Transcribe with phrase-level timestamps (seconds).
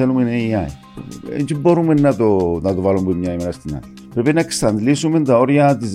[0.00, 0.70] θέλουμε AI.
[1.30, 3.92] Έτσι μπορούμε να το, να το βάλουμε μια ημέρα στην άλλη.
[4.14, 5.92] Πρέπει να εξαντλήσουμε τα όρια της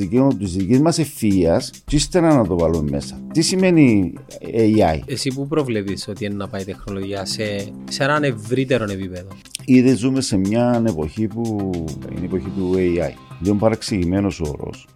[0.55, 3.20] δικής μας ευφυία και ύστερα να το βάλουμε μέσα.
[3.33, 4.99] Τι σημαίνει AI.
[5.05, 7.44] Εσύ που προβλέπεις ότι είναι να πάει η τεχνολογία σε,
[7.89, 9.28] σε έναν ευρύτερο επίπεδο;
[9.65, 11.72] Ήδη ζούμε σε μια εποχή που
[12.12, 13.14] είναι η εποχή του AI.
[13.40, 14.88] Λίγο παραξηγημένος όρος.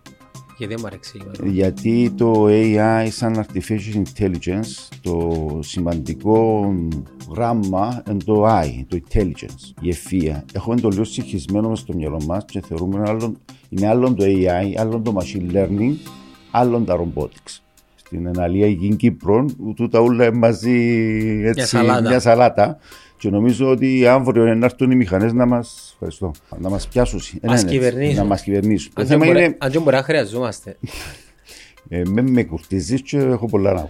[0.60, 6.74] Γιατί δεν μου Γιατί το AI σαν Artificial Intelligence, το σημαντικό
[7.32, 10.46] γράμμα είναι το I, το Intelligence, η ευφία.
[10.54, 13.38] Έχουμε το λίγο συγχυσμένο στο μυαλό μας και θεωρούμε άλλον,
[13.70, 15.94] είναι άλλον το AI, άλλον το Machine Learning,
[16.52, 17.60] άλλον τα Robotics.
[17.96, 19.46] Στην εναλία Υγιή Κύπρο,
[19.76, 20.80] τούτα όλα μαζί
[21.46, 22.10] έτσι, μια σαλάτα.
[22.10, 22.78] Μια σαλάτα.
[23.20, 25.66] Και νομίζω ότι αύριο να έρθουν οι μηχανές να μα
[26.60, 27.22] να μας πιάσουν.
[27.42, 28.16] Μας κυβερνήσουν.
[28.16, 28.92] Να μας κυβερνήσουν.
[28.96, 29.80] Αν δεν μπορεί, είναι...
[29.80, 30.78] μπορεί να χρειαζόμαστε.
[31.90, 33.90] ε, με, με κουρτίζεις και έχω πολλά να πω.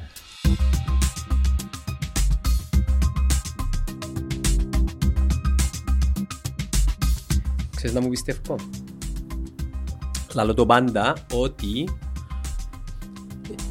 [7.75, 8.55] Ξέρεις να μου πιστεύω.
[10.33, 11.89] Λαλό το πάντα ότι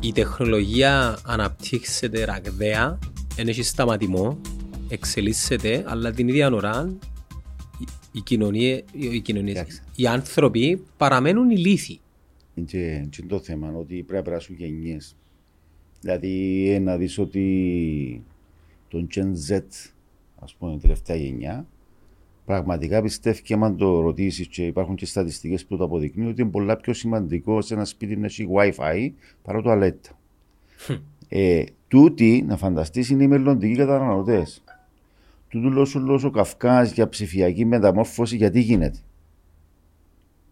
[0.00, 2.98] η τεχνολογία αναπτύξεται ραγδαία,
[3.34, 4.40] δεν έχει σταματημό
[4.88, 6.96] εξελίσσεται, αλλά την ίδια ώρα
[8.12, 12.00] οι, κοινωνίες, οι, κοινωνίες, οι άνθρωποι παραμένουν ηλίθιοι.
[12.64, 15.16] Και, και το θέμα ότι πρέπει να περάσουν γενιές.
[16.00, 18.22] Δηλαδή ε, να δεις ότι
[18.88, 19.60] τον Gen Z,
[20.38, 21.66] ας πούμε, η τελευταία γενιά,
[22.44, 26.50] πραγματικά πιστεύει και αν το ρωτήσεις και υπάρχουν και στατιστικές που το αποδεικνύουν ότι είναι
[26.50, 29.10] πολλά πιο σημαντικό σε ένα σπίτι να έχει Wi-Fi
[29.42, 30.18] παρά το αλέτα.
[31.28, 34.62] ε, τούτοι, να φανταστείς, είναι οι μελλοντικοί καταναλωτές
[35.48, 38.98] τούτου λόγου λόγω Καυκάς για ψηφιακή μεταμόρφωση γιατί γίνεται;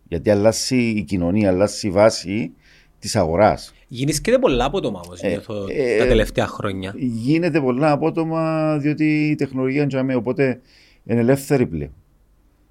[0.09, 2.53] Γιατί αλλάζει η κοινωνία, αλλάζει η βάση
[2.99, 3.75] της αγοράς.
[3.89, 6.95] Γίνεται πολλά απότομα όμως ε, ε, τα τελευταία χρόνια.
[6.97, 10.61] Γίνεται πολλά απότομα διότι η τεχνολογία είναι οπότε
[11.05, 11.95] είναι ελεύθερη πλέον.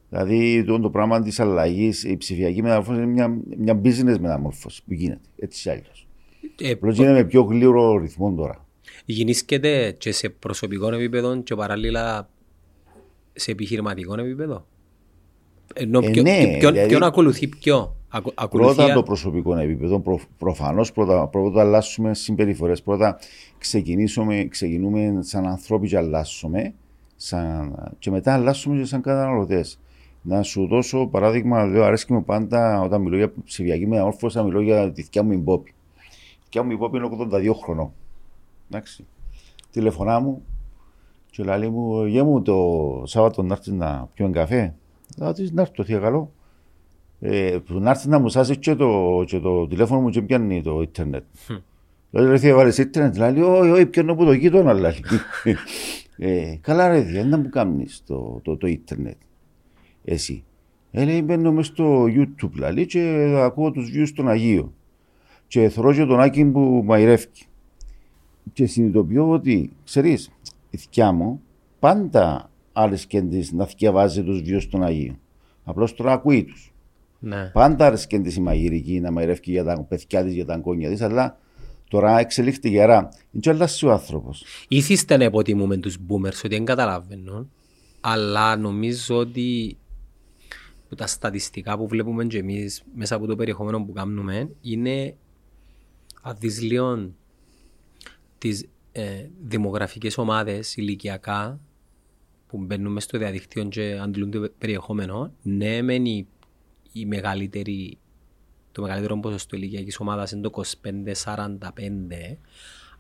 [0.10, 4.94] Δηλαδή το, το πράγμα της αλλαγής, η ψηφιακή μεταμόρφωση είναι μια, μια business μεταμόρφωση που
[4.94, 6.08] γίνεται έτσι ή αλλιώς.
[6.62, 8.65] Ε, Απλώς γίνεται με πιο γλύωρο ρυθμό τώρα
[9.06, 12.30] γεννήσκεται και σε προσωπικό επίπεδο και παράλληλα
[13.34, 14.66] σε επιχειρηματικό επίπεδο.
[15.74, 17.96] Ενώ ε, ποιο, ναι, ποιον, δηλαδή, ποιον ακολουθεί ποιο.
[18.36, 18.76] Ακολουθία...
[18.76, 20.00] Πρώτα το προσωπικό επίπεδο.
[20.00, 22.82] Προ, Προφανώς πρώτα, πρώτα αλλάσουμε συμπεριφορές.
[22.82, 23.20] Πρώτα
[24.50, 26.74] ξεκινούμε σαν ανθρώποι και αλλάσουμε.
[27.16, 29.80] Σαν, και μετά αλλάσουμε και σαν καταναλωτές.
[30.22, 34.62] Να σου δώσω παράδειγμα, λέω, αρέσκει μου πάντα όταν μιλώ για ψηφιακή μεταμόρφωση, να μιλώ
[34.62, 35.74] για τη δικιά μου υπόπη.
[35.98, 37.92] Η δικιά μου υπόπη είναι 82 χρονών.
[38.70, 39.06] Εντάξει.
[39.72, 40.44] Τηλεφωνά μου
[41.30, 44.76] και λέει μου, γε μου το Σάββατο να έρθεις να πιούμε καφέ.
[45.18, 46.32] Θα της να έρθω, θεία καλό.
[47.20, 50.82] Ε, να έρθεις να μου σάσεις και το, και το τηλέφωνο μου και πιάνει το
[50.82, 51.24] ίντερνετ.
[52.10, 54.94] Δηλαδή ρε θεία βάλεις ίντερνετ, λέει, όχι, όχι, πιάνω από το γείτονα, λέει.
[56.18, 59.18] ε, καλά ρε θεία, να μου κάνεις το, το, το ίντερνετ.
[60.04, 60.44] Εσύ.
[60.92, 64.74] Ε, λέει, μπαίνω μες στο YouTube, λέει, και ακούω τους views των Αγίων.
[65.48, 67.28] Και θωρώ και τον Άκη που μαϊρεύει
[68.54, 70.30] και συνειδητοποιώ ότι, ξέρεις,
[70.70, 71.42] η θιά μου
[71.80, 75.20] πάντα άρεσκε της να διαβάζει τους βίου των Αγίων.
[75.64, 76.74] Απλώς τώρα ακούει τους.
[77.20, 77.50] Ναι.
[77.54, 81.02] Πάντα άρεσκε τη η μαγειρική να μαγειρεύει για τα παιδιά της, για τα αγκόνια της,
[81.02, 81.40] αλλά
[81.90, 83.10] τώρα εξελίχθηκε γερά.
[83.32, 84.46] Είναι αλλάζει ο άνθρωπος.
[84.68, 87.52] Ήθιστε να υποτιμούμε τους boomers ότι δεν καταλαβαίνουν,
[88.02, 89.78] αλλά νομίζω ότι
[90.96, 95.16] τα στατιστικά που βλέπουμε και εμείς μέσα από το περιεχόμενο που κάνουμε είναι
[96.22, 97.16] αδυσλίων
[98.46, 101.60] τις ε, δημογραφικές ομάδες ηλικιακά
[102.48, 106.28] που μπαίνουν στο διαδίκτυο και αντλούν το περιεχόμενο, ναι, μεν η,
[106.92, 107.98] η μεγαλύτερη,
[108.72, 110.62] το μεγαλύτερο ποσοστό ηλικιακής ομάδας είναι το
[111.24, 111.68] 25-45,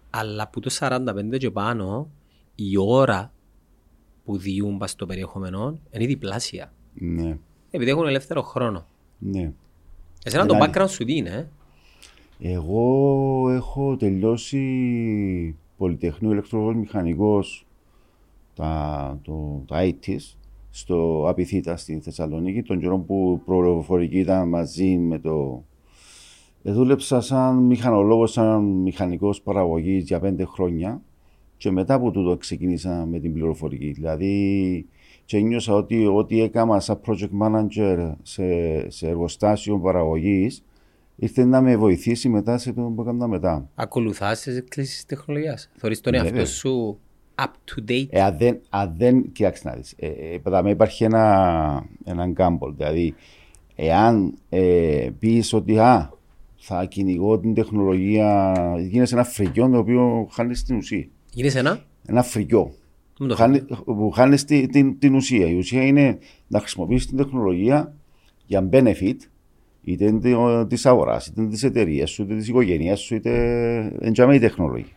[0.09, 2.09] αλλά από το 45 και πάνω
[2.55, 3.33] η ώρα
[4.23, 6.73] που διούν στο περιεχόμενο είναι διπλάσια.
[6.93, 7.37] Ναι.
[7.71, 8.87] Επειδή έχουν ελεύθερο χρόνο.
[9.19, 9.51] Ναι.
[10.23, 11.47] Εσένα το background σου τι είναι, ε;
[12.39, 17.65] Εγώ έχω τελειώσει Πολυτεχνείο ηλεκτροβόλ μηχανικός
[18.55, 20.35] τα, το, τα 80's
[20.69, 25.63] στο Απιθύτα στη Θεσσαλονίκη, τον καιρό που προφορική ήταν μαζί με το...
[26.63, 31.01] Ε, δούλεψα σαν μηχανολόγος, σαν μηχανικός παραγωγής για πέντε χρόνια
[31.57, 33.91] και μετά από τούτο ξεκίνησα με την πληροφορική.
[33.91, 34.85] Δηλαδή
[35.25, 40.63] και νιώσα ότι ό,τι έκανα σαν project manager σε, σε εργοστάσιο παραγωγής
[41.15, 43.69] ήρθε να με βοηθήσει μετά σε το που έκανα μετά.
[43.75, 45.69] Ακολουθάς τις εξελίξεις τεχνολογίας.
[45.75, 46.99] Θεωρείς τον εαυτό σου
[47.35, 51.85] up to date; Ε, αν δεν, αν δεν κοιτάξτε να δεις, ε, ε, υπάρχει ένα,
[52.03, 53.15] ένα gamble, δηλαδή
[53.75, 56.09] εάν ε, πεις ότι α,
[56.55, 61.07] θα κυνηγώ την τεχνολογία, γίνεσαι ένα φρικιό το οποίο χάνεις την ουσία.
[61.31, 62.73] Γίνεσαι ένα; Ένα φρικιό.
[63.19, 65.47] Μην το χάνει, που χάνεις την, την, την ουσία.
[65.47, 66.17] Η ουσία είναι
[66.47, 67.93] να χρησιμοποιήσεις την τεχνολογία
[68.45, 69.15] για benefit
[69.85, 70.19] είτε
[70.67, 73.31] της αγοράς, είτε της εταιρείας σου, είτε της οικογένειας σου, είτε
[73.99, 74.93] εντιαμέ η τεχνολογία.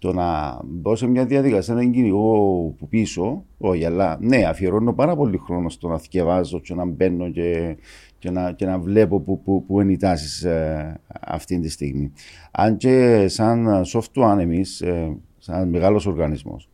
[0.00, 5.16] Το να μπω σε μια διαδικασία να κυνηγό που πίσω, όχι, αλλά ναι, αφιερώνω πάρα
[5.16, 7.76] πολύ χρόνο στο να θυκευάζω και να μπαίνω και,
[8.18, 12.12] και, να, και να βλέπω που, που, που είναι οι τάσει ε, αυτή τη στιγμή.
[12.50, 16.68] Αν και σαν software εμεί, ε, σαν μεγάλος οργανισμός,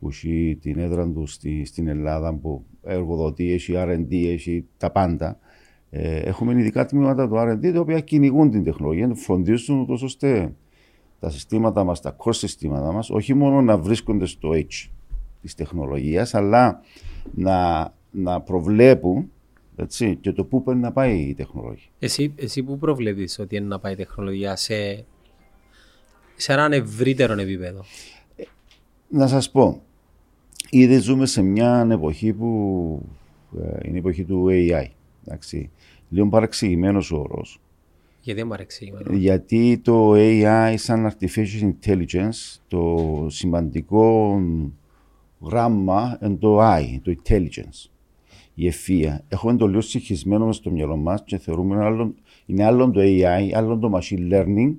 [0.00, 5.38] που έχει την έδρα του στη, στην Ελλάδα, που εργοδοτεί, έχει RD, έχει τα πάντα.
[5.96, 10.52] Ε, έχουμε ειδικά τμήματα του RD τα οποία κυνηγούν την τεχνολογία, φροντίζουν ούτως ώστε
[11.20, 14.88] τα συστήματα μας, τα core συστήματα μας, όχι μόνο να βρίσκονται στο edge
[15.40, 16.80] της τεχνολογίας, αλλά
[17.34, 19.30] να, να προβλέπουν
[19.76, 21.88] έτσι, και το πού πρέπει να πάει η τεχνολογία.
[21.98, 25.04] Εσύ, εσύ πού προβλέπεις ότι είναι να πάει η τεχνολογία σε,
[26.36, 27.84] σε έναν ευρύτερο επίπεδο;
[29.08, 29.82] Να σας πω,
[30.70, 33.02] ήδη ζούμε σε μια εποχή που
[33.62, 34.86] ε, είναι η εποχή του AI.
[35.26, 35.70] Εντάξει.
[36.14, 37.60] Λίγο παραξηγημένο ο όρος.
[38.20, 39.16] Γιατί δεν παραξηγημένο.
[39.16, 42.96] Γιατί το AI σαν artificial intelligence, το
[43.28, 44.38] σημαντικό
[45.40, 47.90] γράμμα είναι το I, το intelligence,
[48.54, 49.24] η ευφία.
[49.28, 52.14] Έχουμε το λίγο συγχυσμένο στο μυαλό μας και θεωρούμε άλλο,
[52.46, 54.74] είναι άλλο το AI, άλλο το machine learning,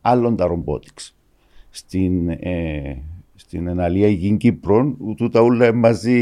[0.00, 1.12] άλλο τα robotics.
[1.70, 3.02] Στην ε,
[3.48, 6.14] στην Εναλία Υγιή Κύπρο, τούτα όλα μαζί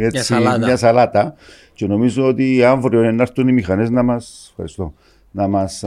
[0.00, 0.66] έτσι, μια, σαλάτα.
[0.66, 1.34] μια σαλάτα.
[1.74, 4.94] Και νομίζω ότι αύριο να έρθουν οι μηχανές να μας, ευχαριστώ,
[5.30, 5.82] να μας,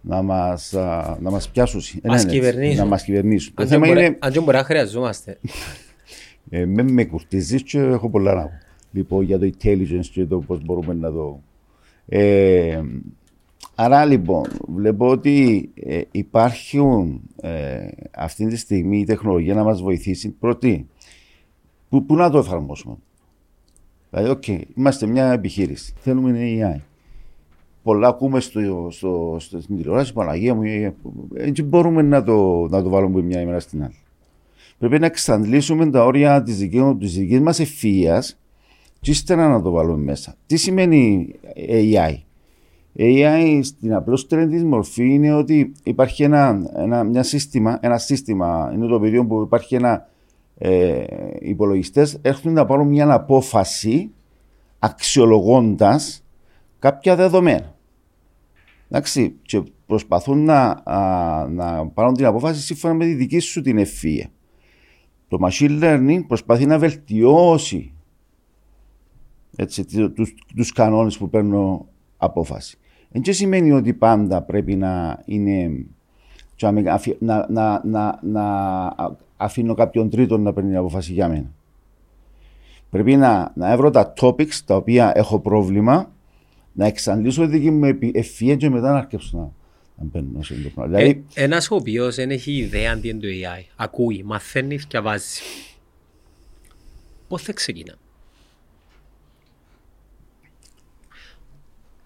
[0.00, 0.72] να μας,
[1.20, 1.80] να μας πιάσουν.
[2.02, 2.76] Ε, μας ναι, ναι, κυβερνήσουν.
[2.76, 3.54] Να μας κυβερνήσουν.
[3.56, 5.38] Αν και μπορεί, μπορεί να χρειαζόμαστε.
[6.50, 8.58] ε, με, με κουρτίζεις και έχω πολλά να πω.
[8.90, 11.40] Λοιπόν, για το intelligence και το πώς μπορούμε να το...
[12.08, 12.80] Ε,
[13.78, 20.30] Άρα λοιπόν, βλέπω ότι ε, υπάρχουν ε, αυτή τη στιγμή η τεχνολογία να μας βοηθήσει.
[20.30, 20.86] Πρώτη,
[21.88, 22.96] πού, πού να το εφαρμόσουμε.
[24.10, 26.80] Δηλαδή, okay, είμαστε μια επιχείρηση, θέλουμε AI.
[27.82, 30.62] Πολλά ακούμε στο, στο, στο, στην τηλεόραση, Παναγία μου,
[31.34, 33.98] έτσι μπορούμε να το, να το βάλουμε μια ημέρα στην άλλη.
[34.78, 36.58] Πρέπει να εξαντλήσουμε τα όρια της
[36.98, 38.24] δικής μας ευφυία
[39.00, 40.34] και ύστερα να το βάλουμε μέσα.
[40.46, 41.34] Τι σημαίνει
[41.68, 42.25] AI.
[42.98, 48.86] AI στην απλούστερη τη μορφή είναι ότι υπάρχει ένα, ένα, μια σύστημα, ένα σύστημα, είναι
[48.86, 50.08] το πεδίο που υπάρχει ένα
[50.58, 51.04] ε,
[51.38, 54.10] υπολογιστές έρχονται να πάρουν μια απόφαση
[54.78, 56.24] αξιολογώντας
[56.78, 57.74] κάποια δεδομένα.
[58.88, 60.82] Εντάξει, και προσπαθούν να,
[61.48, 64.28] να πάρουν την απόφαση σύμφωνα με τη δική σου την ευφυα.
[65.28, 67.92] Το machine learning προσπαθεί να βελτιώσει
[69.56, 72.78] έτσι, τους, τους κανόνες που παίρνω απόφαση.
[73.22, 75.86] Δεν σημαίνει ότι πάντα πρέπει να είναι
[77.18, 78.44] να, να, να, να
[79.36, 81.50] αφήνω κάποιον τρίτον να παίρνει αποφάση για μένα.
[82.90, 86.12] Πρέπει να, να έβρω τα topics τα οποία έχω πρόβλημα,
[86.72, 89.42] να εξαντλήσω τη δική μου ευφυία και μετά να αρκέψω να,
[89.96, 90.96] να μπαίνω σε το πράγμα.
[90.96, 91.24] Δηλαδή...
[91.34, 95.42] Ε, ένας ο οποίος δεν έχει ιδέα αντί το AI, ακούει, μαθαίνεις και βάζεις.
[97.28, 97.94] Πώς θα ξεκινά.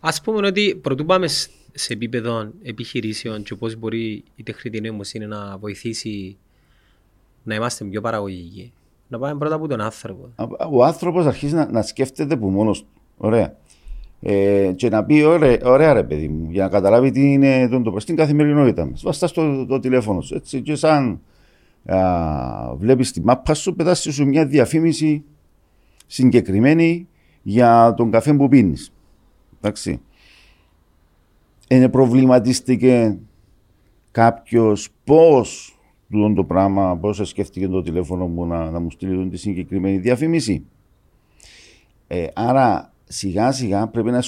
[0.01, 1.27] Ας πούμε ότι πρωτού πάμε
[1.73, 6.37] σε επίπεδο επιχειρήσεων και πώς μπορεί η τεχνητή νοημοσύνη να βοηθήσει
[7.43, 8.73] να είμαστε πιο παραγωγικοί.
[9.09, 10.29] Να πάμε πρώτα από τον άνθρωπο.
[10.71, 12.89] Ο άνθρωπος αρχίζει να, να σκέφτεται που μόνος του.
[13.17, 13.57] Ωραία.
[14.21, 17.83] Ε, και να πει ωραία, ωραία ρε παιδί μου, για να καταλάβει τι είναι το,
[17.83, 19.03] το στην καθημερινότητα μας.
[19.03, 20.35] Βαστά στο το τηλέφωνο σου.
[20.35, 21.21] Έτσι, και σαν
[21.85, 25.25] α, βλέπεις τη μάπα σου, πετάσει σου μια διαφήμιση
[26.07, 27.09] συγκεκριμένη
[27.43, 28.93] για τον καφέ που πίνεις.
[29.61, 30.01] Εντάξει.
[31.69, 33.19] Είναι προβληματίστηκε
[34.11, 35.75] κάποιος πώς
[36.35, 40.65] το πράγμα, πώς σκέφτηκε το τηλέφωνο μου να, να μου στείλει τη συγκεκριμένη διαφήμιση.
[42.07, 44.23] Ε, άρα σιγά σιγά πρέπει να,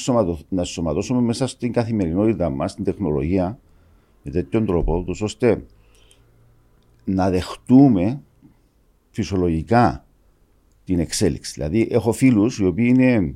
[0.49, 3.59] να σωματώσουμε μέσα στην καθημερινότητα μας, στην τεχνολογία,
[4.23, 5.65] με τέτοιον τρόπο, ώστε
[7.05, 8.23] να δεχτούμε
[9.11, 10.05] φυσιολογικά
[10.85, 11.53] την εξέλιξη.
[11.55, 13.35] Δηλαδή, έχω φίλους οι οποίοι είναι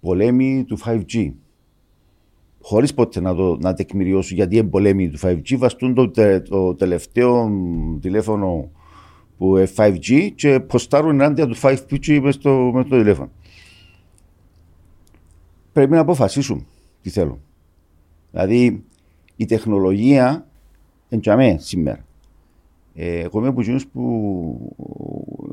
[0.00, 1.32] πολέμη του 5G.
[2.62, 7.50] Χωρίς ποτέ να, το, να τεκμηριώσουν γιατί είναι πολέμη του 5G, βαστούν το, το τελευταίο
[8.00, 8.70] τηλέφωνο
[9.38, 13.30] που είναι 5G και ποστάρουν ενάντια του 5G μες στο, μες το τηλέφωνο.
[15.72, 16.66] Πρέπει να αποφασίσουν
[17.02, 17.40] τι θέλουν.
[18.30, 18.84] Δηλαδή
[19.36, 20.46] η τεχνολογία
[21.08, 22.04] εντιαμέ σήμερα.
[22.94, 24.74] Ε, εγώ είμαι από που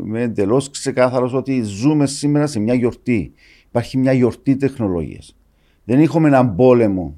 [0.05, 3.33] είμαι εντελώς ξεκάθαρος ότι ζούμε σήμερα σε μια γιορτή.
[3.77, 5.35] Υπάρχει μια γιορτή τεχνολογίας.
[5.83, 7.15] Δεν έχουμε έναν πόλεμο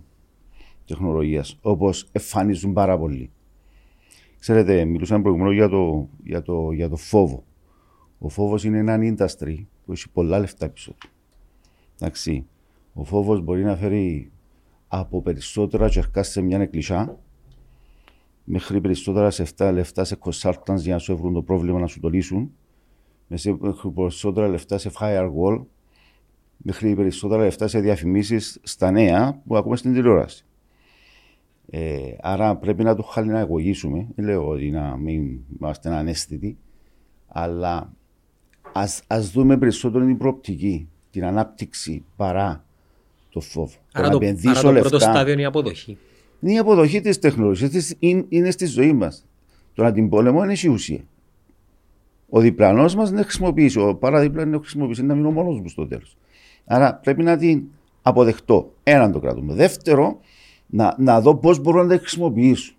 [0.85, 3.31] τεχνολογίας όπως εμφανίζουν πάρα πολλοί.
[4.39, 7.43] Ξέρετε, μιλούσαμε προηγουμένως για το, για, το, για το φόβο.
[8.17, 11.09] Ο φόβος είναι ένα industry που έχει πολλά λεφτά πίσω του.
[11.99, 12.45] Εντάξει.
[12.93, 14.31] Ο φόβος μπορεί να φέρει
[14.87, 17.19] από περισσότερα τσερκά σε μια εκκλησιά
[18.43, 21.99] μέχρι περισσότερα σε 7 λεφτά σε consultants για να σου βρουν το πρόβλημα να σου
[21.99, 22.51] το λύσουν.
[23.27, 23.57] Μέχρι
[23.95, 25.61] περισσότερα λεφτά σε firewall.
[26.61, 30.45] Μέχρι περισσότερα λεφτά σε διαφημίσεις στα νέα που ακούμε στην τηλεόραση.
[31.69, 34.07] Ε, άρα πρέπει να το χαλιναγωγήσουμε.
[34.15, 36.57] Δεν λέω ότι να μην είμαστε ανέστητοι,
[37.27, 37.93] αλλά
[38.73, 42.63] ας, ας δούμε περισσότερο την προοπτική, την ανάπτυξη παρά
[43.29, 43.73] το φόβο.
[43.91, 45.97] Άρα το, το, άρα το πρώτο στάδιο είναι η αποδοχή.
[46.39, 49.25] Είναι η αποδοχή της τεχνολογίας, είναι, είναι στη ζωή μας.
[49.73, 51.03] Το να την πόλεμο είναι η ουσία.
[52.29, 56.17] Ο διπλανός μας δεν χρησιμοποιήσει, ο παραδίπλανο δεν χρησιμοποιήσει, να μείνω μόνος μου στο τέλος.
[56.71, 57.63] Άρα πρέπει να την
[58.01, 58.73] αποδεχτώ.
[58.83, 59.53] Έναν το κρατούμε.
[59.53, 60.19] Δεύτερο,
[60.65, 62.73] να, να δω πώς μπορώ να τα χρησιμοποιήσω.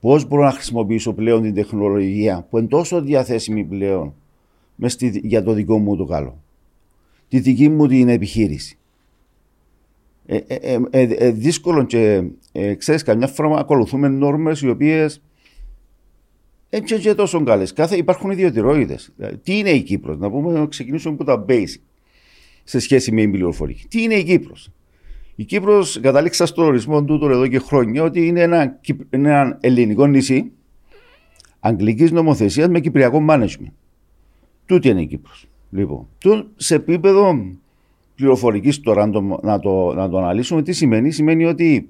[0.00, 4.14] Πώς μπορώ να χρησιμοποιήσω πλέον την τεχνολογία που είναι τόσο διαθέσιμη πλέον
[4.86, 6.42] στη, για το δικό μου το καλό.
[7.28, 8.78] Τη δική μου την επιχείρηση.
[10.26, 15.22] Ε, ε, ε, ε, ε δύσκολο και ε, ξέρεις καμιά φορά ακολουθούμε νόρμες οι οποίες
[16.70, 17.72] έτσι και τόσο καλές.
[17.72, 19.12] Κάθε υπάρχουν ιδιωτηροίδες.
[19.42, 21.87] Τι είναι η Κύπρος, να πούμε, να ξεκινήσουμε από τα basic
[22.68, 23.86] σε σχέση με την πληροφορική.
[23.88, 24.70] Τι είναι η Κύπρος;
[25.34, 30.52] Η Κύπρος, κατάληξα στον ορισμό του εδώ και χρόνια ότι είναι ένα, ένα ελληνικό νησί
[31.60, 33.72] αγγλικής νομοθεσίας με κυπριακό management.
[34.66, 35.46] Τούτη είναι η Κύπρος.
[35.70, 36.06] Λοιπόν,
[36.56, 37.46] σε επίπεδο
[38.14, 41.10] πληροφορικής τώρα, να το, να, το, να το αναλύσουμε, τι σημαίνει.
[41.10, 41.88] Σημαίνει ότι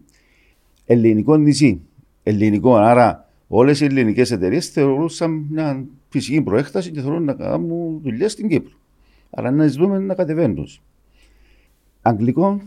[0.87, 1.80] ελληνικό νησί,
[2.23, 8.28] ελληνικό, άρα όλες οι ελληνικές εταιρείες θεωρούσαν μια φυσική προέκταση και θέλουν να κάνουν δουλειά
[8.28, 8.73] στην Κύπρο.
[9.30, 10.68] Άρα να ζητούμε να κατεβαίνουν.
[12.02, 12.61] Αγγλικό,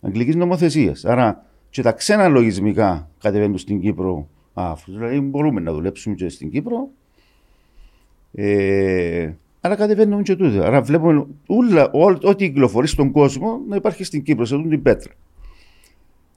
[0.00, 1.04] αγγλικής νομοθεσίας.
[1.04, 4.28] Άρα και τα ξένα λογισμικά κατεβαίνουν στην Κύπρο.
[4.54, 6.88] Α, δηλαδή μπορούμε να δουλέψουμε και στην Κύπρο.
[8.32, 10.62] Ε, άρα κατεβαίνουν και τούτο.
[10.62, 11.90] Άρα βλέπουμε όλα,
[12.22, 15.12] ό,τι κυκλοφορεί στον κόσμο να υπάρχει στην Κύπρο, σε αυτήν την πέτρα.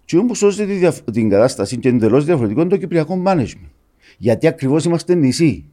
[0.06, 3.70] Και όμως σώζει την κατάσταση και εντελώς διαφορετικό είναι το κυπριακό management.
[4.18, 5.66] Γιατί ακριβώς είμαστε νησί.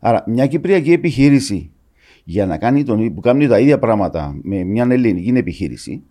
[0.00, 1.70] Άρα, μια κυπριακή επιχείρηση
[2.24, 6.02] για να κάνει τον, που κάνει τα ίδια πράγματα με μια ελληνική επιχείρηση,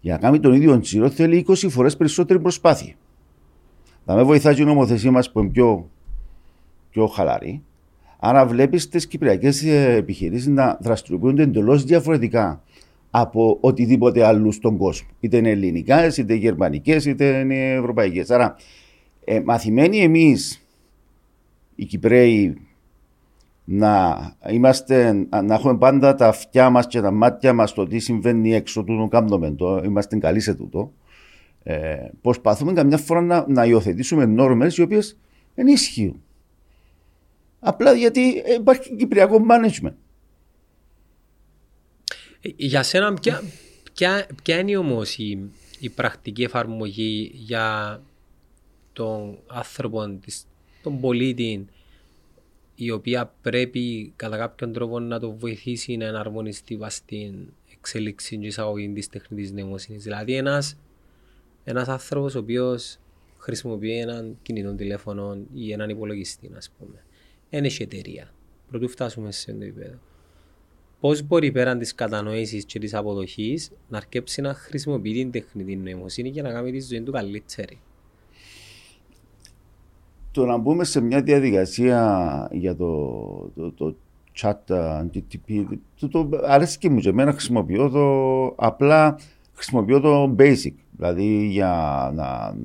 [0.00, 2.94] για να κάνει τον ίδιο τσίρο θέλει 20 φορές περισσότερη προσπάθεια.
[4.04, 5.90] Θα με βοηθάει η νομοθεσία μας που είναι πιο,
[6.90, 7.62] πιο χαλαρή.
[8.18, 12.62] Άρα βλέπεις τις κυπριακές επιχειρήσεις να δραστηριοποιούνται εντελώς διαφορετικά
[13.10, 15.08] από οτιδήποτε άλλο στον κόσμο.
[15.20, 18.30] Είτε είναι ελληνικές, είτε γερμανικές, είτε είναι ευρωπαϊκές.
[18.30, 18.56] Άρα,
[19.24, 20.66] ε, μαθημένοι εμείς
[21.74, 22.67] οι Κυπρέοι
[23.70, 24.18] να,
[24.50, 25.12] είμαστε,
[25.44, 29.08] να έχουμε πάντα τα αυτιά μας και τα μάτια μας στο τι συμβαίνει έξω του
[29.10, 30.92] κάνουμε το, είμαστε καλοί σε τούτο.
[31.62, 35.16] Ε, προσπαθούμε καμιά φορά να, να υιοθετήσουμε νόρμες οι οποίες
[35.54, 36.22] δεν ισχύουν.
[37.60, 39.94] Απλά γιατί υπάρχει κυπριακό management.
[42.40, 43.42] Για σένα, ποια,
[43.92, 48.00] ποια, ποια είναι όμως η, η πρακτική εφαρμογή για
[48.92, 50.18] τον άνθρωπο,
[50.82, 51.66] τον πολίτη,
[52.80, 57.34] η οποία πρέπει κατά κάποιον τρόπο να το βοηθήσει να εναρμονιστεί στην
[57.72, 60.02] εξέλιξη και εισαγωγή της τεχνητής νοημοσύνης.
[60.02, 60.76] Δηλαδή, ένας
[61.64, 62.98] ένας άνθρωπος ο οποίος
[63.38, 67.04] χρησιμοποιεί έναν κινητό τηλέφωνο ή έναν υπολογιστή, ας πούμε.
[67.50, 68.34] Δεν έχει εταιρεία.
[68.70, 69.98] Πρωτού φτάσουμε σε αυτό το επίπεδο
[71.00, 76.28] πώς μπορεί πέραν της κατανόηση και της αποδοχής να αρκέψει να χρησιμοποιεί την τεχνητή νοημοσύνη
[76.28, 77.80] για να κάνει τη ζωή του καλύτερη;
[80.38, 82.96] Το να μπούμε σε μια διαδικασία για το,
[83.54, 83.96] το, το
[84.40, 84.54] chat
[85.14, 85.64] GTP,
[86.00, 89.18] το, το αρέσει και μου και εμένα χρησιμοποιώ το απλά
[89.52, 90.72] χρησιμοποιώ το basic.
[90.90, 91.70] Δηλαδή για
[92.14, 92.56] να,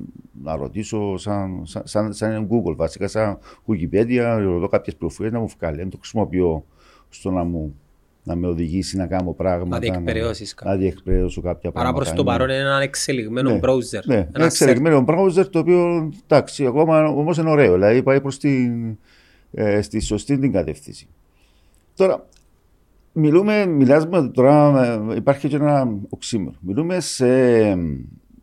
[0.42, 3.38] να ρωτήσω σαν, σαν, σαν, Google, βασικά σαν
[3.68, 5.76] Wikipedia, ρωτώ κάποιες πληροφορίες να μου βγάλει.
[5.76, 6.64] Δεν το χρησιμοποιώ
[7.08, 7.74] στο να μου
[8.24, 9.68] να με οδηγήσει να κάνω πράγματα.
[9.68, 11.98] Να διεκπαιρεώσεις να, να διεκπαιρεώσω κάποια Παρά πράγματα.
[11.98, 14.04] Παρά προς το παρόν είναι ένα εξελιγμένο ναι, browser.
[14.04, 17.72] Ναι, ένα εξελιγμένο browser το οποίο εντάξει, ακόμα όμως είναι ωραίο.
[17.72, 18.38] Δηλαδή πάει προς
[19.52, 21.08] ε, στη σωστή την κατεύθυνση.
[21.96, 22.26] Τώρα,
[23.12, 26.56] μιλούμε, μιλάμε τώρα, ε, υπάρχει και ένα οξύμερο.
[26.60, 27.26] Μιλούμε σε,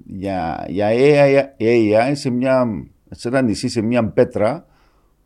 [0.05, 2.67] για, για AI, AI σε, μια,
[3.09, 4.65] σε ένα νησί, σε μια πέτρα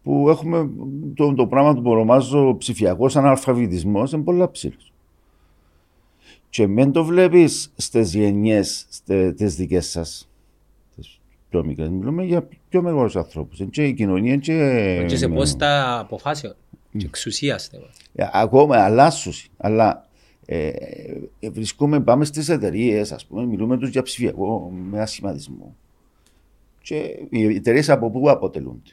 [0.05, 0.69] που έχουμε
[1.15, 4.93] το, το πράγμα που ονομάζω ψηφιακός αναλφαβητισμός είναι πολύ ψηλός.
[6.49, 8.87] Και μην το βλέπεις στις γενιές
[9.35, 10.29] τις δικές σας,
[11.49, 11.89] πιο μικρές.
[11.89, 13.61] Μιλούμε για πιο μεγάλους ανθρώπους.
[13.71, 15.05] Και η κοινωνία και.
[15.07, 16.55] Και σε πόστα αποφάσεων.
[16.97, 17.59] Και εξουσία
[18.15, 19.33] ε, Ακόμα αλλάσουν.
[19.57, 20.07] Αλλά
[20.45, 20.67] ε,
[21.39, 25.75] ε, βρισκούμε, πάμε στις εταιρείες, ας πούμε, μιλούμε τους για ψηφιακό με ασχηματισμό.
[26.81, 28.91] Και οι εταιρείες από πού αποτελούνται;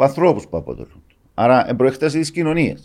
[0.00, 1.14] Από ανθρώπους που αποτελούνται.
[1.34, 2.78] Άρα, προέκταση τη κοινωνία.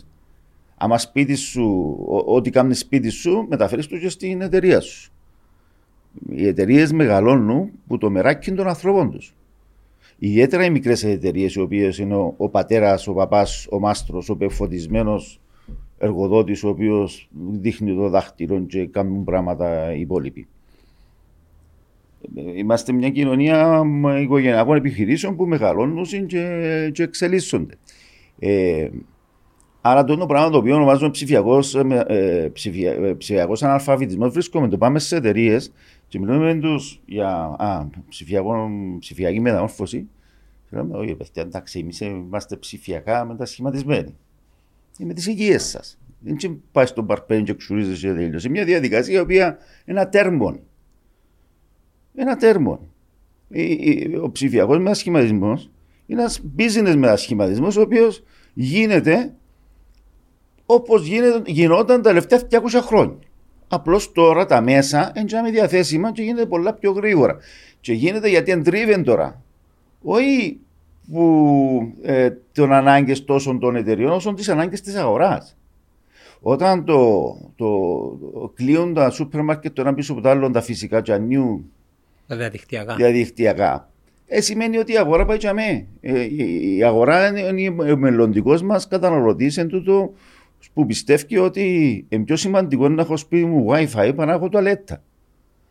[0.76, 1.96] Άμα σπίτι σου,
[2.26, 5.12] ό,τι κάνεις σπίτι σου, μεταφέρεις το και στην εταιρεία σου.
[6.30, 9.34] Οι εταιρείες μεγαλώνουν που το μεράκι των ανθρώπων τους.
[10.18, 14.36] Ιδιαίτερα οι μικρές εταιρείες, οι οποίες είναι ο, ο πατέρας, ο παπάς, ο μάστρος, ο
[14.36, 15.20] πεφωτισμένο
[15.98, 20.48] εργοδότης, ο οποίος δείχνει το δάχτυλο και κάνουν πράγματα οι υπόλοιποι.
[22.54, 23.82] Είμαστε μια κοινωνία
[24.20, 27.74] οικογενειακών επιχειρήσεων που μεγαλώνουν και, και εξελίσσονται.
[28.38, 28.88] Ε,
[29.80, 34.32] άρα το είναι πράγμα το οποίο ονομάζουμε ψηφιακός ε, ψηφια, ε, ψηφιακός αναλφαβητισμός.
[34.32, 35.72] Βρίσκομαι το πάμε σε εταιρείες
[36.08, 37.86] και μιλούμε με τους για α,
[38.98, 40.08] ψηφιακή μεταμόρφωση.
[40.70, 44.14] Λέμε, όχι, παιδιά, εντάξει, εμείς είμαστε ψηφιακά μετασχηματισμένοι.
[44.98, 45.98] Είναι τις υγείε σας.
[46.18, 48.48] Δεν πάει στον παρπέν και εξουρίζεσαι και τελείωσε.
[48.48, 49.46] Είναι μια διαδικασία η οποία
[49.84, 50.60] είναι ένα τέρμον.
[52.16, 52.78] Ένα τέρμον.
[54.22, 55.60] Ο ψηφιακός μετασχηματισμό
[56.06, 58.22] είναι ένας business μετασχηματισμό ο οποίος
[58.54, 59.34] γίνεται
[60.66, 61.06] όπως
[61.46, 63.18] γινόταν τα τελευταία 200 χρόνια.
[63.68, 67.36] Απλώς τώρα τα μέσα είναι διαθέσιμα και γίνεται πολλά πιο γρήγορα.
[67.80, 69.42] Και γίνεται γιατί εντρίβεν τώρα.
[70.02, 70.60] Όχι
[71.12, 75.56] που ε, των ανάγκες τόσο των εταιριών, όσο τις ανάγκες της αγοράς.
[76.40, 77.68] Όταν το, το,
[78.32, 81.70] το κλείουν τα σούπερ μάρκετ το ένα πίσω από το άλλο τα φυσικά και ανιού
[82.26, 82.94] διαδικτυακά.
[82.94, 83.90] διαδικτυακά.
[84.26, 85.54] Ε, σημαίνει ότι η αγορά πάει για
[86.00, 86.22] ε,
[86.76, 90.12] η αγορά είναι ο μελλοντικός μας καταναλωτής εν τούτο
[90.74, 95.02] που πιστεύει ότι είναι πιο σημαντικό να έχω σπίτι μου WiFi παρά να έχω τουαλέτα.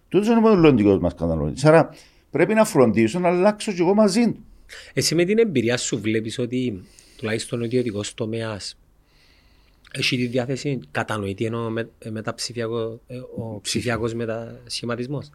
[0.10, 1.66] Τούτος είναι ο μελλοντικός μας καταναλωτής.
[1.66, 1.90] Άρα
[2.32, 4.46] πρέπει να φροντίσω να αλλάξω κι εγώ μαζί του.
[4.94, 6.84] Εσύ με την εμπειρία σου βλέπεις ότι
[7.18, 8.78] τουλάχιστον ο ιδιωτικός τομέας
[9.92, 15.30] έχει τη διάθεση κατανοητή ενώ με, με τα ψηφιακό, ε, ο ψηφιακός μετασχηματισμός;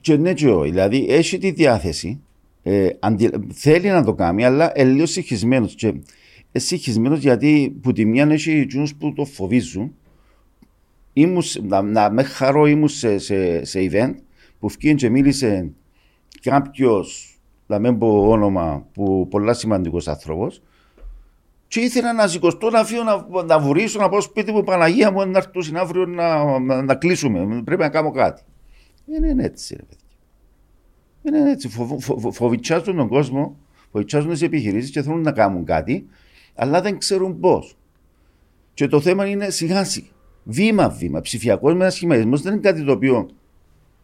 [0.00, 0.70] Και ναι, και όχι.
[0.70, 2.20] Δηλαδή έχει τη διάθεση,
[2.62, 3.30] ε, αντι...
[3.52, 5.74] θέλει να το κάνει, αλλά είναι λίγο συγχυσμένος.
[5.74, 5.94] Και
[6.52, 9.94] συγχυσμένος γιατί που τη μια έχει εκείνους που το φοβίζουν.
[11.12, 14.14] Ήμουν, να, να με χαρώ ήμουν σε, σε, σε event
[14.58, 15.70] που βγήκε και μίλησε
[16.42, 20.62] κάποιος, να μην πω όνομα, που πολλά σημαντικός άνθρωπος.
[21.68, 25.26] Και ήθελα να σηκωστώ να φύγω να, να βουρήσω, να πάω σπίτι μου, Παναγία μου,
[25.26, 27.62] να έρθουν αύριο να, να, να, κλείσουμε.
[27.64, 28.42] Πρέπει να κάνω κάτι.
[29.10, 30.06] Δεν είναι έτσι, ρε παιδιά.
[31.22, 31.68] Δεν είναι έτσι.
[31.68, 33.56] Φο, φο, φο, φοβητσάζουν τον κόσμο,
[33.92, 36.06] φοβητσάζουν τις επιχειρήσεις και θέλουν να κάνουν κάτι,
[36.54, 37.76] αλλά δεν ξέρουν πώς.
[38.74, 40.06] Και το θέμα είναι σιγά σιγά.
[40.44, 41.20] Βήμα-βήμα.
[41.20, 43.28] Ψηφιακός μετασχηματισμό δεν είναι κάτι το οποίο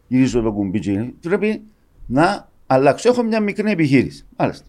[0.07, 1.13] γυρίζω το κουμπί.
[1.21, 1.61] Πρέπει
[2.05, 3.09] να αλλάξω.
[3.09, 4.25] Έχω μια μικρή επιχείρηση.
[4.37, 4.65] Μάλιστα.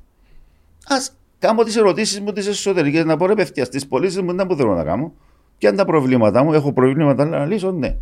[0.86, 0.96] Α
[1.38, 4.74] κάνω τις ερωτήσεις μου τις εσωτερικές, να πω ρε παιδιά στις πωλήσεις μου δεν θέλω
[4.74, 5.12] να κάνω.
[5.58, 7.96] Και αν τα προβλήματά μου, έχω προβλήματα να λύσω, ναι.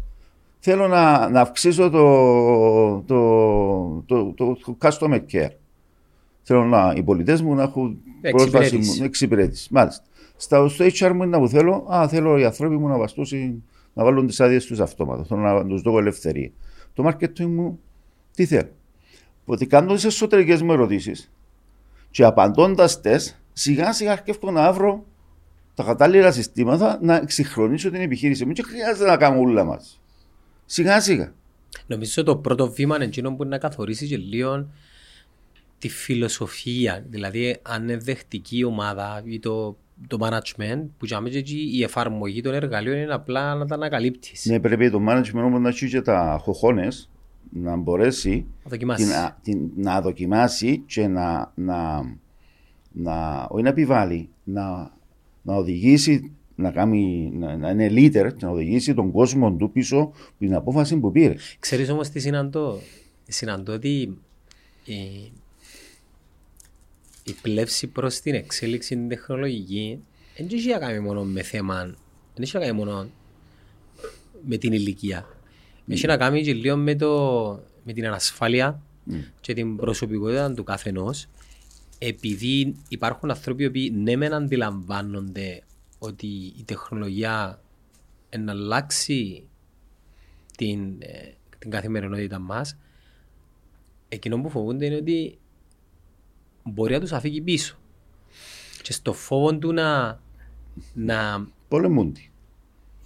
[0.66, 5.50] Θέλω να, να αυξήσω το, το, το, το, το customer care.
[6.42, 7.98] Θέλω να οι πολιτές μου να έχουν
[8.30, 9.68] πρόσβαση μου, εξυπηρέτηση.
[9.70, 10.04] Μάλιστα.
[10.36, 14.04] Στα, στο HR μου είναι που θέλω, α, θέλω οι άνθρωποι μου να βαστούσουν, να
[14.04, 15.24] βάλουν τις άδειες τους αυτόματα.
[15.24, 16.50] Θέλω να τους δω ελευθερία.
[16.94, 17.80] Το marketing μου,
[18.34, 18.70] τι θέλω;
[19.44, 21.32] Ότι κάνω τις εσωτερικές μου ερωτήσεις
[22.10, 25.04] και απαντώντας τες, σιγά σιγά αρκεύω να βρω
[25.74, 28.52] τα κατάλληλα συστήματα να εξυγχρονίσω την επιχείρηση μου.
[28.52, 29.98] Και χρειάζεται να κάνω όλα μας.
[30.66, 31.34] Σιγά σιγά.
[31.86, 34.68] Νομίζω το πρώτο βήμα είναι εκείνο που να καθορίσει και λίγο
[35.78, 37.04] τη φιλοσοφία.
[37.08, 42.40] Δηλαδή, αν είναι δεχτική η ομάδα ή το, το management, που για μένα η εφαρμογή
[42.40, 44.44] των εργαλείων είναι απλά να τα ανακαλύπτεις.
[44.44, 46.88] Ναι, πρέπει το management όμως να έχει και τα χοχώνε
[47.50, 49.36] να μπορέσει να δοκιμάσεις, να,
[49.76, 52.02] να δοκιμάσει και να, να,
[52.92, 54.92] να, όχι να επιβάλλει, να,
[55.42, 59.98] να οδηγήσει να, κάνει, να, να είναι leader και να οδηγήσει τον κόσμο του πίσω
[59.98, 61.56] από την απόφαση που πήρες.
[61.58, 62.80] Ξέρεις όμως τι συναντώ;
[63.28, 64.18] Συναντώ ότι
[64.84, 65.32] η,
[67.24, 69.98] η πλεύση προς την εξέλιξη την τεχνολογική
[70.36, 71.84] δεν έχει να κάνει μόνο με θέμα,
[72.34, 73.08] δεν έχει να κάνει μόνο
[74.46, 75.26] με την ηλικία.
[75.88, 79.12] Έχει να κάνει και λίγο με, το, με την ανασφάλεια mm.
[79.40, 81.26] και την προσωπικότητα του καθενός.
[81.98, 85.62] Επειδή υπάρχουν άνθρωποι που ναι μεν αντιλαμβάνονται
[86.04, 86.26] ότι
[86.58, 87.60] η τεχνολογία
[88.38, 89.48] να αλλάξει
[90.56, 92.64] την, ε, την καθημερινότητα μα,
[94.08, 95.38] εκείνο που φοβούνται είναι ότι
[96.62, 97.78] μπορεί να του αφήγει πίσω.
[98.82, 100.20] Και στο φόβο του να.
[100.94, 102.20] να Πολεμούνται.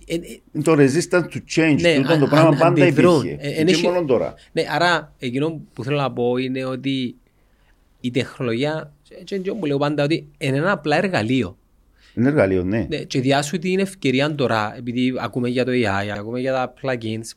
[0.06, 3.36] Ε, ε, το resistance to change, ναι, τούτο το πράγμα πάντα υπήρχε.
[3.40, 4.34] Ε, και μόνο τώρα.
[4.52, 7.16] Ναι, άρα εκείνο που θέλω να πω είναι ότι
[8.00, 8.92] η τεχνολογία,
[9.24, 11.56] και που λέω πάντα ότι είναι ένα απλά εργαλείο.
[12.18, 12.86] Είναι εργαλείο, ναι.
[12.88, 17.32] ναι και διάσου την ευκαιρία τώρα, επειδή ακούμε για το AI, ακούμε για τα plugins,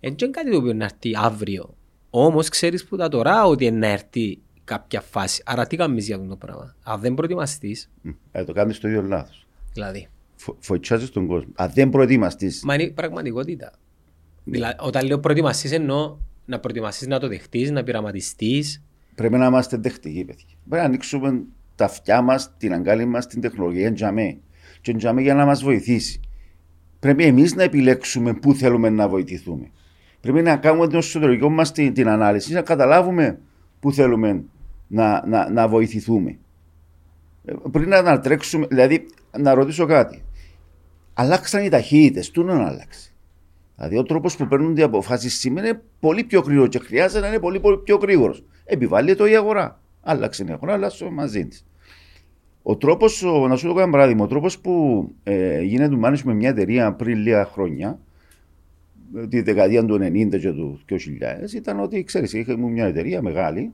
[0.00, 1.74] είναι κάτι το οποίο να έρθει αύριο
[2.10, 5.42] Όμως ξέρεις που τα τώρα ότι είναι να έρθει κάποια φάση.
[5.46, 7.90] Άρα τι κάνεις για αυτό το πράγμα; Αν δεν προετοιμαστείς.
[8.32, 9.46] Ε, το κάνεις το ίδιο λάθος.
[9.72, 10.08] Δηλαδή.
[10.36, 11.52] Φο, Φωτσάζει τον κόσμο.
[11.54, 12.62] Αν δεν προετοιμαστείς.
[12.64, 13.72] Μα είναι η πραγματικότητα.
[14.44, 18.82] Δηλαδή, όταν λέω προετοιμαστείς, εννοώ να προετοιμαστείς να το δεχτείς, να πειραματιστείς.
[19.14, 20.44] Πρέπει να είμαστε δεχτικοί, παιδιά.
[20.68, 21.42] Πρέπει να ανοίξουμε
[21.74, 24.38] τα αυτιά μας, την αγκάλη μας, την τεχνολογία τζαμέ.
[24.80, 26.20] Και τζαμέ για να μας βοηθήσει.
[26.98, 29.70] Πρέπει εμείς να επιλέξουμε πού θέλουμε να βοηθηθούμε.
[30.20, 33.38] Πρέπει να κάνουμε την εσωτερική μας την, την ανάλυση, να καταλάβουμε
[33.80, 34.44] πού θέλουμε
[34.86, 36.38] να, να, να βοηθηθούμε.
[37.44, 39.06] Ε, Πριν να, να τρέξουμε, δηλαδή
[39.38, 40.24] να ρωτήσω κάτι.
[41.14, 43.14] Αλλάξαν οι ταχύτητες, τού να αλλάξει.
[43.76, 47.26] Δηλαδή, ο τρόπος που παίρνουν οι αποφάσεις σήμερα είναι πολύ πιο γρήγορο και χρειάζεται να
[47.26, 48.44] είναι πολύ, πολύ πιο γρήγορος.
[48.64, 49.80] Επιβάλλει το η αγορά.
[50.04, 51.66] Άλλαξε η αγορά, αλλάξουμε μαζί της.
[52.62, 56.48] Ο τρόπος, να σου δώσω ένα παράδειγμα, ο τρόπος που ε, γίνεται management με μια
[56.48, 57.98] εταιρεία πριν λίγα χρόνια,
[59.28, 60.96] τη δεκαετία του 90 και του 2000,
[61.54, 63.72] ήταν ότι ξέρεις, είχαμε μια εταιρεία μεγάλη,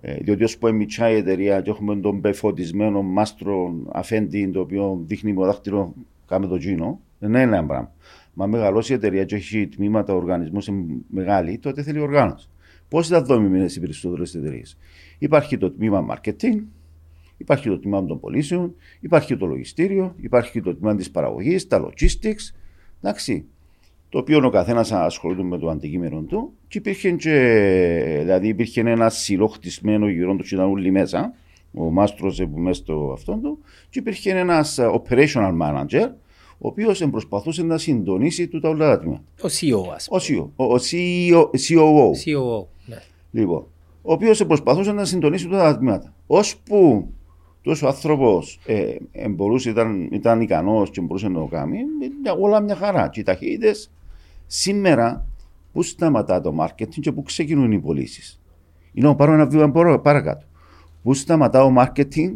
[0.00, 5.02] ε, διότι ως που εμιτσά η εταιρεία και έχουμε τον πεφωτισμένο μάστρο αφέντη, το οποίο
[5.06, 5.94] δείχνει με δάχτυλο
[6.26, 7.92] κάμε το τζίνο, δεν είναι ένα πράγμα.
[8.34, 10.60] Μα μεγαλώσει η εταιρεία και έχει τμήματα οργανισμού
[11.08, 12.48] μεγάλη, τότε θέλει οργάνωση.
[12.88, 14.76] Πώς θα δομημένε οι περισσότερες εταιρείες;
[15.18, 16.62] Υπάρχει το τμήμα marketing,
[17.36, 22.54] υπάρχει το τμήμα των πωλήσεων, υπάρχει το λογιστήριο, υπάρχει το τμήμα της παραγωγής, τα logistics.
[23.00, 23.44] Εντάξει,
[24.08, 26.52] το οποίο ο καθένας ασχολείται με το αντικείμενο του.
[26.68, 31.34] Και υπήρχε, και, δηλαδή υπήρχε ένα σιλό χτισμένο γύρω του, και ήταν όλοι μέσα,
[31.74, 36.08] ο μάστρος που μέσα στο αυτόν του, και υπήρχε ένας operational manager,
[36.58, 39.24] ο οποίος προσπαθούσε να συντονίσει του τα όλα τα τμήματα.
[39.42, 42.10] Ο CEO, ας Ο CEO, ο CEO, COO.
[42.24, 42.66] CEO.
[42.86, 43.02] Ναι.
[43.30, 43.66] Λοιπόν,
[44.06, 46.14] ο οποίος προσπαθούσε να συντονίσει τα τμήματα.
[46.26, 47.08] Ώσπου
[47.62, 51.78] τόσος άνθρωπος ε, ε, μπορούσε, ήταν, ήταν ικανός και μπορούσε να το κάνει,
[52.40, 53.08] όλα μια χαρά.
[53.08, 53.90] Και οι ταχύτητες
[54.46, 55.26] σήμερα
[55.72, 58.40] πού σταματά το marketing και πού ξεκινούν οι πωλήσεις.
[58.92, 60.46] Είναι να πάρω ένα βήμα παρακάτω.
[61.02, 62.32] Πού σταματά ο marketing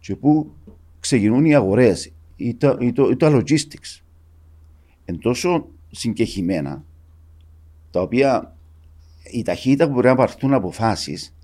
[0.00, 0.52] και πού
[1.00, 4.02] ξεκινούν οι αγορές ή τα, ή το, ή τα logistics.
[5.04, 6.84] Εν τόσο συγκεχημένα,
[7.90, 8.53] τα οποία
[9.30, 11.34] η ταχύτητα που μπορεί να πάρθουν αποφάσεις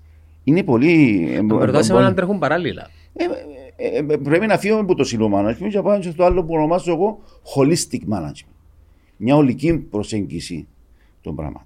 [0.43, 1.45] είναι πολύ.
[1.47, 2.89] Το ρωτάσαμε να τρέχουν παράλληλα.
[3.13, 3.23] Ε,
[3.75, 6.53] ε, ε, πρέπει να φύγουμε από το silo management και να πάμε στο άλλο που
[6.53, 7.19] ονομάζω εγώ
[7.55, 8.53] holistic management.
[9.17, 10.67] Μια ολική προσέγγιση
[11.21, 11.65] των πραγμάτων.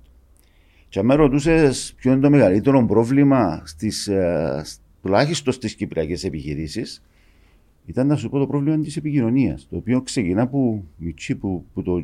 [0.90, 4.66] Και αν με ρωτούσες ποιο είναι το μεγαλύτερο πρόβλημα στις, ε,
[5.02, 7.04] τουλάχιστον στις κυπριακές επιχειρήσεις,
[7.86, 9.68] ήταν να σου πω το πρόβλημα της επικοινωνίας.
[9.70, 12.04] Το οποίο ξεκινά από μητσί, που, που το,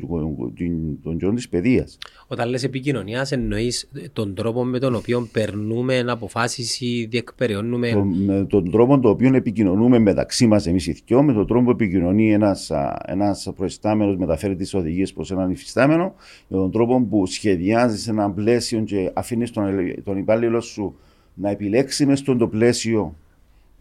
[1.02, 1.98] τον τζόν της παιδείας.
[2.26, 7.90] Όταν λες επικοινωνίας, εννοείς τον τρόπο με τον οποίο περνούμε αποφάσεις ή διεκπεριώνουμε.
[7.90, 11.64] Το, με τον τρόπο τον οποίο επικοινωνούμε μεταξύ μας εμείς οι δυο, με τον τρόπο
[11.64, 12.70] που επικοινωνεί ένας
[13.06, 16.14] ένας προϊστάμενος, μεταφέρει τις οδηγίες προς έναν υφιστάμενο,
[16.48, 19.64] με τον τρόπο που σχεδιάζεις ένα πλαίσιο και αφήνεις τον,
[20.04, 20.94] τον υπάλληλο σου
[21.34, 23.16] να επιλέξει μες στον το πλαίσιο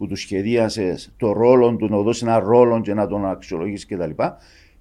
[0.01, 4.23] που τους σχεδίασες το ρόλο του, να δώσεις ένα ρόλο και να τον αξιολογήσεις κτλ.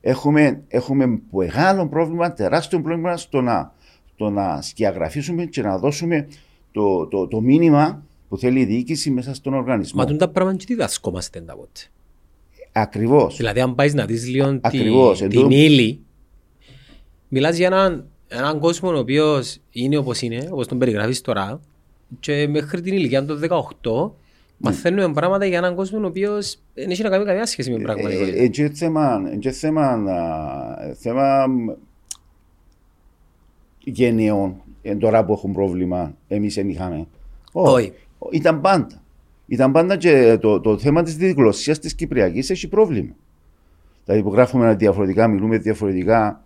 [0.01, 3.75] Έχουμε, έχουμε μεγάλο πρόβλημα, τεράστιο πρόβλημα στο να,
[4.17, 6.29] το να σκιαγραφίσουμε και να δώσουμε
[6.73, 10.01] το, το, το μήνυμα που θέλει η διοίκηση μέσα στον οργανισμό.
[10.01, 11.81] Μα τον τα πράγματα τι διδασκόμαστε τα πότε.
[12.73, 13.37] Ακριβώς.
[13.37, 15.51] Δηλαδή, αν πάεις να δεις λίγο τη, την εντού...
[15.51, 16.01] ύλη,
[17.29, 21.61] μιλάς για έναν, έναν κόσμο ο οποίος είναι όπως είναι, όπως τον περιγράφεις τώρα,
[22.21, 23.41] και μέχρι την ηλικία των
[23.83, 24.11] 18
[24.63, 27.85] Μαθαίνουμε πράγματα για έναν κόσμο ο οποίος δεν έχει να κάνει καμία σχέση με την
[27.85, 28.43] πραγματικότητα.
[28.43, 29.21] Έτσι θέμα,
[29.51, 30.07] θέμα,
[30.99, 31.47] θέμα
[33.85, 34.63] γενναιών,
[34.99, 37.07] τώρα που έχουν πρόβλημα, εμείς δεν είχαμε.
[37.53, 37.93] Όχι.
[38.31, 39.03] Ήταν πάντα.
[39.47, 43.15] Ήταν πάντα και το, το θέμα της διγλωσίας της Κυπριακής έχει πρόβλημα.
[44.05, 46.45] Δηλαδή που γράφουμε διαφορετικά, μιλούμε διαφορετικά.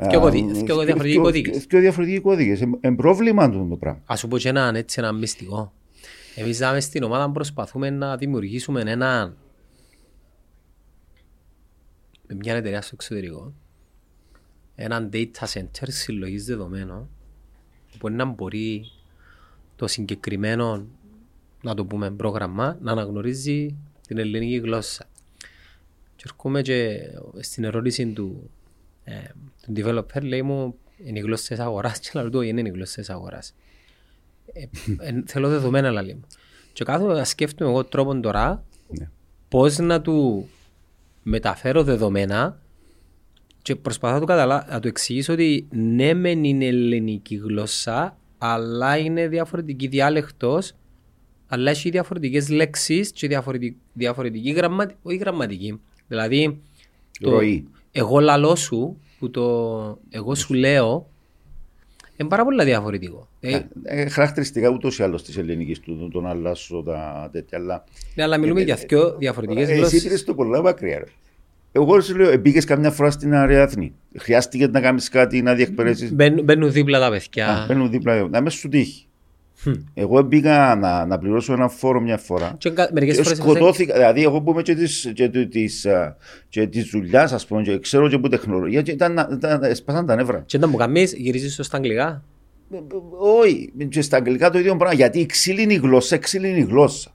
[0.00, 1.66] Και διαφορετικοί κώδικες.
[1.66, 2.60] Και διαφορετικοί κώδικες.
[2.60, 4.00] Είναι πρόβλημα το πράγμα.
[4.06, 5.72] Ας σου πω και ένα, έτσι, ένα μυστικό.
[6.34, 9.36] Εμείς δάμε στην ομάδα προσπαθούμε να δημιουργήσουμε ένα
[12.26, 13.52] με μια εταιρεία στο εξωτερικό
[14.74, 17.08] ένα data center συλλογής δεδομένων
[17.98, 18.90] που να μπορεί
[19.76, 20.86] το συγκεκριμένο
[21.62, 25.04] να το πούμε πρόγραμμα να αναγνωρίζει την ελληνική γλώσσα.
[26.16, 27.00] Και έρχομαι και
[27.40, 28.50] στην ερώτηση του,
[29.04, 29.12] ε,
[29.62, 33.54] του developer λέει μου είναι οι γλώσσες αγοράς και λέω είναι οι γλώσσες αγοράς.
[34.54, 36.26] Ε, θέλω δεδομένα λαλή μου.
[36.72, 39.08] Και κάθομαι να σκέφτομαι εγώ τρόπον τώρα ναι.
[39.48, 40.48] πώς να του
[41.22, 42.58] μεταφέρω δεδομένα
[43.62, 44.66] και προσπαθώ να του, καταλα...
[44.70, 50.74] να του εξηγήσω ότι ναι μεν είναι ελληνική γλώσσα αλλά είναι διαφορετική διάλεκτος
[51.46, 55.80] αλλά έχει διαφορετικές λέξεις και διαφορετική, διαφορετική γραμματική, όχι γραμματική.
[56.08, 56.60] Δηλαδή,
[57.20, 57.40] το,
[57.92, 61.10] εγώ λαλό σου, που το εγώ σου λέω,
[62.16, 63.28] Είναι πάρα πολύ διαφορετικό.
[63.40, 67.58] Ε, Ε, ε, χαρακτηριστικά ούτως ή άλλως της ελληνικής του, τον αλλάσσο, τα τέτοια.
[67.58, 70.02] Αλλά ναι, αλλά μιλούμε για δύο διαφορετικές Ε, εσύ γλώσσες.
[70.02, 70.98] πήρες το πολλά μακριά.
[70.98, 71.04] Ρε.
[71.72, 73.94] Εγώ σου λέω, μπήκε καμιά φορά στην Αριάθνη.
[74.18, 76.12] Χρειάστηκε να κάνεις κάτι, να διεκπαιρέσεις.
[76.12, 77.64] Μπαίνουν, μπαίνουν δίπλα τα παιδιά.
[77.68, 79.06] Μπαίνουν δίπλα, να μες σου τύχει.
[79.94, 82.54] Εγώ μπήκα να, να πληρώσω ένα φόρο μια φορά.
[82.58, 85.86] Και κα- μερικές Και φορές σκοτώθηκα, δηλαδή εγώ που είμαι και της, και, του- της,
[85.86, 86.16] α,
[86.48, 90.06] και της δουλειάς ας πούμε και ξέρω και από τεχνολογία και ήταν, να- ήταν, σπάσαν
[90.06, 90.42] τα νεύρα.
[90.46, 92.22] Και όταν μου κάνεις, γυρίζεις στο στα αγγλικά;
[92.72, 92.80] Ε, ε,
[93.42, 94.94] Όχι, και στα αγγλικά το ίδιο πράγμα.
[94.94, 97.10] Γιατί η ξύλινη γλώσσα, ξύλινη γλώσσα.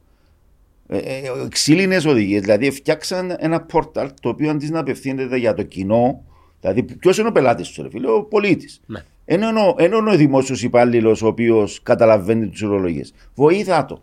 [0.88, 2.42] Ε, ε, ξύλινες οδηγίες.
[2.42, 6.24] Δηλαδή, φτιάξαν ένα πόρταλ το οποίο αντί να απευθύνεται για το κοινό,
[6.62, 8.82] δηλαδή, ποιος είναι ο πελάτης του, ρε φίλε, ο πολίτης.
[9.30, 9.36] Ναι.
[9.46, 13.14] Ενώ ο- ενώ είναι ο δημόσιος υπάλληλος ο οποίος καταλαβαίνει τις ορολογίες.
[13.36, 14.02] Βοήθα το.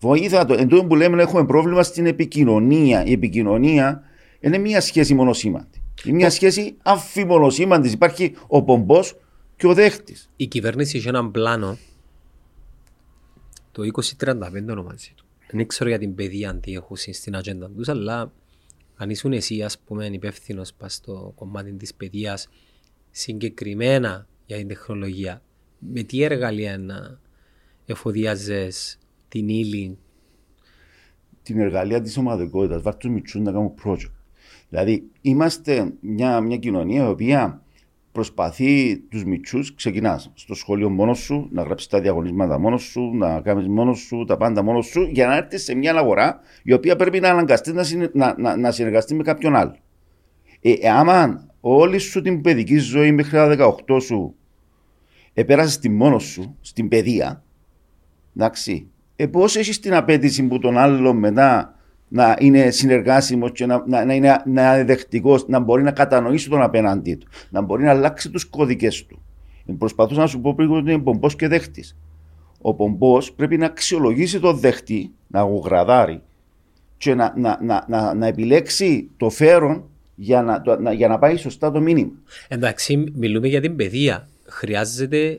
[0.00, 0.54] Βοήθα το.
[0.54, 3.04] Εν τω που λέμε έχουμε πρόβλημα στην επικοινωνία.
[3.04, 4.02] Η επικοινωνία
[4.40, 5.82] είναι μια σχέση μονοσήμαντη.
[6.04, 7.88] Είναι μια σχέση αμφιμονοσήμαντη.
[7.88, 9.16] Υπάρχει ο πομπός
[9.56, 10.30] και ο δέχτης.
[10.36, 11.78] Η κυβέρνηση είχε έναν πλάνο
[13.72, 15.24] το 2035 ονομάζει του.
[15.50, 18.32] Δεν ξέρω για την παιδεία τι έχουν στην ατζέντα τους, αλλά
[18.96, 22.48] αν ήσουν εσύ ας πούμε υπεύθυνος πας στο κομμάτι της παιδείας
[23.16, 25.42] συγκεκριμένα για την τεχνολογία,
[25.78, 27.18] με τι εργαλεία να
[27.86, 28.98] εφοδιάζεις
[29.28, 29.98] την ύλη;
[31.42, 32.82] Την εργαλεία της ομαδικότητας.
[32.82, 34.12] Βάρ τους μητσούς να κάνουν project.
[34.68, 37.62] Δηλαδή, είμαστε μια, μια κοινωνία η οποία
[38.12, 43.40] προσπαθεί τους μητσούς, ξεκινάς στο σχολείο μόνος σου, να γράψεις τα διαγωνίσματα μόνος σου, να
[43.40, 46.96] κάνεις μόνος σου τα πάντα μόνος σου, για να έρθεις σε μια αγορά η οποία
[46.96, 49.76] πρέπει να αναγκαστείς να, συνε- να, να, να συνεργαστεί με κάποιον άλλο.
[50.60, 54.34] Ε, ε, άμα όλη σου την παιδική ζωή μέχρι τα 18 σου
[55.34, 57.42] επέρασες τη μόνος σου, στην παιδεία,
[58.36, 63.84] εντάξει, ε, πώς έχεις την απέτηση που τον άλλο μετά να είναι συνεργάσιμος και να,
[63.86, 67.82] να, να είναι, να είναι δεχτικός, να μπορεί να κατανοήσει τον απέναντί του, να μπορεί
[67.82, 69.22] να αλλάξει τους κώδικες του.
[69.66, 71.96] Ε, Προσπαθούσα να σου πω πριν ότι είναι πομπός και δέχτης.
[72.60, 76.22] Ο πομπός πρέπει να αξιολογήσει τον δέχτη, να γογραδάρει
[76.96, 81.18] και να, να, να, να, να επιλέξει το φέρον για να, το- να, για να
[81.18, 82.12] πάει σωστά το μήνυμα.
[82.48, 84.28] Εντάξει, μιλούμε για την παιδεία.
[84.46, 85.38] Χρειάζεται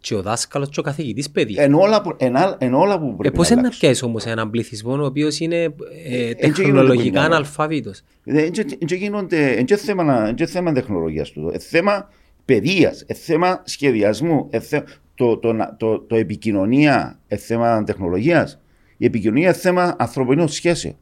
[0.00, 1.62] και ο δάσκαλος και ο καθηγητής παιδεία.
[1.62, 3.80] Εν όλα, που- εν, άλλ- εν όλα που Ε, πρέπει πώς να είναι να αλλάξουν.
[3.80, 5.70] πιάσεις όμως έναν πληθυσμό ο οποίος είναι ε,
[6.08, 7.18] γίνονται τεχνολογικά που είναι.
[7.20, 8.02] αναλφάβητος.
[8.24, 11.50] Δεν γίνονται, εν και θέμα, εν και θέμα τεχνολογίας του.
[11.54, 12.10] Ε, θέμα
[12.44, 18.60] παιδείας, ε, θέμα σχεδιασμού, ε, θε- το, το, να- το, το επικοινωνία, ε, θέμα τεχνολογίας.
[18.96, 20.96] Η επικοινωνία είναι θέμα ανθρωπινών σχέσεων.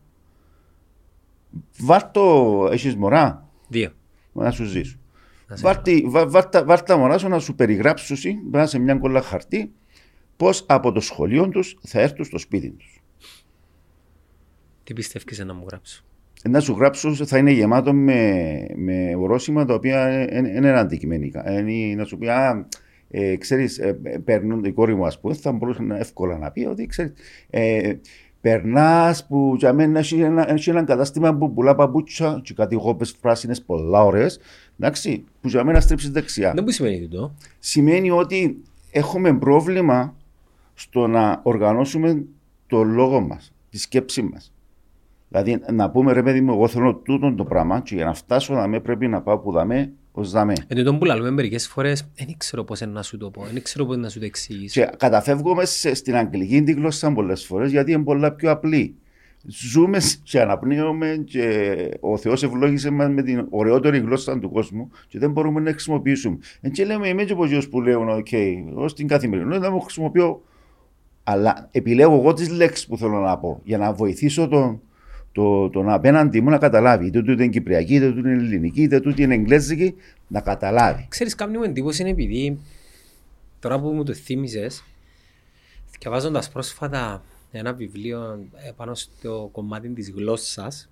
[1.79, 3.91] Βάρ' το, έχεις μωρά, Δύο.
[4.33, 4.99] να σου ζήσω.
[5.49, 8.17] Να σε Βάρ' τη- βά- βάρ' τα- βάρ' τα μωρά σου να σου περιγράψουν
[8.51, 9.73] μέσα σε μια κολλά χαρτί
[10.37, 13.01] πώς από το σχολείο τους θα έρθουν στο σπίτι τους.
[14.85, 16.05] Τι πιστεύεις να μου γράψω;
[16.49, 18.43] να σου γράψω θα είναι γεμάτο με,
[18.77, 21.61] με ορόσημα τα οποία δεν είναι αντικειμενικά.
[21.61, 22.67] Είναι να σου πει, α,
[23.11, 26.51] ε, ξέρεις, ε, ε, παίρνουν, η κόρη μου ας πούμε, θα μπορούσε να, εύκολα να
[26.51, 27.13] πει ότι ξέρεις,
[27.51, 27.93] ε,
[28.47, 33.17] περνάς που για μένα έχει ένα, έχει ένα κατάστημα που πουλά παπούτσια και κάτι γόπες
[33.17, 34.39] πράσινες πολλά ωραίες,
[34.79, 36.53] εντάξει, που για μένα στρίψεις δεξιά.
[36.55, 37.35] Δεν μου σημαίνει τούτο.
[37.59, 40.17] Σημαίνει ότι έχουμε πρόβλημα
[40.75, 42.25] στο να οργανώσουμε
[42.67, 44.53] το λόγο μας, τη σκέψη μας.
[45.29, 48.55] Δηλαδή να πούμε ρε παιδί μου, εγώ θέλω τούτο το πράγμα και για να φτάσω
[48.55, 50.53] να με πρέπει να πάω που δαμέ ως δαμέ.
[50.67, 53.63] Εν τούτο που λαλούμε μερικές φορές, δεν ξέρω πώς είναι να σου το πω, δεν
[53.63, 54.81] ξέρω πώς να σου το εξηγήσω.
[54.81, 58.95] Και καταφεύγουμε σε- στην αγγλική τη γλώσσα πολλές φορές γιατί είναι πολλά πιο απλή.
[59.49, 65.19] Ζούμε και αναπνέουμε και ο Θεός ευλόγησε μας με την ωραιότερη γλώσσα του κόσμου και
[65.19, 66.39] δεν μπορούμε να χρησιμοποιήσουμε.
[66.61, 68.27] Εν και λέμε είμαι και από εκείνους που λέω, οκ,
[68.75, 70.43] ως την καθημερινότητα μου χρησιμοποιώ
[71.25, 74.81] αλλά επιλέγω εγώ τις λέξεις που θέλω να πω για να βοηθήσω τον,
[75.37, 77.07] το, τον απέναντι μου να καταλάβει.
[77.07, 79.95] Είτε τούτη είναι κυπριακή, είτε τούτη είναι ελληνική, είτε τούτη είναι εγγλέζικη,
[80.29, 81.07] να καταλάβει.
[81.09, 82.59] Ξέρεις, κάνει μου εντύπωση είναι επειδή
[83.59, 84.85] τώρα που μου το θύμισες,
[85.99, 90.91] διαβάζοντας πρόσφατα ένα βιβλίο ε, πάνω στο κομμάτι της γλώσσας,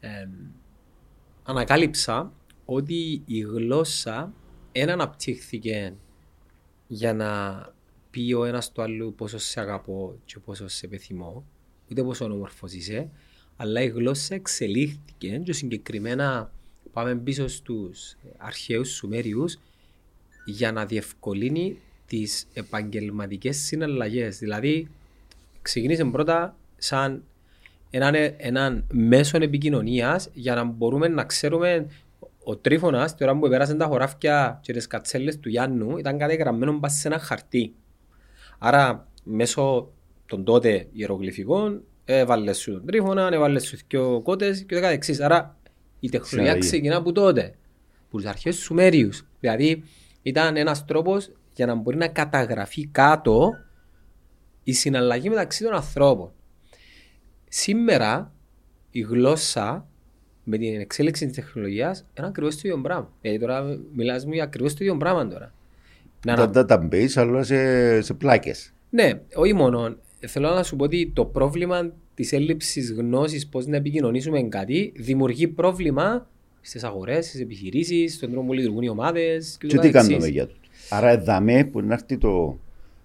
[0.00, 0.28] ε,
[1.42, 2.32] ανακάλυψα
[2.64, 4.32] ότι η γλώσσα
[4.72, 5.94] δεν αναπτύχθηκε
[6.86, 7.30] για να
[8.10, 11.44] πει ο ένας του άλλου πόσο σε αγαπώ και πόσο σε επιθυμώ,
[11.92, 13.08] ούτε πόσο όμορφος είσαι,
[13.56, 16.50] αλλά η γλώσσα εξελίχθηκε και συγκεκριμένα
[16.92, 19.58] πάμε πίσω στους αρχαίους Σουμέριους
[20.44, 24.38] για να διευκολύνει τις επαγγελματικές συναλλαγές.
[24.38, 24.88] Δηλαδή,
[25.62, 27.22] ξεκινήσε πρώτα σαν
[27.90, 31.86] έναν, έναν μέσο επικοινωνίας για να μπορούμε να ξέρουμε
[32.44, 36.72] ο τρίφωνα, την ώρα που πέρασαν τα χωράφια και τις κατσέλες του Γιάννου, ήταν κατεγραμμένο
[36.72, 37.74] μπας σε ένα χαρτί.
[38.58, 39.92] Άρα, μέσω
[40.26, 45.20] των τότε ιερογλυφικών, έβαλες σου τον τρίφωνα, έβαλες σου δύο κότες και το καθεξής.
[45.20, 45.56] Άρα,
[46.00, 46.68] η τεχνολογία Συναλλαγή.
[46.68, 47.54] ξεκινά από τότε,
[48.06, 49.26] από τους αρχαίου Σουμέριους.
[49.40, 49.82] Δηλαδή
[50.22, 53.50] ήταν ένας τρόπος για να μπορεί να καταγραφεί κάτω
[54.62, 56.32] η συναλλαγή μεταξύ των ανθρώπων.
[57.48, 58.32] Σήμερα
[58.90, 59.86] η γλώσσα
[60.44, 63.12] με την εξέλιξη της τεχνολογίας είναι ακριβώς το ίδιο πράγμα.
[63.20, 65.52] Γιατί τώρα μιλάς μου για ακριβώς το ίδιο πράγμα τώρα.
[66.26, 68.72] Να, τα database, αλλά σε, σε πλάκες.
[68.90, 69.96] Ναι, όχι μόνο.
[70.26, 75.48] Θέλω να σου πω ότι το πρόβλημα της έλλειψης γνώσης πώς να επικοινωνήσουμε κάτι δημιουργεί
[75.48, 76.26] πρόβλημα
[76.60, 79.56] στις αγορές, στις επιχειρήσεις, στον τρόπο που λειτουργούν οι ομάδες.
[79.60, 80.54] Και, και τι κάνουμε για το.
[80.88, 82.58] Άρα, εδαμέ που να έρθει το,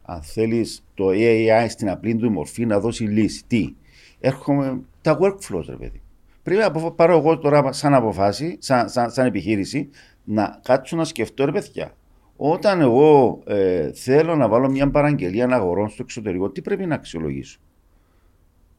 [0.03, 3.43] αν θέλεις, το AI στην απλή του μορφή να δώσει λύση.
[3.47, 3.73] Τι,
[4.19, 6.01] έρχομαι τα workflows, ρε παιδί.
[6.43, 9.89] Πρέπει να πάρω εγώ τώρα σαν αποφάση, σαν, σαν, σαν επιχείρηση,
[10.23, 11.95] να κάτσω να σκεφτώ, ρε παιδιά,
[12.37, 17.59] όταν εγώ ε, θέλω να βάλω μια παραγγελία αγορών στο εξωτερικό, τι πρέπει να αξιολογήσω;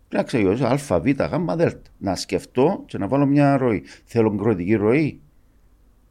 [0.08, 1.72] Πρέπει να αξιολογήσω Α, Β, Γ, Δ.
[1.98, 3.82] Να σκεφτώ και να βάλω μια ροή.
[4.04, 5.20] Θέλω εγκροτική ροή;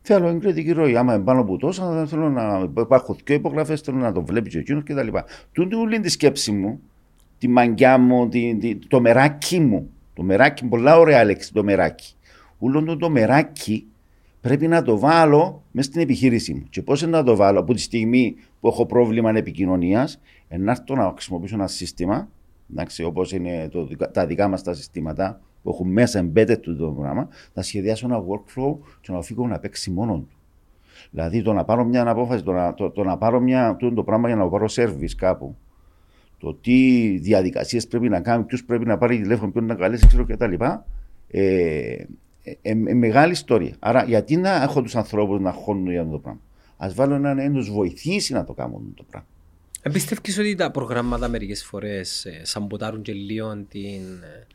[0.01, 0.97] Θέλω εγκροτική ροή.
[0.97, 4.83] Άμα πάνω από τόσο, θέλω να υπάρχουν και υπογραφές, θέλω να το βλέπει και εκείνος
[4.83, 5.07] κτλ.
[5.51, 6.79] Τούτη όλη τη σκέψη μου,
[7.37, 9.89] τη μαγκιά μου, τη, τη, το μεράκι μου.
[10.13, 12.13] Το μεράκι, πολλά ωραία λέξη το μεράκι.
[12.57, 13.87] Ούλον το μεράκι
[14.47, 16.63] πρέπει να το βάλω μέσα στην επιχείρησή μου.
[16.69, 20.19] Και πώς να το βάλω; Από τη στιγμή που έχω πρόβλημα επικοινωνίας,
[20.57, 22.29] να έρθω να χρησιμοποιήσω ένα σύστημα,
[23.05, 27.27] όπως είναι το, τα δικά μας τα συστήματα, που έχουν μέσα embedded του το πράγμα,
[27.53, 30.29] να σχεδιάσω ένα workflow και να φύγω να παίξει μόνο του.
[31.11, 34.03] Δηλαδή το να πάρω μια απόφαση, το να, το, το να πάρω μια, το, το
[34.03, 35.55] πράγμα για να πάρω service κάπου,
[36.37, 40.25] το τι διαδικασίες πρέπει να κάνει, ποιο πρέπει να πάρει τηλέφωνο, ποιον να καλέσει, ξέρω
[40.25, 40.53] κτλ.
[41.27, 42.03] Ε,
[42.61, 43.75] ε, ε, ε, μεγάλη ιστορία.
[43.79, 46.41] Άρα, γιατί να έχω τους ανθρώπους να χώνουν για αυτό το πράγμα;
[46.77, 49.27] Α βάλω έναν να τους βοηθήσει να το κάνουν το πράγμα.
[49.81, 54.01] Εμπιστεύει ότι τα προγράμματα μερικές φορές ε, σαμποτάρουν και λίγο την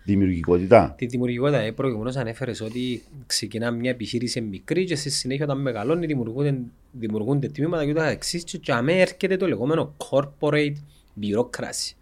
[0.05, 0.95] δημιουργικότητα.
[0.99, 1.59] Τη δημιουργικότητα.
[1.59, 6.59] Ε, Προηγουμένως ανέφερες ότι ξεκινά μια επιχείρηση μικρή και στη συνέχεια όταν μεγαλώνει δημιουργούνται,
[6.93, 8.39] δημιουργούνται τμήματα και ούτω εξή.
[8.39, 10.77] Και αμέ έρχεται το λεγόμενο corporate
[11.21, 11.93] bureaucracy.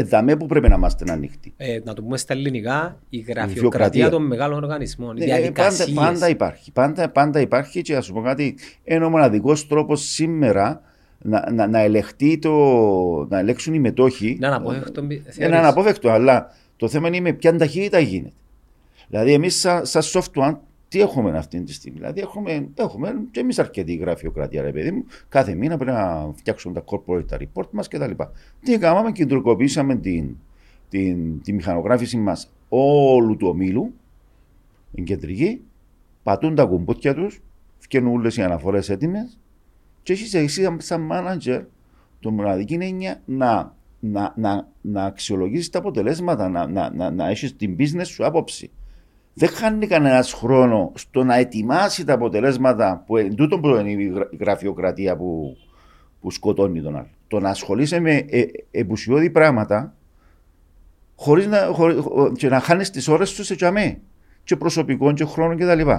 [0.00, 1.52] Εδαμέ που πρέπει να είμαστε ανοιχτοί.
[1.56, 5.16] Ε, να το πούμε στα ελληνικά, η γραφειοκρατία των μεγάλων οργανισμών.
[5.16, 6.72] Ναι, πάντα, πάντα, υπάρχει.
[6.72, 8.56] Πάντα, πάντα υπάρχει και α πούμε κάτι.
[8.84, 10.80] Είναι ο μοναδικός τρόπος σήμερα
[11.18, 12.50] να, να, να, ελεγχτεί το,
[13.28, 14.36] να ελέγξουν οι μετόχοι.
[14.40, 15.06] Να αναπόφευκτο.
[15.38, 18.34] Είναι αναπόφευκτο, αλλά το θέμα είναι με ποια ταχύτητα γίνεται.
[19.08, 20.56] Δηλαδή, εμείς σαν, σαν software
[20.88, 21.98] τι έχουμε αυτή τη στιγμή.
[21.98, 25.04] Δηλαδή, έχουμε, έχουμε και εμείς αρκετή γραφειοκρατία, ρε παιδί μου.
[25.28, 28.10] Κάθε μήνα πρέπει να φτιάξουμε τα corporate report μας κτλ.
[28.62, 30.36] Τι κάναμε, κεντρικοποιήσαμε την,
[30.88, 33.94] την, τη μηχανογράφηση μας όλου του ομίλου,
[34.94, 35.60] την κεντρική,
[36.22, 37.40] πατούν τα κουμπούτια τους,
[37.78, 39.38] φτιάχνουν όλες οι αναφορές έτοιμες,
[40.02, 41.64] και έχει εσύ, σαν manager,
[42.20, 47.56] το μοναδική έννοια να, να, να, να αξιολογήσεις τα αποτελέσματα, να, να, να, να έχεις
[47.56, 48.70] την business σου άποψη
[49.38, 54.12] δεν χάνει κανένας χρόνο στο να ετοιμάσει τα αποτελέσματα που εν τούτο που είναι η
[54.40, 55.56] γραφειοκρατία που,
[56.20, 57.08] που σκοτώνει τον άλλο.
[57.28, 59.94] Το να ασχολείσαι με ε, επουσιώδη πράγματα
[61.16, 62.02] χωρίς να, χωρί,
[62.36, 64.00] και να χάνεις τις ώρες σου σε τζαμέ
[64.44, 65.90] και προσωπικό και χρόνο κτλ.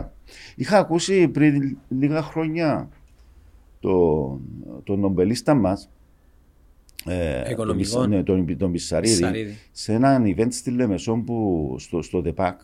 [0.56, 2.90] Είχα ακούσει πριν λίγα χρόνια
[3.80, 4.42] τον
[4.84, 5.90] το νομπελίστα μας,
[7.06, 12.60] ε, τον, ναι, τον, τον Πισαρίδη, σε ένα event στη Λεμεσόν που στο, στο ΔΕΠΑΚ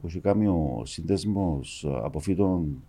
[0.00, 2.82] που είχε κάνει ο σύνδεσμος αποφύτων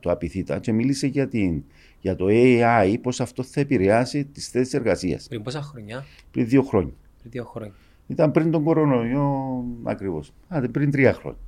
[0.00, 1.62] του Απιθύτα και μίλησε για, την,
[2.00, 5.26] για το AI, πώς αυτό θα επηρεάσει τις θέσεις εργασίας.
[5.28, 6.94] Πριν πόσα χρόνια; Πριν δύο χρόνια.
[7.18, 7.74] Πριν δύο χρόνια.
[8.06, 10.32] Ήταν πριν τον κορονοϊό ακριβώς.
[10.72, 11.40] Πριν τρία χρόνια.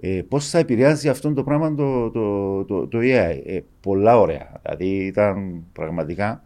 [0.00, 3.40] Ε, πώς θα επηρεάσει αυτό το πράγμα το, το, το, το AI.
[3.44, 4.60] Ε, πολλά ωραία.
[4.62, 6.42] Δηλαδή ήταν πραγματικά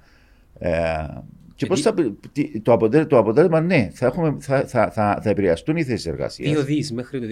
[0.58, 0.70] ε,
[1.62, 1.94] και πώς θα,
[2.62, 6.52] το, αποτέλεσμα, το αποτέλεσμα, ναι, θα, έχουμε, θα, θα, θα, θα επηρεαστούν οι θέσεις εργασίας.
[6.52, 7.26] Δύο δι μέχρι το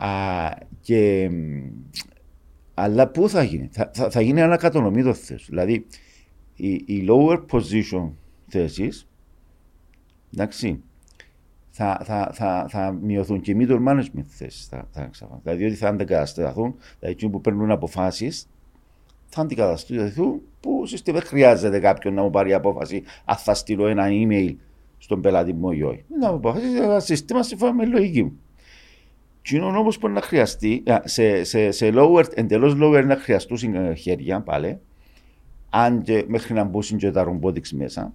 [0.00, 0.06] 2030.
[0.06, 1.30] Α, και,
[2.74, 5.40] αλλά πού θα γίνει, θα, θα, θα γίνει ανακατονομή το θέσεων.
[5.48, 5.86] Δηλαδή,
[6.54, 8.10] οι, οι lower position
[8.46, 9.08] θέσεις,
[10.34, 10.82] εντάξει,
[11.70, 14.66] θα, θα, θα, θα μειωθούν και οι middle management θέσεις.
[14.66, 15.10] Θα, θα,
[15.42, 18.48] δηλαδή, ότι θα αντεκατασταθούν, δηλαδή, εκείνοι που παίρνουν αποφάσεις,
[19.28, 24.54] θα αντικατασταθούν που συστημα χρειάζεται κάποιον να μου πάρει απόφαση αν θα στείλω ένα email
[24.98, 26.04] στον πελάτη μου ή όχι.
[26.20, 28.38] Να μου αποφασίσει ένα σύστημα σύμφωνα με λογική μου.
[29.42, 34.40] Τι είναι όμως που να χρειαστεί, σε, σε, σε lower, εντελώς lower να χρειαστούν χέρια
[34.40, 34.78] πάλι,
[35.70, 38.14] αν και μέχρι να μπουν και τα robotics μέσα,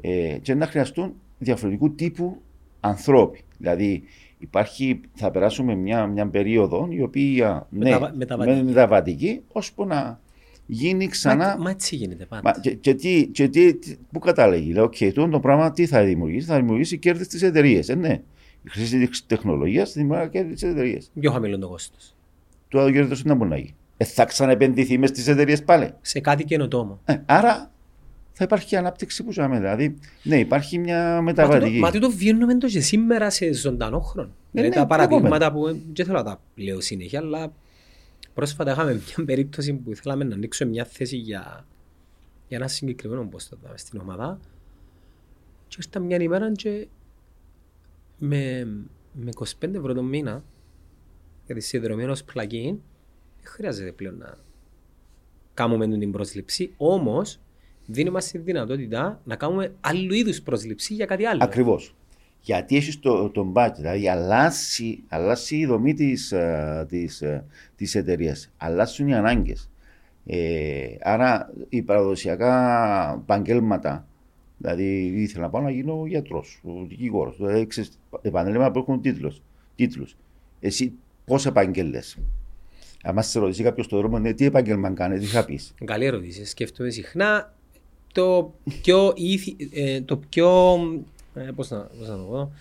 [0.00, 2.36] ε, και να χρειαστούν διαφορετικού τύπου
[2.80, 3.40] ανθρώποι.
[3.58, 4.02] Δηλαδή,
[4.38, 10.20] υπάρχει, θα περάσουμε μια, μια περίοδο η οποία ναι, μεταβατική, μεταβατική ώσπου να
[10.66, 11.46] γίνει ξανά.
[11.46, 12.42] Μα, μα έτσι γίνεται πάντα.
[12.44, 13.74] Μα, και, και, τι, και τι,
[14.12, 17.88] πού καταλήγει, λέω, okay, το πράγμα τι θα δημιουργήσει, θα δημιουργήσει κέρδη στις εταιρείες.
[17.88, 18.20] Ε, ναι.
[18.62, 21.10] Η χρήση της τεχνολογίας θα δημιουργήσει κέρδη στις εταιρείες.
[21.20, 22.14] Πιο χαμηλό το κόστος.
[22.68, 23.74] Το άλλο κέρδο δεν μπορεί να γίνει.
[23.96, 25.90] Ε, θα ξαναεπενδυθεί μες στις εταιρείες πάλι.
[26.00, 27.00] Σε κάτι καινοτόμο.
[27.04, 27.70] Ε, άρα
[28.32, 29.58] θα υπάρχει ανάπτυξη που ζάμε.
[29.58, 31.78] Δηλαδή, ναι, υπάρχει μια μεταβατική.
[31.78, 34.28] Μα το βιώνουμε το και σήμερα σε ζωντανό χρόνο.
[34.28, 35.70] Ε, δηλαδή ναι, τα παραδείγματα ακόμα.
[35.70, 37.52] που δεν θέλω να τα λέω συνέχεια, αλλά
[38.36, 41.66] πρόσφατα είχαμε μια περίπτωση που θέλαμε να ανοίξουμε μια θέση για,
[42.48, 44.40] για ένα συγκεκριμένο πόστο εδώ στην ομάδα.
[45.68, 46.88] Και ήρθα μια ημέρα και
[48.18, 48.64] με,
[49.12, 49.30] με
[49.60, 50.44] 25 ευρώ το μήνα
[51.46, 52.76] για τη συνδρομή ενός plugin
[53.36, 54.38] δεν χρειάζεται πλέον να
[55.54, 57.40] κάνουμε την πρόσληψη, όμως
[57.86, 61.44] δίνει μας τη δυνατότητα να κάνουμε άλλου είδους πρόσληψη για κάτι άλλο.
[61.44, 61.94] Ακριβώς.
[62.46, 66.34] Γιατί έχεις το, τον budget, δηλαδή αλλάζει, αλλάζει η δομή της
[66.88, 67.44] της, ε,
[67.76, 68.52] της εταιρείας.
[68.56, 69.70] Αλλάζουν οι ανάγκες.
[70.26, 74.06] Ε, άρα, οι παραδοσιακά επαγγέλματα,
[74.56, 77.36] δηλαδή ήθελα να πάω να γίνω γιατρός, δικηγόρος.
[77.36, 79.42] Δηλαδή, ξέρεις, επανέλευμα που έχουν τίτλους.
[79.74, 80.16] τίτλους.
[80.60, 80.92] Εσύ
[81.24, 82.00] πώς επαγγέλνε.
[83.02, 86.44] Αν σε ρωτήσει κάποιος στον δρόμο, ναι, τι επάγγελμα κάνεις, τι θα πεις; Καλή ερώτηση.
[86.44, 87.54] Σκέφτομαι συχνά
[88.12, 90.78] το πιο, ήθι, ε, το πιο
[91.36, 92.52] ε, πώς να, πώς να το πω,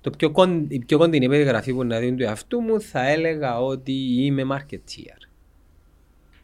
[0.00, 3.60] το πιο, κον, η πιο κοντινή περιγραφή που να δίνει του εαυτού μου θα έλεγα
[3.60, 3.92] ότι
[4.24, 5.28] είμαι marketeer.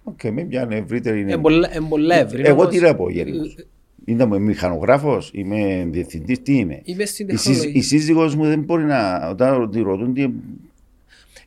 [0.05, 1.20] OK, με μια ευρύτερη.
[1.20, 3.44] Είναι πολλά, ε, πολλά ευρύ, Εγώ όμως, τι να πω γενικώς.
[4.05, 7.80] Είμαι μηχανογράφος, είμαι διευθυντής, τι είμαι; Είμαι στην Η, σύζ, τεχνολογία.
[7.80, 9.28] η σύζυγός μου δεν μπορεί να.
[9.28, 10.28] Όταν τη ρωτούν τι.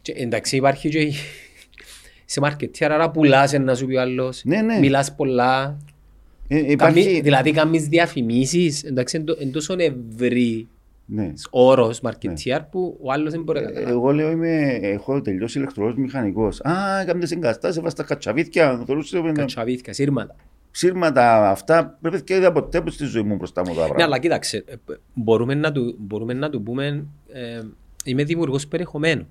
[0.02, 1.14] Και, εντάξει υπάρχει και η-
[2.26, 4.80] σε marketeer, άρα πουλάς να σου πει ο άλλος, Ναι, ναι.
[4.80, 5.93] μιλάς πολλά, ε,
[6.48, 7.04] υπάρχει.
[7.04, 10.68] Καμί, δηλαδή κάνεις διαφημίσεις, εντάξει, είναι τό- είναι τόσο ευρύ
[11.06, 11.34] Ναι.
[11.50, 13.92] όρος marketeer που ο άλλος δεν μπορεί να Ε, καταλάβει.
[13.94, 16.62] Εγώ λέω είμαι, έχω τελειώσει ηλεκτρονικός μηχανικός.
[16.62, 20.36] Α, έκαμε εγκαταστάσεις, έβαστα τα κατσαβίθια, θεωρούσε με Κατσαβίθηκα, σύρματα.
[20.72, 21.98] σύρματα αυτά.
[22.02, 24.04] Πρέπει και είδα ποτέ που στη ζωή μου μπροστά μου τα Ναι, πράγματα.
[24.06, 27.62] αλλά κοίταξε, ε, π- μπορούμε να του, μπορούμε να του πούμε ε,
[28.06, 29.28] είμαι δημιουργός περιεχομένου.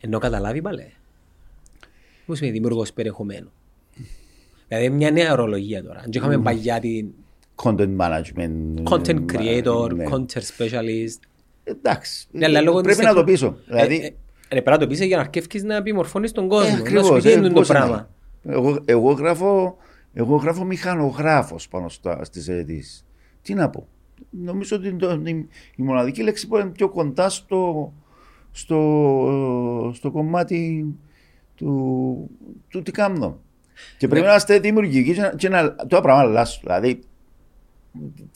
[0.00, 0.86] Ενώ καταλάβει παλέ.
[2.26, 3.50] Πώς είμαι δημιουργός περιεχομένου;
[4.68, 6.00] Δηλαδή μια νέα ορολογία τώρα.
[6.04, 7.08] Αν και είχαμε παλιά την
[7.62, 8.82] Content management.
[8.90, 9.24] content ε,
[9.62, 10.04] creator, ναι.
[10.10, 11.20] content specialist.
[11.64, 12.26] Εντάξει.
[12.30, 13.46] Ναι, αλλά λόγω Πρέπει της να το τεχνο- πείσω.
[13.46, 14.12] Ε, Δηλαδή, ε, ε,
[14.48, 16.68] πρέπει να το πεις για να αρκεύκεις να επιμορφώνεις τον κόσμο.
[16.68, 17.78] Ε, να ακριβώς, σου πει ε, είναι το πώς είναι.
[17.78, 18.08] πράγμα.
[18.44, 19.76] Εγώ, εγώ, γράφω,
[20.12, 23.04] εγώ γράφω μηχανογράφος πάνω στα, στις αιτήσεις.
[23.42, 23.86] Τι να πω.
[24.30, 25.46] Νομίζω ότι το, η,
[25.76, 27.92] η μοναδική λέξη που είναι πιο κοντά στο,
[28.52, 30.86] στο, στο κομμάτι
[31.54, 32.30] του,
[32.68, 33.40] του τι κάνω.
[33.98, 34.26] Και πρέπει Ναι.
[34.26, 36.62] να είμαστε δημιουργικοί και να, και να το πράγμα αλλάσουν.
[36.64, 37.00] Δηλαδή,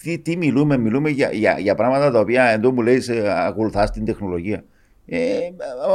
[0.02, 3.02] τι, τι μιλούμε, μιλούμε για, για, για πράγματα τα οποία εδώ μου λέει
[3.46, 4.64] ακολουθάς την τεχνολογία.
[5.06, 5.38] Ε,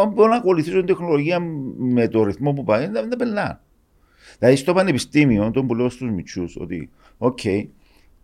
[0.02, 1.40] αν μπορώ να ακολουθήσω την τεχνολογία
[1.78, 3.62] με το ρυθμό που πάει, δεν, δεν περνά.
[4.40, 7.40] Δηλαδή στο πανεπιστήμιο, τον που λέω στους μιτσιούς, ότι οκ,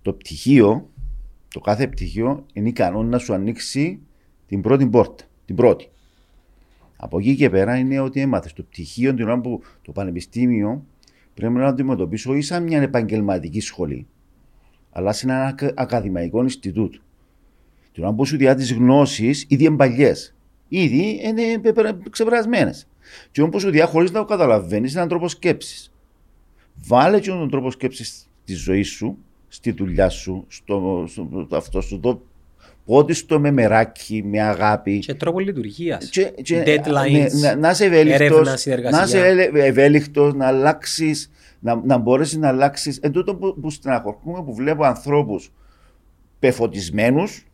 [0.02, 0.90] το πτυχίο,
[1.48, 4.00] το κάθε πτυχίο είναι ικανό να σου ανοίξει
[4.48, 5.24] την πρώτη πόρτα.
[5.46, 5.88] Την πρώτη.
[6.96, 10.86] Από εκεί και πέρα είναι ότι έμαθες το πτυχίο την ώρα που το πανεπιστήμιο
[11.34, 14.08] πρέπει να το αντιμετωπίσω όχι σαν μια επαγγελματική σχολή,
[14.92, 17.00] αλλά σε ένα ακα- ακαδημαϊκό Ινστιτούτο.
[17.92, 20.36] Την ώρα που σου διά τις γνώσεις, ήδη είναι παλιές.
[20.68, 21.62] Ήδη είναι
[22.10, 22.88] ξεπερασμένες.
[23.32, 25.94] Και όμω σου διά χωρίς να το καταλαβαίνεις, έναν τρόπο σκέψης.
[26.88, 29.18] Βάλε και τον τρόπο σκέψης στη ζωή σου,
[29.48, 32.00] στη δουλειά σου, στο, στο, αυτό σου.
[32.00, 32.22] Το,
[32.86, 35.00] πότε στο με μεράκι, με αγάπη.
[35.00, 36.10] Και τρόπο λειτουργίας.
[36.10, 38.98] Και, και, Deadlines, ναι, να, να είσαι ευέλικτος, έρευνα, συνεργασία.
[38.98, 42.98] να είσαι ελε- ευέλικτος, να αλλάξεις, να, να μπορέσεις να αλλάξεις.
[42.98, 45.52] Εν τούτο που, που στεναχωρούμε που βλέπω ανθρώπους
[46.40, 47.46] πεφωτισμένους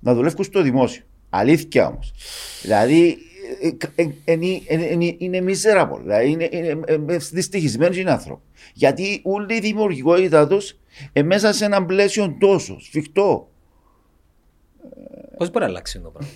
[0.00, 1.02] να δουλεύουν στο δημόσιο.
[1.30, 2.12] Αλήθεια όμως.
[2.62, 3.16] Δηλαδή
[3.60, 5.98] ε, ε, ε, ε, ε, ε, είναι miserable.
[6.02, 8.42] Δηλαδή είναι, είναι, ε, ε, δυστυχισμένοι είναι άνθρωποι.
[8.74, 10.78] Γιατί όλη η δημιουργικότητα τους
[11.12, 13.48] ε, μέσα σε ένα πλαίσιο τόσο σφιχτό.
[15.38, 16.30] Πώς μπορεί να αλλάξει το πράγμα;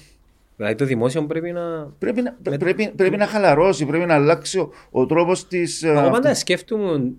[0.57, 1.93] Δηλαδή το δημόσιο πρέπει να...
[1.99, 5.83] Πρέπει να, πρέπει, πρέπει να χαλαρώσει, πρέπει να αλλάξει ο, ο τρόπος της...
[5.83, 7.13] ε, Εγώ πάντα αυτής- σκέφτομαι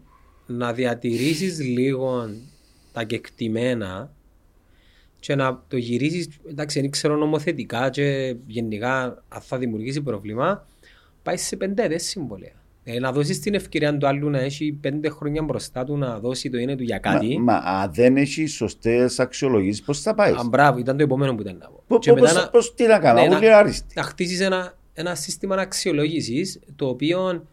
[0.46, 2.30] να διατηρήσεις λίγο
[2.92, 4.14] τα κεκτημένα
[5.20, 10.68] και να το γυρίσεις, εντάξει δεν ξέρω νομοθετικά και γενικά αν θα δημιουργήσει πρόβλημα,
[11.24, 12.63] πάει σε πεντέτες συμβολία.
[12.86, 16.50] Ε, να δώσεις την ευκαιρία του άλλου να έχει πέντε χρόνια μπροστά του να δώσει
[16.50, 17.38] το είναι του για κάτι.
[17.40, 21.36] Μα, μα αν δεν έχει σωστές αξιολογήσεις, πώς θα πάεις; Αν μπράβο, ήταν το επόμενο
[21.36, 21.84] που ήταν να πω.
[21.88, 23.94] Πώ Και μετά να- τι να κάνω, Ναι, όλοι να- είναι άριστοι.
[23.96, 27.46] να χτίσεις ένα, ένα σύστημα αξιολόγησης το οποίο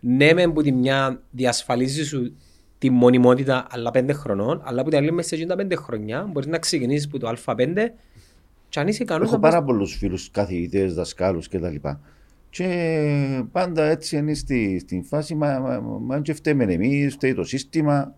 [0.00, 2.34] ναι, μεν που τη μια διασφαλίζει σου
[2.78, 6.28] τη μονιμότητα αλλά πέντε χρονών, αλλά που την άλλη μέσα σε εκείνα τα πέντε χρονιά
[6.32, 7.92] μπορείς να ξεκινήσεις από το Α5
[8.68, 11.76] και αν είσαι ικανός Έχω να πας- πάρα πολλούς φίλους, καθηγητές, δασκάλους κτλ.
[12.54, 17.44] Και πάντα έτσι είναι στη, στην φάση, μα, μα, μα και φταίμε εμείς, φταίει το
[17.44, 18.14] σύστημα,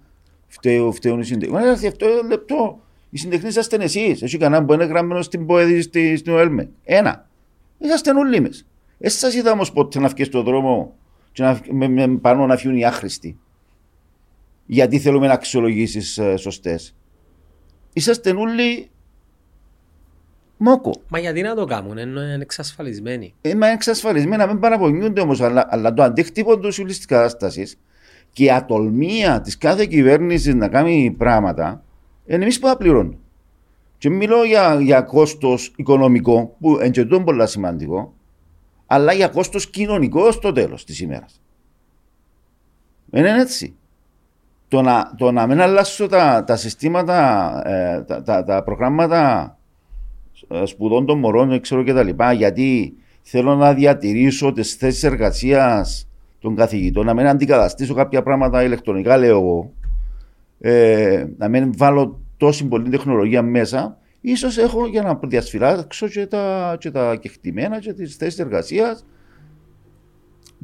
[0.47, 1.55] φταίει, φταίουν οι συντεχνεί.
[1.55, 2.81] Μα έρθει αυτό λεπτό.
[3.11, 4.23] Οι συντεχνείς είσαστε εσείς.
[4.23, 6.69] Έχει κανένα που είναι γραμμένο στην ΠΟΕΔ στη, στην ΟΕΛΜΕ.
[6.85, 7.29] Ένα.
[7.79, 8.49] Είσαστε όλοι μα.
[8.99, 10.97] Εσύ σας είδα όμως ποτέ να βγεις στον δρόμο
[11.33, 13.39] και να, με, με, πάνω να φύγουν οι άχρηστοι.
[14.67, 16.97] Γιατί θέλουμε αξιολογήσεις ε, σωστές.
[17.93, 18.91] Είσαστε όλοι
[20.57, 20.91] μόκο.
[21.09, 23.35] Μα γιατί να το κάνουν, ενώ είναι εξασφαλισμένοι.
[23.41, 27.07] Ε, μα είναι εξασφαλισμένοι, να μην παραπονιούνται όμως, αλλά, αλλά το αντίκτυπο του όλη τη
[27.07, 27.79] κατάστασης
[28.33, 31.83] και η ατολμία της κάθε κυβέρνησης να κάνει πράγματα,
[32.27, 33.17] είναι εμείς που θα πληρώνουμε.
[33.99, 38.15] Και μιλώ για, για κόστος οικονομικό, που είναι πολύ σημαντικό,
[38.87, 41.41] αλλά για κόστος κοινωνικό στο τέλος της ημέρας.
[43.11, 43.77] Είναι έτσι.
[44.69, 49.56] Το να, το να μην αλλάσω τα, τα συστήματα, ε, τα, τα, τα, προγράμματα ε,
[50.65, 56.09] σπουδών των μωρών, ξέρω και τα λοιπά, γιατί θέλω να διατηρήσω τις θέσεις εργασίας
[56.39, 59.73] των καθηγητών, να μην αντικαταστήσω κάποια πράγματα ηλεκτρονικά, λέω εγώ,
[60.61, 66.77] ε, να μην βάλω τόση πολλή τεχνολογία μέσα, ίσως έχω για να διασφυλάξω και τα,
[66.81, 69.05] και τα κεκτημένα και τις θέσεις εργασίας.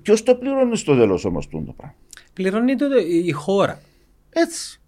[0.03, 1.95] Ποιος το πληρώνει στο τέλος όμως το πράγμα;
[2.33, 2.87] Πληρώνει το,
[3.27, 3.81] η χώρα.
[4.31, 4.82] Έτσι.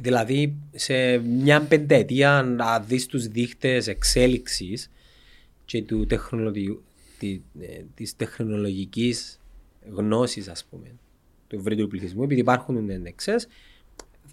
[0.00, 4.90] Δηλαδή, σε μια πενταετία, να δεις τους δείχτες εξέλιξης
[5.64, 6.82] και του τεχνολογικού,
[7.18, 9.40] τη, ε, της τεχνολογικής
[9.94, 10.86] γνώσης ας πούμε
[11.46, 13.48] του ευρύτερου πληθυσμού επειδή υπάρχουν ενδεξές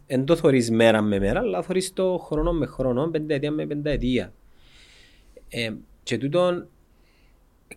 [0.08, 4.34] δεν το θωρείς μέρα με μέρα αλλά θωρείς το χρόνο με χρόνο, πενταετία με πενταετία.
[5.50, 6.68] Ε, και τούτον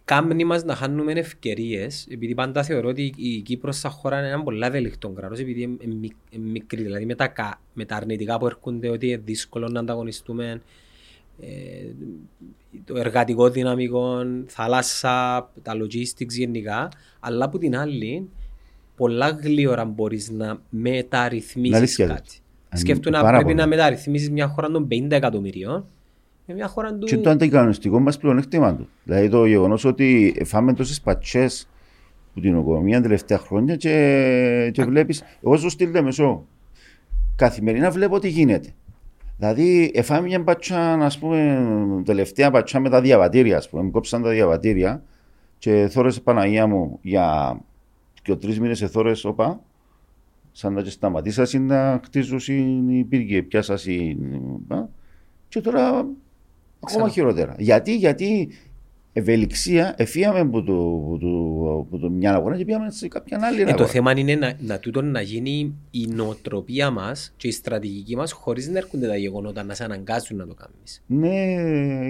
[0.05, 4.43] κάμνη μας να χάνουμε ευκαιρίες, επειδή πάντα θεωρώ ότι η Κύπρος σαν χώρα είναι ένα
[4.43, 7.33] πολύ ευέλικτο κράτος επειδή είναι μικρή, δηλαδή με τα,
[7.73, 10.61] με τα αρνητικά που έρχονται ότι είναι δύσκολο να ανταγωνιστούμε
[11.41, 11.47] ε,
[12.85, 16.89] το εργατικό δυναμικό, θάλασσα, τα logistics γενικά,
[17.21, 18.29] αλλά από την άλλη
[18.97, 22.39] πολλά γλύωρα μπορείς να μεταρρυθμίσεις κάτι.
[22.73, 25.87] Σκέφτομαι να πρέπει να μεταρρυθμίσεις μια χώρα των 50 εκατομμυρίων
[26.55, 27.07] μια χώρα του...
[27.07, 28.89] Και το αντικανονιστικό μας πλεονέκτημα του.
[29.05, 31.69] Δηλαδή το γεγονός ότι φάμε τόσες πατσές
[32.35, 35.23] που την οικονομία τα τελευταία χρόνια και, και βλέπεις.
[35.45, 36.47] Εγώ στο στείλτε μεσό.
[37.37, 38.69] Καθημερινά βλέπω τι γίνεται.
[39.39, 43.83] Δηλαδή, εφάμε μια πατσά, ας πούμε, τελευταία πατσά με τα διαβατήρια, ας πούμε.
[43.83, 45.03] Μου κόψαν τα διαβατήρια
[45.59, 47.59] και θόρεσε Παναγία μου για
[48.23, 49.61] και τρεις μήνες εθόρε, όπα.
[50.53, 52.37] Σαν να και σταματήσα να χτίζω
[52.89, 53.79] η πύργη, πιάσα
[55.49, 56.07] και τώρα
[56.81, 57.55] Ακόμα χειρότερα.
[57.59, 58.49] Γιατί, γιατί
[59.13, 60.75] ευελιξία εφίαμε από το,
[61.19, 64.57] το, το, το μια αγορά και πήγαμε σε κάποια άλλη ε, Το θέμα είναι να,
[64.59, 69.17] να, τούτο να γίνει η νοοτροπία μας και η στρατηγική μας χωρίς να έρχονται τα
[69.17, 71.03] γεγονότα να σε αναγκάζουν να το κάνεις.
[71.07, 71.37] Ναι,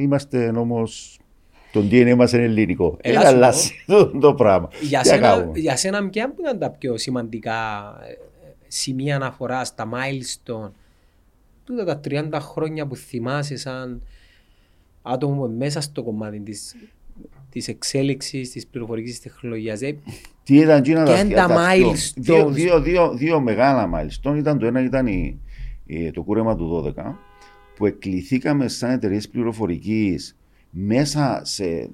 [0.00, 1.18] είμαστε όμως.
[1.72, 2.96] Το DNA μας είναι ελληνικό.
[3.02, 4.68] Δεν αλλάζει το, το πράγμα.
[4.82, 7.54] Για σένα, για σένα, ποια ήταν τα πιο σημαντικά
[8.08, 8.14] ε,
[8.68, 10.70] σημεία αναφοράς, τα milestone,
[11.64, 14.02] τούτα τα 30 χρόνια που θυμάσαι σαν
[15.02, 16.74] άτομο μέσα στο κομμάτι της,
[17.50, 19.82] της εξέλιξης της πληροφορικής τεχνολογίας.
[19.82, 19.96] Ε,
[20.44, 22.12] Τι ήταν και τα, τα milestones.
[22.16, 24.36] Δύο, δύο, δύο, δύο, μεγάλα milestone.
[24.36, 25.40] Ήταν, το ένα ήταν η,
[25.86, 27.14] η, το κούρεμα του 12
[27.76, 30.36] που εκκληθήκαμε σαν εταιρείες πληροφορικής
[30.70, 31.90] μέσα σε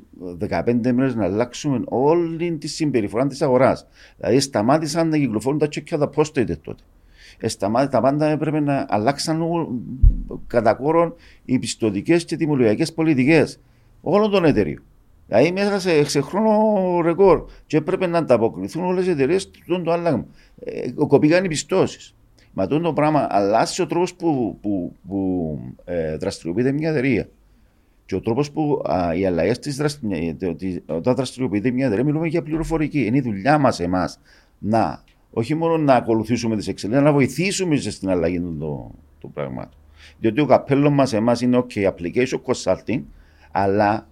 [0.49, 3.87] 15 μέρες να αλλάξουμε όλη τη συμπεριφορά της αγοράς.
[4.17, 6.33] Δηλαδή σταμάτησαν να κυκλοφορούν τα τσέκια τα post
[6.63, 6.83] τότε
[7.43, 9.43] σταμάτη, τα πάντα έπρεπε να αλλάξαν
[10.47, 11.15] κατά κόρον
[11.45, 13.59] οι πιστοτικές και τιμολογιακές πολιτικές
[14.01, 14.83] όλων των εταιρείων.
[15.27, 19.93] Δηλαδή μέσα σε, σε χρόνο ρεκόρ και έπρεπε να ανταποκριθούν όλες οι εταιρείες στον το
[19.93, 20.27] άλλαγμα.
[20.65, 22.15] Ε, κοπήκαν οι πιστώσεις.
[22.53, 27.29] Μα αυτό το πράγμα αλλάζει ο τρόπος που, που, που ε, δραστηριοποιείται μια εταιρεία.
[28.07, 32.43] Και ο τρόπος που α, οι αλλαγές της δραστηριοποιείται, όταν δραστηριοποιείται μια εταιρεία, μιλούμε για
[32.43, 33.05] πληροφορική.
[33.05, 34.19] Είναι η δουλειά μας εμάς
[34.59, 35.03] να
[35.39, 39.79] όχι μόνο να ακολουθήσουμε τις εξελίξεις, αλλά να βοηθήσουμε στην αλλαγή των το, το πραγμάτων.
[40.19, 43.03] Διότι ο καπέλος μας εμάς είναι OK, application consulting,
[43.51, 44.09] αλλά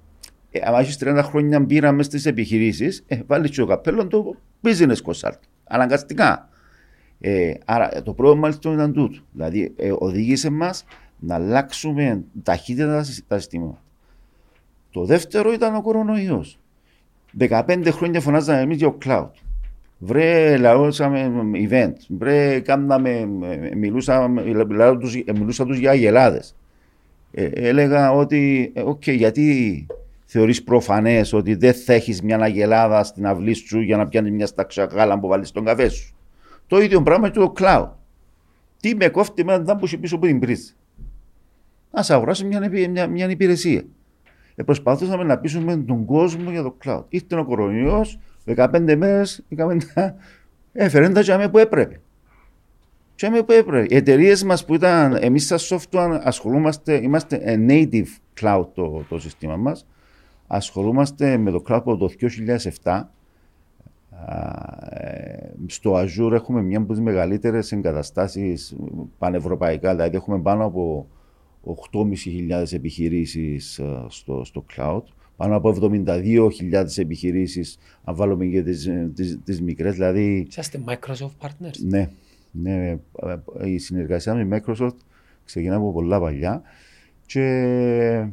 [0.51, 4.37] ε, αν έχεις 30 χρόνια μπήρα μέσα στις επιχειρήσεις, ε, βάλεις και ο καπέλος το
[4.63, 5.49] business consulting.
[5.65, 6.49] Αναγκαστικά.
[7.21, 9.19] Ε, άρα το πρώτο μάλιστα ήταν τούτο.
[9.33, 10.85] Δηλαδή, ε, οδήγησε μας
[11.19, 13.83] να αλλάξουμε ταχύτερα τα συστήματα.
[14.91, 16.59] Το δεύτερο ήταν ο κορονοϊός.
[17.39, 19.31] 15 χρόνια φωνάζαμε εμείς για ο cloud.
[20.05, 21.33] Βρε, λαούσαμε
[21.71, 21.93] event.
[22.09, 23.29] Βρε, κάναμε,
[23.75, 24.29] μιλούσα,
[25.35, 26.57] μιλούσα τους για αγελάδες.
[27.31, 29.87] Ε, έλεγα ότι, okay, γιατί
[30.25, 34.47] θεωρείς προφανές ότι δεν θα έχεις μια αγελάδα στην αυλή σου για να πιάνεις μια
[34.47, 36.15] σταξιά γάλα που βάλεις στον καφέ σου;
[36.67, 37.89] Το ίδιο πράγμα και το cloud.
[38.81, 40.73] Τι με κόφτει με να που πίσω από την πρίζα.
[41.91, 43.85] Α αγοράσει μια, μια, μια υπηρεσία.
[44.55, 47.05] Ε, προσπαθούσαμε να πείσουμε τον κόσμο για το cloud.
[47.09, 50.15] Ήρθε ο κορονοϊός, 15 μέρες είχαμε τα.
[50.73, 52.01] Έφεραν τα τζάμε που έπρεπε.
[53.17, 53.95] Τζάμε που έπρεπε.
[53.95, 58.07] Οι εταιρείες μας που ήταν, εμείς σαν software ασχολούμαστε, είμαστε native
[58.41, 59.87] cloud το, το σύστημα μας.
[60.47, 62.11] Ασχολούμαστε με το cloud από το
[62.83, 63.03] 2007.
[64.91, 65.37] ε,
[65.67, 68.77] στο Azure έχουμε μια από τις μεγαλύτερες εγκαταστάσεις
[69.19, 71.07] πανευρωπαϊκά, δηλαδή έχουμε πάνω από
[71.93, 75.03] 8.500 επιχειρήσεις ε, στο, στο cloud,
[75.37, 79.95] πάνω από 72.000 επιχειρήσεις, αν βάλουμε και τις τις, τις μικρές.
[79.95, 81.79] Δηλαδή, Είσαστε Microsoft Partners.
[81.89, 82.11] Ναι,
[82.51, 82.99] ναι,
[83.65, 84.97] η συνεργασία με Microsoft
[85.45, 86.63] ξεκινά από πολλά παλιά
[87.27, 87.43] και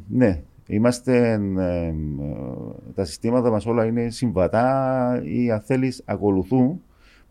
[0.07, 1.93] ναι, Είμαστε, ε,
[2.95, 6.81] τα συστήματα μας όλα είναι συμβατά ή αν θέλεις ακολουθούν.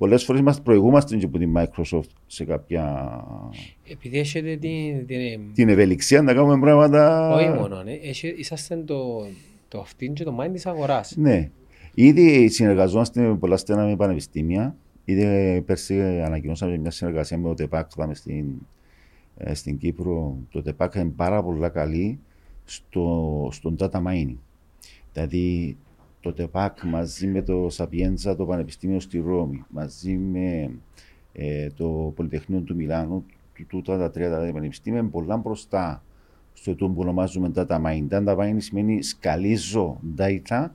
[0.00, 3.10] Πολλές φορές μας προηγούμαστε και από την Microsoft σε κάποια...
[3.90, 5.06] Επειδή έχετε την...
[5.06, 5.40] την...
[5.54, 7.30] την ευελιξία να κάνουμε πράγματα...
[7.34, 7.92] Όχι μόνο, ναι.
[8.36, 9.26] είσαστε το,
[9.68, 11.16] το αυτήν και το mind της αγοράς.
[11.16, 11.50] Ναι.
[11.94, 14.76] Ήδη συνεργαζόμαστε με πολλά στένα με πανεπιστήμια.
[15.04, 18.46] Ήδη πέρσι ανακοινώσαμε μια συνεργασία με το ΤΕΠΑΚ στην,
[19.36, 20.36] ε, στην Κύπρο.
[20.50, 22.18] Το ΤΕΠΑΚ είναι πάρα πολύ καλή
[22.64, 24.36] στο, στον data mining.
[25.12, 25.76] Δηλαδή
[26.20, 30.70] το ΤΕΠΑΚ μαζί με το Σαπιέντζα, το Πανεπιστήμιο στη Ρώμη, μαζί με
[31.32, 33.24] ε, το Πολυτεχνείο του Μιλάνου,
[33.68, 36.02] τούτα τα τρία τα πανεπιστήμια είναι πολλά μπροστά
[36.52, 38.08] στο που ονομάζουμε data mining.
[38.10, 40.68] Data mining σημαίνει σκαλίζω data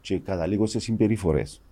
[0.00, 1.62] και καταλήγω σε συμπεριφορές.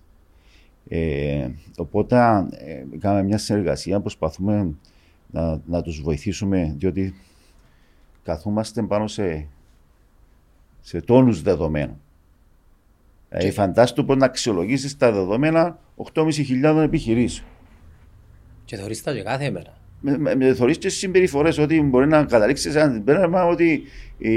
[0.87, 2.15] Ε, οπότε
[2.51, 4.75] ε, κάναμε μια συνεργασία, προσπαθούμε
[5.31, 7.13] να, να τους βοηθήσουμε, διότι
[8.23, 9.47] καθόμαστε πάνω σε
[10.81, 11.99] σε τόνους δεδομένων.
[13.37, 15.79] Δηλαδή, φαντάστο πω να αξιολογήσεις τα δεδομένα
[16.13, 17.47] 8.500 επιχειρήσεων.
[18.65, 19.77] Και θεωρείς τα και κάθε μέρα.
[19.99, 23.81] Με, με, με θεωρείς και συμπεριφορές ότι μπορεί να καταλήξεις σε ένα συμπέρασμα ότι
[24.17, 24.31] η,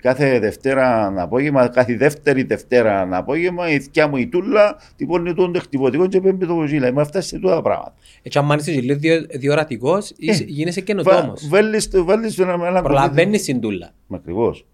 [0.00, 6.06] κάθε Δευτέρα απόγευμα, κάθε δεύτερη Δευτέρα απόγευμα η θιά μου η τούλα τυπώνει τον τεκτυπωτικό
[6.06, 6.86] και πέμπει το κοζίλα.
[6.88, 7.94] Είμαι αυτά σε τούτα πράγματα.
[8.22, 11.48] Έτσι αν μάλιστα λίγο διο, διορατικός ε, γίνεσαι καινοτόμος.
[11.48, 12.82] Βάλεις, βάλεις ένα...
[12.82, 13.92] Προλαβαίνεις την τούλα.
[14.10, 14.66] Ακριβώς.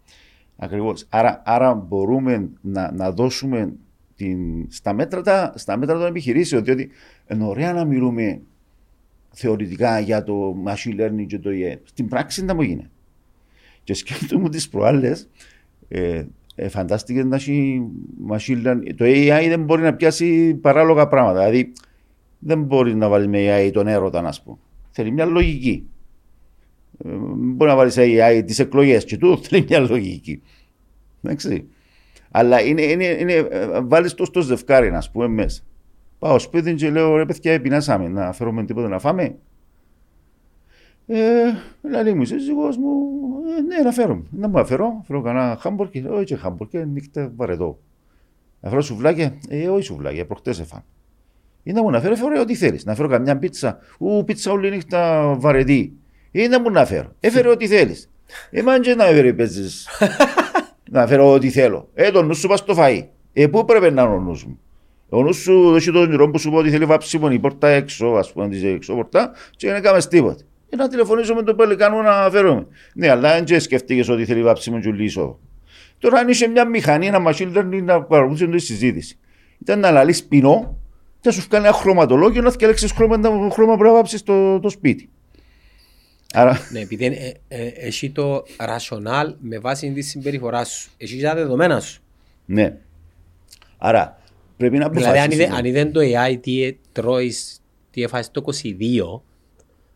[0.60, 1.06] Ακριβώς.
[1.08, 3.72] Άρα, άρα μπορούμε να, να δώσουμε
[4.14, 6.90] την, στα, μέτρα τα, στα μέτρα των επιχειρήσεων, διότι
[7.30, 8.40] είναι ωραία να μιλούμε
[9.30, 11.78] θεωρητικά για το machine learning και το AI.
[11.84, 12.90] Στην πράξη δεν μου γίνει.
[13.84, 15.28] Και σκέφτομαι τις προάλλες,
[15.88, 17.82] ε, ε, φαντάστηκες να έχει
[18.30, 18.94] machine learning.
[18.96, 21.38] Το AI δεν μπορεί να πιάσει παράλογα πράγματα.
[21.38, 21.72] Δηλαδή,
[22.38, 24.58] δεν μπορεί να βάλει με AI τον έρωτα, να πούμε.
[24.90, 25.88] Θέλει μια λογική.
[27.04, 30.42] Ε, μπορεί να βάλεις AI τις εκλογές και του, θέλει μια λογική.
[31.22, 31.68] Εντάξει.
[32.30, 35.62] Αλλά είναι, είναι, είναι ε, βάλεις το στο ζευκάρι, να πούμε μέσα.
[36.18, 39.36] Πάω σπίτι και λέω ρε παιδιά, επινάσαμε να φέρουμε τίποτα να φάμε.
[41.06, 42.88] Ε, λέει μου, είσαι ζυγός μου,
[43.58, 44.22] ε, ναι, να φέρω.
[44.30, 47.78] Να μου αφαιρώ, φέρω κανένα χάμπορκι, όχι και χάμπορκι, νύχτα βαρετό.
[48.60, 50.84] Να φέρω σουβλάκια, ε, όχι σουβλάκια, προχτές έφαν.
[51.62, 52.84] Ή να μου να φέρω, φέρω ό,τι θέλεις.
[52.84, 55.96] Να φέρω καμιά πίτσα, ου, πίτσα όλη νύχτα βαρετή.
[56.30, 58.10] Ή να μου να φέρω, έφερε ό,τι θέλεις.
[58.50, 59.88] Ε, μαν και να έφερε παίζεις.
[60.90, 61.88] να φέρω ό,τι θέλω.
[61.94, 63.06] Ε, το νου σου πας στο φαΐ.
[63.32, 64.58] Ε, πού πρέπει να είναι ο νους μου;
[65.08, 68.06] Ο νους σου δώσει τον νερό που σου πω ότι θέλει βάψιμο η πόρτα έξω,
[68.06, 70.42] ας πούμε, της έξω πόρτα και δεν έκαμες τίποτα.
[70.68, 72.66] Ε, να τηλεφωνήσω με τον Πελικάνο να φέρουμε.
[72.94, 75.38] Ναι, αλλά δεν σκεφτείκες ότι θέλει βάψιμο και λύσω.
[75.98, 79.18] Τώρα αν είσαι μια μηχανή, ένα machine learning να παρακολουθήσει τη συζήτηση.
[79.60, 80.78] Ήταν να λαλείς πεινό,
[81.20, 83.20] θα σου κάνει ένα χρωματολόγιο να θυκαλέξεις χρώμα,
[83.52, 85.10] χρώμα που να βάψεις το, το σπίτι.
[86.34, 86.58] Άρα...
[86.72, 90.90] Ναι, επειδή ε, ε, έχει το rational με βάση τη συμπεριφορά σου.
[90.96, 92.02] Έχει τα δεδομένα σου.
[92.44, 92.76] Ναι.
[93.78, 94.18] Άρα
[94.56, 95.28] πρέπει να αποφασίσεις.
[95.28, 97.32] Δηλαδή αν είδε το AI τι τρώει,
[97.90, 99.20] τι έφασε το 22,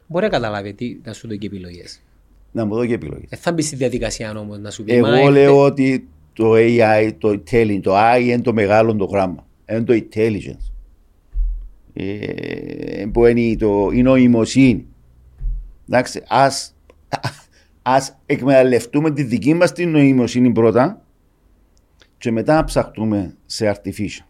[0.07, 2.03] μπορεί να καταλάβει τι να σου δώσει επιλογές.
[2.53, 3.29] Να μου δώσει επιλογές.
[3.29, 4.93] Δεν θα μπει στη διαδικασία όμως να σου πει.
[4.93, 9.47] Εγώ λέω ότι το AI, το intelligence, το AI είναι το μεγάλο το γράμμα.
[9.71, 10.73] Είναι το intelligence.
[11.93, 14.87] Ε, που είναι το, η νοημοσύνη.
[15.89, 16.75] Εντάξει, ας,
[17.83, 21.03] ας εκμεταλλευτούμε τη δική μας την νοημοσύνη πρώτα
[22.19, 24.27] και μετά να ψαχτούμε σε artificial.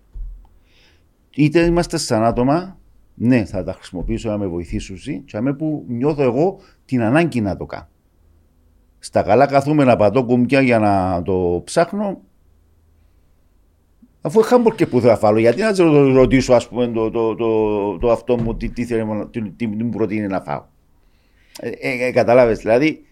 [1.31, 2.79] Είτε είμαστε σαν άτομα,
[3.15, 7.57] ναι, θα τα χρησιμοποιήσω να με βοηθήσουν και αμέ που νιώθω εγώ την ανάγκη να
[7.57, 7.89] το κάνω.
[8.99, 12.21] Στα καλά καθούμε να πατώ κουμπιά για να το ψάχνω,
[14.25, 17.99] Αφού είχα και που θα φάω, γιατί να το ρωτήσω, ας πούμε, το, το, το,
[17.99, 20.65] το αυτό μου, τι, τι, τι, τι, τι μου προτείνει να φάω.
[21.61, 22.59] Ε, ε, ε, Κατάλαβες.
[22.59, 23.05] Δηλαδή,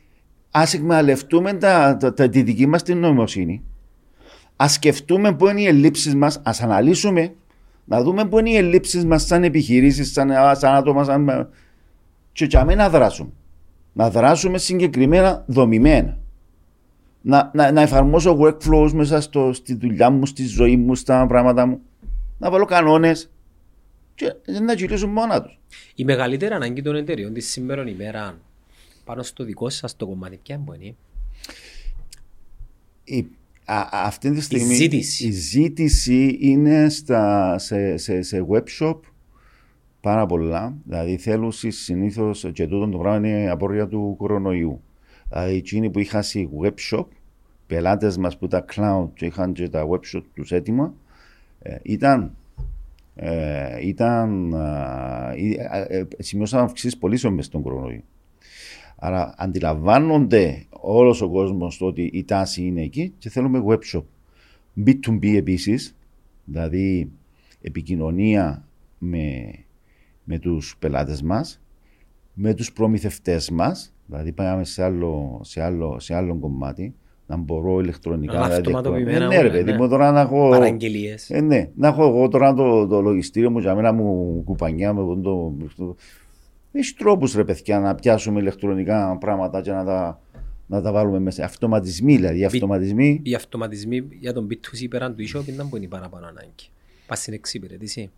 [0.50, 3.62] ας εκμεταλλευτούμε τα, τα, τα, τη δική μας την νοημοσύνη.
[4.62, 7.34] Α σκεφτούμε πού είναι οι ελλείψεις μας, ας αναλύσουμε,
[7.84, 11.48] να δούμε πού είναι οι ελλείψεις μας σαν επιχειρήσεις, σαν, σαν άτομα, σαν.
[12.32, 13.30] και για να δράσουμε.
[13.92, 16.18] Να δράσουμε συγκεκριμένα δομημένα.
[17.22, 21.66] Να, να, να εφαρμόσω workflows μέσα στο, στη δουλειά μου, στη ζωή μου, στα πράγματα
[21.66, 21.80] μου.
[22.38, 23.30] Να βάλω κανόνες
[24.20, 25.58] και να γυρίσουν μόνα τους.
[25.94, 28.40] Η μεγαλύτερη ανάγκη των εταιριών τη σήμερα ημέρα
[29.04, 30.94] πάνω στο δικό σας το κομμάτι, ποια είναι.
[33.04, 33.26] Η,
[33.64, 35.26] α, αυτή τη στιγμή ζήτηση.
[35.26, 38.98] η ζήτηση είναι στα, σε, σε, σε web shop
[40.00, 40.74] πάρα πολλά.
[40.84, 44.82] Δηλαδή θέλουν συνήθως και τούτο το πράγμα είναι απορία του κορονοϊού.
[45.28, 47.06] Δηλαδή εκείνοι που είχαν σε web shop,
[47.66, 50.94] πελάτες μας που τα cloud και είχαν και τα web shop τους έτοιμα,
[51.58, 52.34] ε, ήταν
[53.22, 58.02] ε, ήταν, ε, ε, σημειώσαν αυξήσεις πωλήσεων μες στον κορονοϊό.
[58.96, 64.02] Άρα αντιλαμβάνονται όλος ο κόσμος ότι η τάση είναι εκεί και θέλουμε web shop.
[64.86, 65.96] B2B επίσης,
[66.44, 67.10] δηλαδή
[67.60, 68.68] επικοινωνία
[68.98, 69.54] με,
[70.24, 71.60] με τους πελάτες μας,
[72.34, 76.94] με τους προμηθευτές μας, δηλαδή πάμε σε άλλο, σε άλλο, σε άλλο κομμάτι,
[77.30, 78.32] να μπορώ ηλεκτρονικά.
[78.32, 79.76] Αλλά δηλαδή, αυτοματοποιημένα ε, ναι, ρε όλα, παιδί ναι.
[79.76, 80.48] μου, τώρα να έχω.
[80.48, 81.30] Παραγγελίες.
[81.30, 85.00] Ε, ναι, να έχω εγώ τώρα το, το λογιστήριο μου για μένα μου κουπανιά με
[85.00, 85.54] αυτό το.
[85.76, 85.96] το...
[86.72, 90.20] Έχει τρόπους ρε παιδιά να πιάσουμε ηλεκτρονικά πράγματα και να τα,
[90.66, 91.44] να τα βάλουμε μέσα.
[91.44, 92.38] Αυτοματισμοί δηλαδή.
[92.38, 93.20] Οι αυτοματισμοί.
[93.22, 96.68] Οι αυτοματισμοί για τον B2C πέραν του e-shop ήταν που είναι η παραπάνω ανάγκη.
[97.06, 98.10] Πας στην εξυπηρετήση.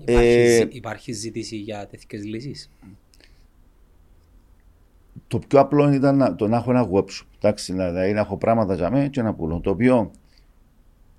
[0.00, 2.70] Υπάρχει, Ε, ζη- υπάρχει ζήτηση για τέτοιες λύσεις.
[5.28, 7.26] Το πιο απλό ήταν να, το να έχω ένα web shop.
[7.38, 9.60] Εντάξει, δηλαδή να έχω πράγματα για μένα και να πουλώ.
[9.60, 10.10] Το οποίο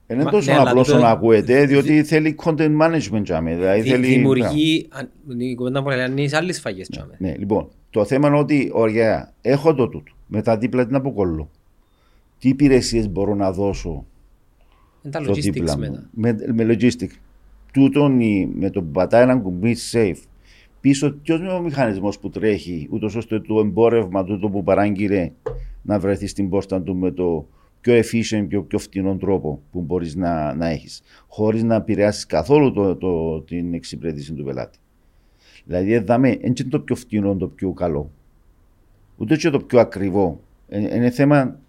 [0.08, 3.24] δεν είναι Μα, τόσο ναι, αλλά απλό τούτο- όσο να ακούεται, διότι θέλει content management
[3.24, 3.58] για μένα.
[3.58, 4.06] Δηλαδή Δη- θέλει.
[4.08, 6.88] Δημιουργεί, αν- η κουβέντα που λέει, αν είσαι άλλες φαγές.
[6.90, 7.16] τσάμε.
[7.18, 10.12] Ναι, λοιπόν, το θέμα είναι ότι, ωραία, έχω το τούτο.
[10.28, 11.50] Μετά δίπλα την αποκολλώ.
[12.40, 14.06] Τι υπηρεσίες μπορώ να δώσω
[15.04, 16.10] Είναι τα στο δίπλα logistics μου; μετά.
[16.12, 17.10] Με, με logistic.
[17.74, 20.16] Τούτον η- με το που πατάει ένα κουμπί safe.
[20.82, 25.32] Πίσω, ποιο είναι ο μηχανισμός που τρέχει, ούτως ώστε το εμπόρευμα τούτο που παράγγειλε
[25.82, 27.48] να βρεθεί στην πόρτα του με το
[27.82, 32.72] πιο efficient, πιο, πιο φτηνό τρόπο που μπορείς να, να έχεις, χωρίς να επηρεάσεις καθόλου
[32.72, 34.78] το, το, την εξυπηρέτηση του πελάτη.
[35.66, 38.12] Δηλαδή, εδώ δεν είναι το πιο φτηνό, το πιο καλό.
[39.18, 40.40] Ούτε και το πιο ακριβό.
[40.70, 41.60] Ε, είναι θέμα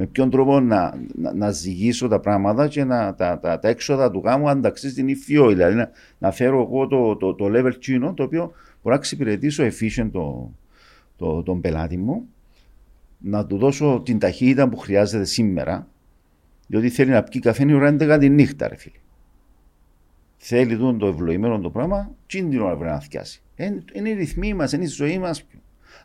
[0.00, 4.10] με ποιον τρόπο να, να, να ζυγίσω τα πράγματα και να, τα, τα, τα έξοδα
[4.10, 5.48] του γάμου αν τα αξίζει την υφιό.
[5.48, 9.64] Δηλαδή να, να φέρω εγώ το, το, το level chino το οποίο μπορώ να εξυπηρετήσω
[9.64, 10.52] efficient το,
[11.16, 12.28] το, τον πελάτη μου,
[13.18, 15.86] να του δώσω την ταχύτητα που χρειάζεται σήμερα,
[16.66, 18.98] διότι θέλει να πιει καφέ η ώρα 11 τη νύχτα, ρε φίλε.
[20.36, 23.42] Θέλει τον το ευλογημένο το πράγμα, τι την ώρα πρέπει να θυκιάσει.
[23.56, 25.46] Είναι, είναι οι ρυθμοί μας, είναι η ζωή μας.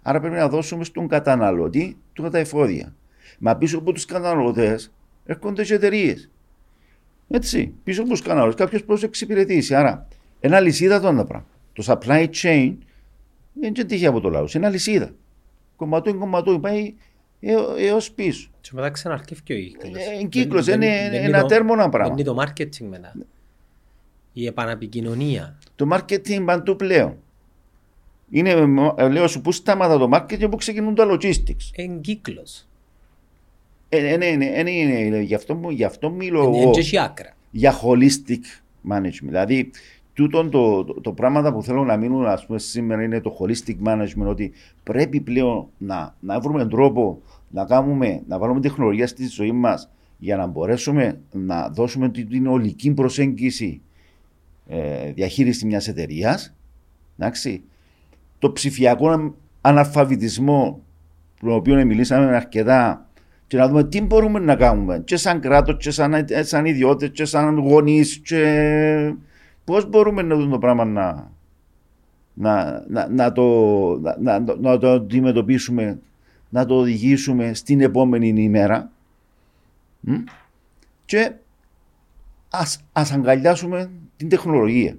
[0.02, 2.94] Άρα πρέπει να δώσουμε στον καταναλωτή του τα εφόδια.
[3.40, 4.92] Μα πίσω από τους καταναλωτές
[5.26, 6.30] έρχονται και εταιρείες.
[7.30, 9.76] Έτσι, πίσω από τους καταναλωτές κάποιος πώς εξυπηρετήσει.
[9.76, 10.08] Άρα,
[10.40, 11.48] ένα λυσίδα το ένα πράγμα.
[11.74, 12.74] Το supply chain
[13.54, 14.54] δεν είναι τυχαία από το λαός.
[14.54, 15.12] Είναι ένα λυσίδα.
[15.76, 16.94] Κομματούι, κομματούι, πάει
[17.78, 18.50] έως πίσω.
[18.62, 19.92] Και μετά ξαναρχεύει και ο κύκλος.
[20.22, 22.14] Ε, κύκλος, Δεν- είναι- δεν- δεν ένα το- τέρμονα πράγμα.
[22.14, 23.14] Είναι το marketing μετά.
[24.34, 25.58] Η επαναπικοινωνία.
[25.76, 27.18] Το marketing παντού πλέον.
[28.30, 28.50] Είναι,
[28.98, 31.76] ε, λέω σου, πού σταματά το marketing και πού ξεκινούν τα logistics.
[31.76, 32.52] Είναι κύκλος.
[32.56, 33.83] Ε, ε, ναι, ναι, ε, ναι, ναι,
[35.22, 37.30] γι' αυτό, μου- γι' αυτό μιλώ Είναι εγώ και έχει άκρα.
[37.52, 38.42] για holistic
[38.92, 39.22] management.
[39.22, 39.72] Δηλαδή,
[40.14, 43.76] τούτο το, το, το πράγματα που θέλω να μείνουν ας πούμε, σήμερα είναι το holistic
[43.88, 44.52] management, ότι
[44.84, 50.36] πρέπει πλέον να, να βρούμε τρόπο να, κάνουμε, να βάλουμε τεχνολογία στη ζωή μας για
[50.38, 53.82] να μπορέσουμε να δώσουμε την, την ολική προσέγγιση
[54.68, 56.56] ε, διαχείριση μιας εταιρείας.
[58.40, 60.82] Το ψηφιακό αναλφαβητισμό,
[61.42, 63.10] τον οποίο μιλήσαμε αρκετά,
[63.54, 67.10] και να δούμε τι μπορούμε να κάνουμε και σαν κράτος, και σαν, ε, σαν ιδιώτες,
[67.10, 69.16] και σαν γονείς, και
[69.64, 71.32] πώς μπορούμε να δούμε το πράγμα να,
[72.34, 73.44] να, να, να, το,
[74.00, 76.00] να, να, να το αντιμετωπίσουμε,
[76.50, 78.92] να το οδηγήσουμε στην επόμενη ημέρα.
[80.00, 80.14] Μ;
[81.06, 81.32] Και
[82.50, 84.98] ας, ας αγκαλιάσουμε την τεχνολογία.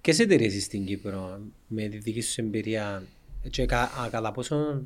[0.00, 3.02] Ποιες εταιρείες στην Κύπρο με τη δική σου εμπειρία
[3.50, 4.82] και κα, α, κατά πόσο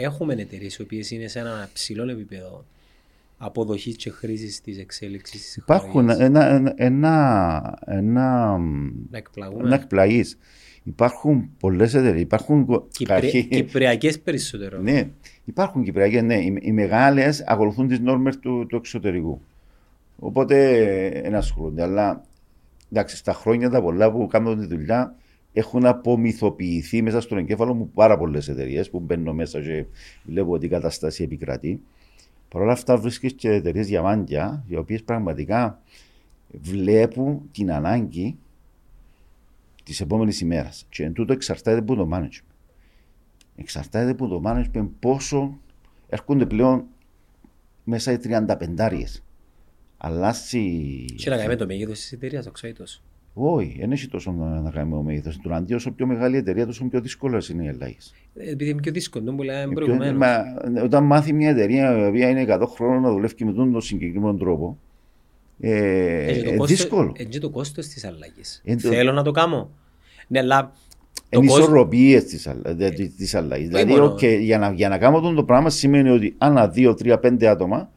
[0.00, 2.64] έχουμε εταιρείες οι οποίες είναι σε ένα ψηλό επίπεδο
[3.38, 6.28] αποδοχής και χρήσης της εξέλιξης της Υπάρχουν τεχνολογίας.
[6.28, 8.58] ένα, ένα, ένα, ένα,
[9.10, 9.66] Να εκπλαγούμε.
[9.66, 10.38] ένα εκπλαγής.
[10.82, 12.22] Υπάρχουν πολλές εταιρείες.
[12.22, 13.14] Υπάρχουν κο- Κυπρι...
[13.14, 14.78] αρχή- Κυπριακές περισσότερο.
[14.80, 15.08] Ναι,
[15.44, 16.34] υπάρχουν Κυπριακές, ναι.
[16.38, 19.40] Οι, οι μεγάλες ακολουθούν τις νόρμες του, του εξωτερικού.
[20.18, 20.56] Οπότε
[21.22, 21.82] δεν ασχολούνται.
[21.82, 22.22] Αλλά
[22.92, 25.14] εντάξει, στα χρόνια τα πολλά που κάνουν τη δουλειά
[25.56, 29.84] έχουν απομυθοποιηθεί μέσα στον εγκέφαλο μου πάρα πολλές εταιρείες που μπαίνω μέσα και
[30.24, 31.80] βλέπω ότι η κατάσταση επικρατεί.
[32.48, 35.82] Παρ' όλα αυτά βρίσκεις και εταιρείες διαμάντια, οι οποίες πραγματικά
[36.48, 38.38] βλέπουν την ανάγκη
[39.84, 40.86] της επόμενης ημέρας.
[40.88, 42.54] Και εν τούτο εξαρτάται από το management.
[43.56, 45.58] Εξαρτάται από το management πόσο
[46.08, 46.84] έρχονται πλέον
[47.84, 49.22] μέσα οι 35
[49.96, 51.04] Αλλάζει.
[51.04, 53.02] Και να κάνουμε το μέγεθος της εταιρείας, το ξέρω τόσο.
[53.36, 54.32] Όχι, δεν έχει τόσο
[54.64, 55.38] να κάνει με ο μέγεθος.
[55.38, 57.96] Του αντί όσο πιο μεγάλη εταιρεία, τόσο πιο δύσκολες είναι οι αλλαγέ.
[58.34, 60.18] Επειδή είναι πιο δύσκολο, δεν λέμε Ε, προηγουμένως.
[60.18, 60.44] Μα,
[60.82, 64.78] όταν μάθει μια εταιρεία η οποία είναι 100 χρόνων να δουλεύει με τον συγκεκριμένο τρόπο,
[65.60, 67.12] ε, Έχει το ε, κόστος- δύσκολο.
[67.16, 68.62] έχει το κόστος της αλλαγής.
[68.64, 69.70] Ε, το- Θέλω να το κάνω.
[70.28, 70.72] Ναι, αλλά
[71.14, 72.24] το Είναι κόστος- ισορροπίες
[73.16, 73.68] της αλλαγής.
[73.68, 74.04] Δηλαδή, μόνο.
[74.04, 77.48] οκ, για, να, για να κάνω αυτό το πράγμα σημαίνει ότι ανά δύο, τρία, πέντε
[77.48, 77.90] άτομα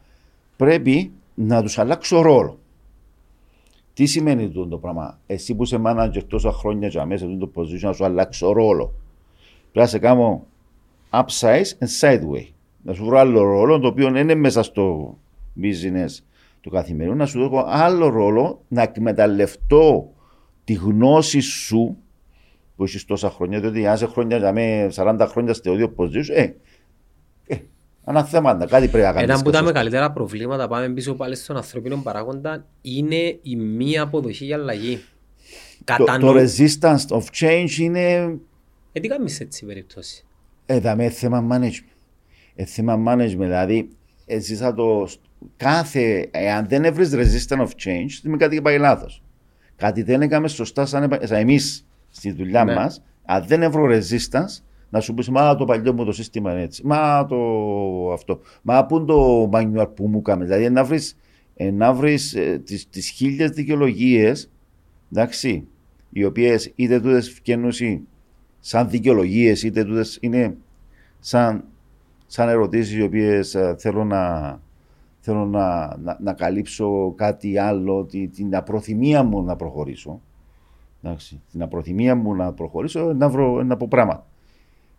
[0.56, 2.60] πρέπει να τους αλλάξω ρόλο.
[3.98, 7.48] Τι σημαίνει αυτό το πράγμα; Εσύ που είσαι manager τόσα χρόνια και μέσα σε αυτό
[7.48, 8.94] το position να σου αλλάξω ρόλο.
[9.62, 10.46] Πρέπει να σε κάνω
[11.10, 12.46] upsize and sideway.
[12.84, 15.18] Να σου βρω άλλο ρόλο το οποίο δεν είναι μέσα στο
[15.62, 16.24] business
[16.62, 17.16] του καθημερινού.
[17.16, 20.10] Να σου δώσω άλλο ρόλο να εκμεταλλευτώ
[20.64, 21.98] τη γνώση σου
[22.76, 26.30] που έχεις τόσα χρόνια, διότι αν είσαι χρόνια για με 40 χρόνια στο ίδιο position,
[26.30, 26.56] ε, ε,
[28.08, 29.30] ένα θέμα, να κάτι πρέπει να κάνεις.
[29.30, 33.98] Ένα από τα και μεγαλύτερα προβλήματα, πάμε πίσω πάλι στον ανθρώπινο παράγοντα, είναι η μη
[33.98, 35.04] αποδοχή για αλλαγή.
[35.84, 36.32] Το, το Κατανο...
[36.32, 38.38] resistance of change είναι
[38.92, 40.26] Ε, τι κάνεις σε έτσι περίπτωση;
[40.66, 41.96] εδώ θέμα management.
[42.56, 43.90] Ε, θέμα management, δηλαδή
[44.26, 45.08] εσύ θα το.
[45.58, 46.28] Κάθε.
[46.32, 49.24] Εάν δεν έβρεις resistance of change, σημαίνει κάτι πάει λάθος.
[49.76, 52.74] Κάτι δεν έκαμε σωστά σαν, επα- σαν εμείς στη δουλειά Ναι.
[52.74, 53.04] μας.
[53.26, 56.86] Αν δεν έβρω resistance, να σου πεις Μα το παλιό μου το σύστημα είναι έτσι.
[56.86, 57.38] Μα το
[58.14, 58.40] αυτό.
[58.62, 60.46] Μα πού είναι το manual που μου κάμε.
[60.46, 61.18] Δηλαδή να βρεις
[61.74, 64.52] να βρεις, ε, τις, τις χίλιες δικαιολογίες
[65.12, 65.68] εντάξει,
[66.10, 67.72] οι οποίες είτε τούτες φτιάχνουν
[68.60, 70.58] σαν δικαιολογίες είτε τούτες είναι
[71.20, 71.64] σαν,
[72.28, 74.60] σαν ερωτήσεις οι οποίες ε, θέλω να
[75.20, 80.22] θέλω να, να, να καλύψω κάτι άλλο, τη- την απροθυμία μου να προχωρήσω.
[81.02, 84.26] Εντάξει, την απροθυμία μου να προχωρήσω, να βρω να πω πράγματα.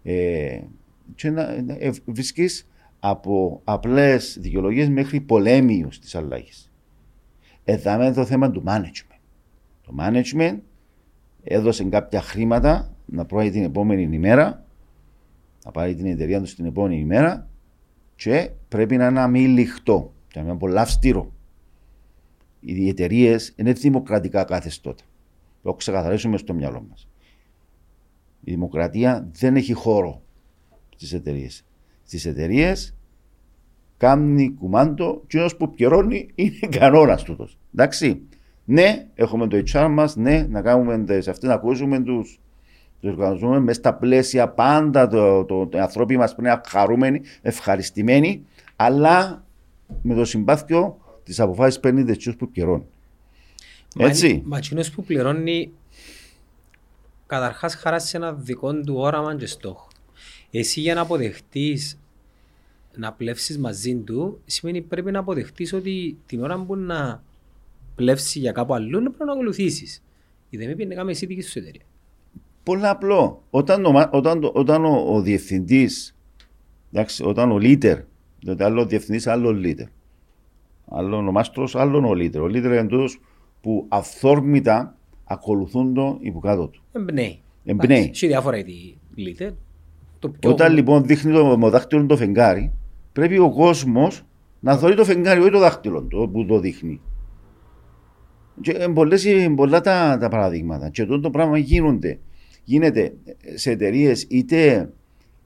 [0.02, 0.60] Ε,
[1.14, 2.68] και να, να ε, βρίσκεις
[3.00, 6.72] από απλές δικαιολογίες μέχρι πολέμιους της αλλαγής.
[7.64, 9.18] Εδώ είναι το θέμα του management.
[9.82, 10.58] Το management
[11.42, 14.64] έδωσε κάποια χρήματα να πάει την επόμενη ημέρα,
[15.64, 17.48] να πάρει την εταιρεία του την επόμενη ημέρα
[18.16, 21.32] και πρέπει να είναι αμήλικτο και να είναι πολύ αυστηρό.
[22.60, 25.04] Οι εταιρείες είναι δημοκρατικά καθεστώτα.
[25.62, 27.07] Το ξεκαθαρίσουμε στο μυαλό μας.
[28.48, 30.22] Η δημοκρατία δεν έχει χώρο
[30.96, 31.64] στις εταιρείες.
[32.04, 32.94] Στις εταιρείες
[33.96, 37.58] κάνει κουμάντο και ο που πληρώνει είναι κανόνας τούτος.
[37.74, 38.20] Εντάξει.
[38.64, 42.24] Ναι, έχουμε το HR μας, ναι, να κάνουμε σε αυτή να ακούσουμε του
[43.00, 46.60] τους οργανωζούμε μέσα στα πλαίσια πάντα το, το, το, οι άνθρωποι μας πρέπει να είναι
[46.66, 48.46] χαρούμενοι, ευχαριστημένοι,
[48.76, 49.44] αλλά
[50.02, 52.86] με το συμπάθειο τι αποφάσει παίρνει δεσιού που πληρώνει.
[53.98, 54.42] Έτσι.
[54.44, 55.72] Μα εκείνος που πληρώνει
[57.28, 59.88] καταρχάς χαράσει ένα δικό του όραμα και στόχο.
[60.50, 61.98] Εσύ για να αποδεχτείς
[62.96, 67.22] να πλεύσεις μαζί του σημαίνει πρέπει να αποδεχτείς ότι την ώρα που να
[67.94, 70.02] πλεύσει για κάπου αλλού πρέπει να ακολουθήσεις.
[70.50, 71.82] Ή δεν με πει να κάνουμε εσύ δική σου εταιρεία.
[72.62, 73.42] Πολύ απλό.
[73.50, 76.16] Όταν, ο, μα- όταν, το- όταν ο, ο διευθυντής,
[77.24, 78.02] όταν ο leader,
[78.40, 79.86] δηλαδή άλλο ο διευθυντής, άλλο ο leader.
[80.90, 82.36] Άλλο ο μάστρος, άλλο ο leader.
[82.40, 83.20] Ο leader είναι τούτος
[83.60, 84.96] που αυθόρμητα
[85.28, 86.82] ακολουθούν τον υποκάτω του.
[86.92, 87.40] Εμπνέει.
[87.64, 87.98] Εμπνέει.
[87.98, 89.52] Εντάξει, Έχει διάφορα είδη leader.
[90.18, 92.72] Το πιο Όταν λοιπόν δείχνει το με δάχτυλο το φεγγάρι,
[93.12, 94.22] πρέπει ο κόσμος
[94.60, 97.00] να δει το φεγγάρι, όχι το δάχτυλο του που το δείχνει.
[98.60, 100.88] Και είναι πολλές, είναι πολλά τα, τα παραδείγματα.
[100.88, 102.18] Και αυτό το πράγμα γίνονται.
[102.64, 103.14] Γίνεται
[103.54, 104.90] σε εταιρείες είτε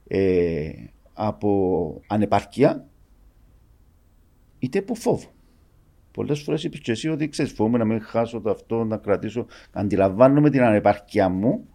[0.07, 0.69] ε,
[1.13, 2.85] από ανεπαρκεία
[4.59, 5.27] είτε από φόβο.
[6.13, 9.45] Πολλέ φορέ είπε και εσύ ότι ξέρει, φοβούμαι να μην χάσω το αυτό, να κρατήσω.
[9.71, 11.67] Αντιλαμβάνομαι την ανεπαρκεία μου.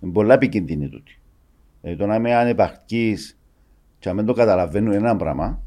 [0.00, 1.18] Είναι πολλά επικίνδυνη τούτη.
[1.82, 3.16] Ε, το να είμαι ανεπαρκή
[3.98, 5.62] και να μην το καταλαβαίνω είναι ένα πράγμα.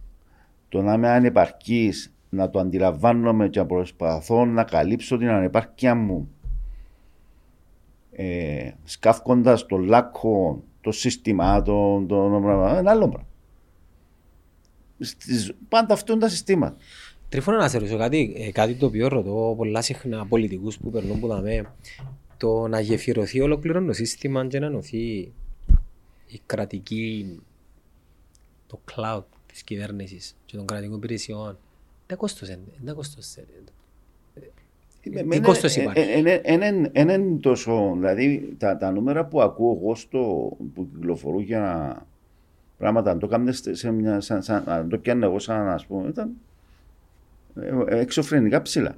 [0.69, 1.91] Το να είμαι ανεπαρκή
[2.29, 6.29] να το αντιλαμβάνομαι και να προσπαθώ να καλύψω την ανεπάρκεια μου
[8.11, 13.27] ε, σκάφκοντας το λάκκο των συστημάτων, των πράγμα, ένα άλλο πράγμα.
[14.99, 16.75] Στις, πάντα αυτό είναι τα συστήματα.
[17.33, 21.19] Τρίφωνα να σε ρωτήσω κάτι, ε, κάτι το οποίο ρωτώ πολλά συχνά πολιτικούς που περνούν
[21.19, 21.65] που δαμε,
[22.37, 25.31] το να γεφυρωθεί ολόκληρο το σύστημα και να ενωθεί
[26.27, 27.39] η κρατική,
[28.67, 31.57] το cloud της κυβέρνησης και των κρατικών υπηρεσιών.
[32.07, 33.35] Δεν κόστος, είναι, δεν κόστος.
[33.35, 33.43] ε,
[35.29, 36.19] Τι κόστος υπάρχει;
[36.93, 41.95] Είναι τόσο, δηλαδή τα, τα νούμερα που ακούω εγώ στο, που κυκλοφορούν για
[42.77, 46.07] πράγματα, αν το κάνετε σε μια, σαν, σαν, αν το πιάνω εγώ σαν να πούμε,
[46.07, 46.31] ήταν ε,
[47.87, 48.95] εξωφρενικά ψηλά.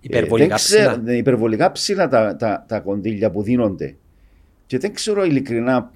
[0.00, 1.02] Υπερβολικά Ε, δεν ξέρω- ψηλά.
[1.02, 3.96] ναι, υπερβολικά ψηλά τα, τα, τα κονδύλια που δίνονται.
[4.66, 5.90] Και δεν ξέρω ειλικρινά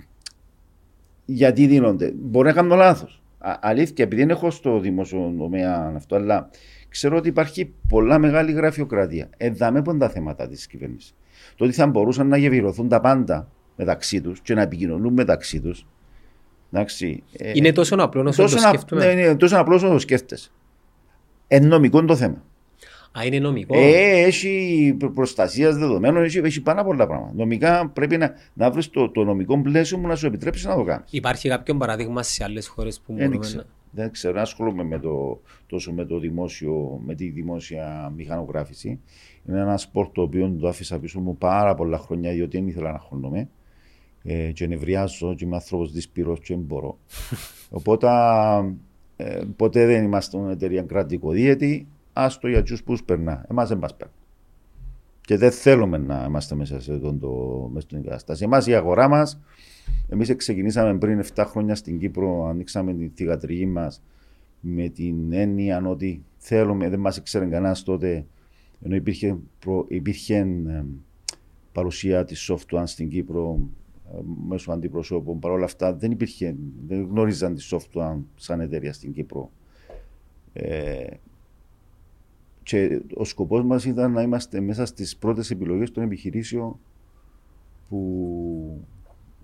[1.24, 2.12] γιατί δίνονται.
[2.16, 3.18] Μπορεί να κάνω λάθος.
[3.38, 6.50] α- αλήθεια, επειδή δεν έχω στο δημόσιο τομέα αυτό, αλλά
[6.88, 9.28] ξέρω ότι υπάρχει πολλά μεγάλη γραφειοκρατία.
[9.36, 11.14] Εδάμε πον τα θέματα της κυβέρνησης.
[11.56, 15.86] Το ότι θα μπορούσαν να γεβηρωθούν τα πάντα μεταξύ τους και να επικοινωνούν μεταξύ τους.
[16.72, 17.22] Εντάξει.
[17.38, 19.14] ε, Είναι τόσο απλό όσο το τόσο, να- σκέφτομαι.
[19.14, 20.50] ναι, ναι, τόσο απλό όσο το σκέφτεσαι.
[21.48, 22.42] Εν νομικό το θέμα.
[23.18, 23.74] Α, είναι νομικό.
[23.78, 27.32] Ε, έχει προ- προστασίας δεδομένων, έχει, έχει πάρα πολλά πράγματα.
[27.36, 30.82] Νομικά πρέπει να, να βρεις το, το νομικό πλαίσιο που να σου επιτρέψει να το
[30.84, 31.06] κάνεις.
[31.10, 33.62] Υπάρχει κάποιο παράδειγμα σε άλλες χώρες που Δεν μπορούμε ξέρω.
[33.62, 33.68] να...
[33.96, 39.00] Δεν ξέρω, δεν ασχολούμαι με το, τόσο με, το δημόσιο, με τη δημόσια μηχανογράφηση.
[39.48, 42.92] Είναι ένα σπορ το οποίο το άφησα πίσω μου πάρα πολλά χρόνια διότι δεν ήθελα
[42.92, 43.48] να χωνόμαι.
[44.22, 46.98] Ε, και νευριάζω και είμαι άνθρωπος δυσπυρός και δεν μπορώ.
[47.78, 48.06] Οπότε
[49.16, 51.86] ε, ποτέ δεν είμαστε μια εταιρεία κρατικοδίαιτη.
[52.12, 53.44] Άστο για τους που περνά.
[53.50, 54.12] Εμάς δεν μας παίρνει.
[55.20, 57.28] Και δεν θέλουμε να είμαστε μέσα σε αυτόν το,
[57.72, 58.44] μέσα στην κατάσταση.
[58.44, 59.40] Εμάς η αγορά μας
[60.08, 64.02] Εμείς ξεκινήσαμε πριν 7 χρόνια στην Κύπρο, ανοίξαμε τη θηγατρική μας
[64.60, 68.26] με την έννοια ότι θέλουμε, δεν μας ήξερε κανένας τότε,
[68.82, 70.36] ενώ υπήρχε, προ, υπήρχε
[70.66, 70.84] ε,
[71.72, 73.83] παρουσία της Software στην Κύπρο ε,
[74.48, 75.38] μέσω αντιπροσώπων.
[75.38, 76.56] Παρ' όλα αυτά δεν υπήρχε,
[76.86, 79.50] δεν γνώριζαν τη Software σαν εταιρεία στην Κύπρο.
[80.52, 81.06] Ε,
[82.62, 86.78] και ο σκοπός μας ήταν να είμαστε μέσα στις πρώτες επιλογές των επιχειρήσεων
[87.88, 88.86] που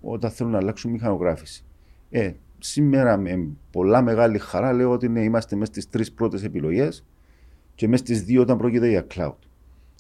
[0.01, 1.65] όταν θέλουν να αλλάξουν μηχανογράφηση.
[2.11, 7.05] Ε, σήμερα με πολλά μεγάλη χαρά λέω ότι ναι, είμαστε μέσα στις τρεις πρώτες επιλογές
[7.75, 9.35] και μέσα στις δύο όταν πρόκειται για cloud.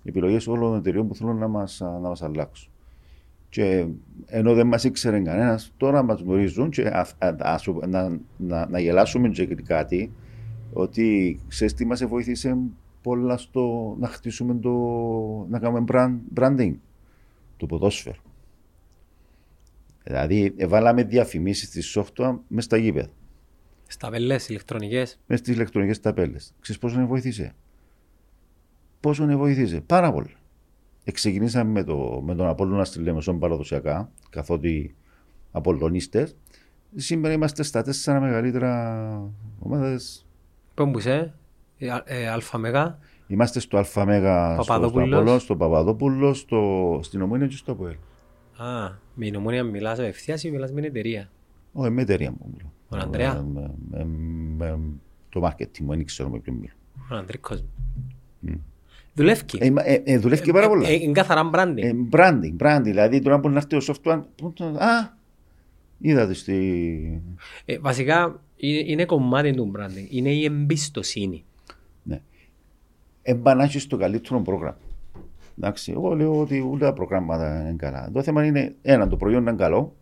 [0.04, 2.69] Επιλογές όλων των εταιριών που θέλουν να μας, να μας αλλάξουν.
[3.50, 3.86] Και
[4.26, 8.68] ενώ δεν μας ήξερε κανένας, τώρα μας γνωρίζουν και α, α, ας, σου- να, να,
[8.68, 10.12] να γελάσουμε και κάτι
[10.72, 12.56] ότι ξέρεις τι μας βοήθησε
[13.02, 14.70] πολλά στο να χτίσουμε το,
[15.48, 16.74] να κάνουμε brand, branding,
[17.56, 18.20] το ποδόσφαιρο.
[20.04, 23.08] Δηλαδή, εβάλαμε διαφημίσεις στη software μέσα στα γήπεδα,
[23.86, 25.18] Στα βελές ηλεκτρονικές.
[25.26, 26.54] μέσα στις ηλεκτρονικές ταπέλες.
[26.60, 27.52] Ξέρεις πόσο με βοήθησε;
[29.00, 30.34] Πόσο με βοήθησε; Πάρα πολύ.
[31.04, 34.94] Εξεκινήσαμε με, το, με τον Απόλλωνα στη Λεμεσόν παραδοσιακά, καθότι
[35.52, 36.30] Απολωνίστε.
[36.96, 40.26] Σήμερα είμαστε στα τέσσερα μεγαλύτερα ομάδες.
[40.74, 41.34] Πού είσαι,
[41.78, 42.98] ε, α- ε, Αλφα Μεγά.
[43.26, 45.12] Είμαστε στο ΑΜΕΓΑ, στο, στο Παπαδόπουλος.
[45.12, 47.94] Απόλλωνα, στο Παπαδόπουλος, στο, στην Ομόνια και στο ΑΠΟΕΛ.
[48.56, 51.30] Α, με την ομόνια μιλάς απευθείας ή μιλάς με την εταιρεία;
[51.72, 52.50] Όχι, με εταιρεία μου.
[52.56, 52.72] μιλώ.
[52.88, 54.04] Τον Ανδρέα; Ε, με- με-
[54.56, 54.78] με-
[55.28, 56.72] το marketing μου, δεν ξέρω με ποιον μιλώ.
[57.10, 57.64] Ο Ανδρίκος.
[59.14, 59.42] Δουλεύει.
[59.58, 60.88] Ε, μα- ε, ε, δουλεύει και πάρα πολλά.
[60.88, 61.76] Ε, Είναι καθαρά branding.
[61.82, 62.80] Ε, branding, branding.
[62.82, 64.22] Δηλαδή τώρα που να έρθει ο software.
[64.36, 65.16] πού το- Α,
[65.98, 67.22] είδατε στη.
[67.64, 70.06] Ε, βασικά είναι, είναι κομμάτι του branding.
[70.10, 71.44] Είναι η εμπιστοσύνη.
[72.02, 72.20] Ναι.
[73.22, 74.76] Εμπανάχει το καλύτερο πρόγραμμα.
[75.58, 78.10] Εντάξει, εγώ λέω ότι όλα τα προγράμματα είναι καλά.
[78.12, 79.94] Το θέμα είναι ένα, το προϊόν είναι καλό.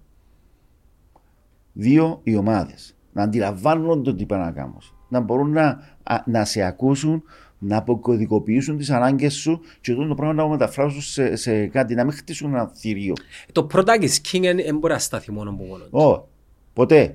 [1.73, 2.97] Δύο, οι ομάδες.
[3.13, 4.79] Να αντιλαμβάνονται τι πάνε να κάνουν.
[5.09, 5.67] Να μπορούν να,
[6.03, 7.23] α, να σε ακούσουν,
[7.59, 11.95] να αποκωδικοποιήσουν τις ανάγκες σου και αυτό το πράγμα να το μεταφράσουν σε, σε κάτι,
[11.95, 13.13] να μην χτίσουν ένα θηρίο.
[13.53, 15.85] Το product is king δεν μπορεί να σταθεί μόνο από μόνο.
[15.85, 15.99] του.
[15.99, 16.29] Ω,
[16.73, 17.15] ποτέ.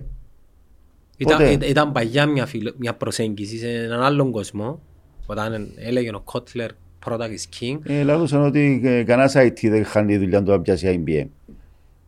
[1.18, 1.52] Ήταν, ποτέ.
[1.52, 4.82] ήταν, ήταν παγιά μια, φιλο- μια προσέγγιση σε έναν άλλον κόσμο
[5.26, 6.72] όταν έλεγε ο Κότλερ
[7.06, 7.80] product is king.
[7.84, 11.26] Ε, λαλούσαν ότι ε, κανένας IT δεν χάνει δουλειά του να πιάσει IBM.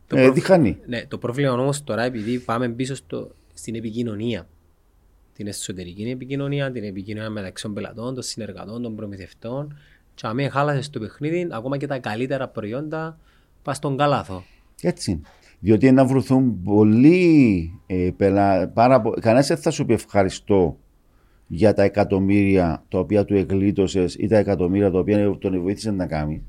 [0.06, 3.74] Το Ε, προ- τι χάνει; Ναι, το πρόβλημα όμως τώρα επειδή πάμε πίσω στο, στην
[3.74, 4.46] επικοινωνία.
[5.36, 9.76] Την εσωτερική επικοινωνία, την επικοινωνία μεταξύ των πελατών, των συνεργατών, των προμηθευτών.
[10.14, 13.18] Και αν χάλασες το παιχνίδι, ακόμα και τα καλύτερα προϊόντα
[13.62, 14.42] πας στον καλάθο.
[14.82, 15.20] Έτσι είναι.
[15.60, 18.68] Διότι να βρεθούν πολλοί ε, πελά...
[18.68, 19.10] πάρα πο...
[19.10, 20.78] Κανένας δεν θα σου πει ευχαριστώ
[21.46, 26.06] για τα εκατομμύρια τα οποία του εγκλήτωσες ή τα εκατομμύρια τα οποία τον βοήθησε να
[26.06, 26.42] κάνει.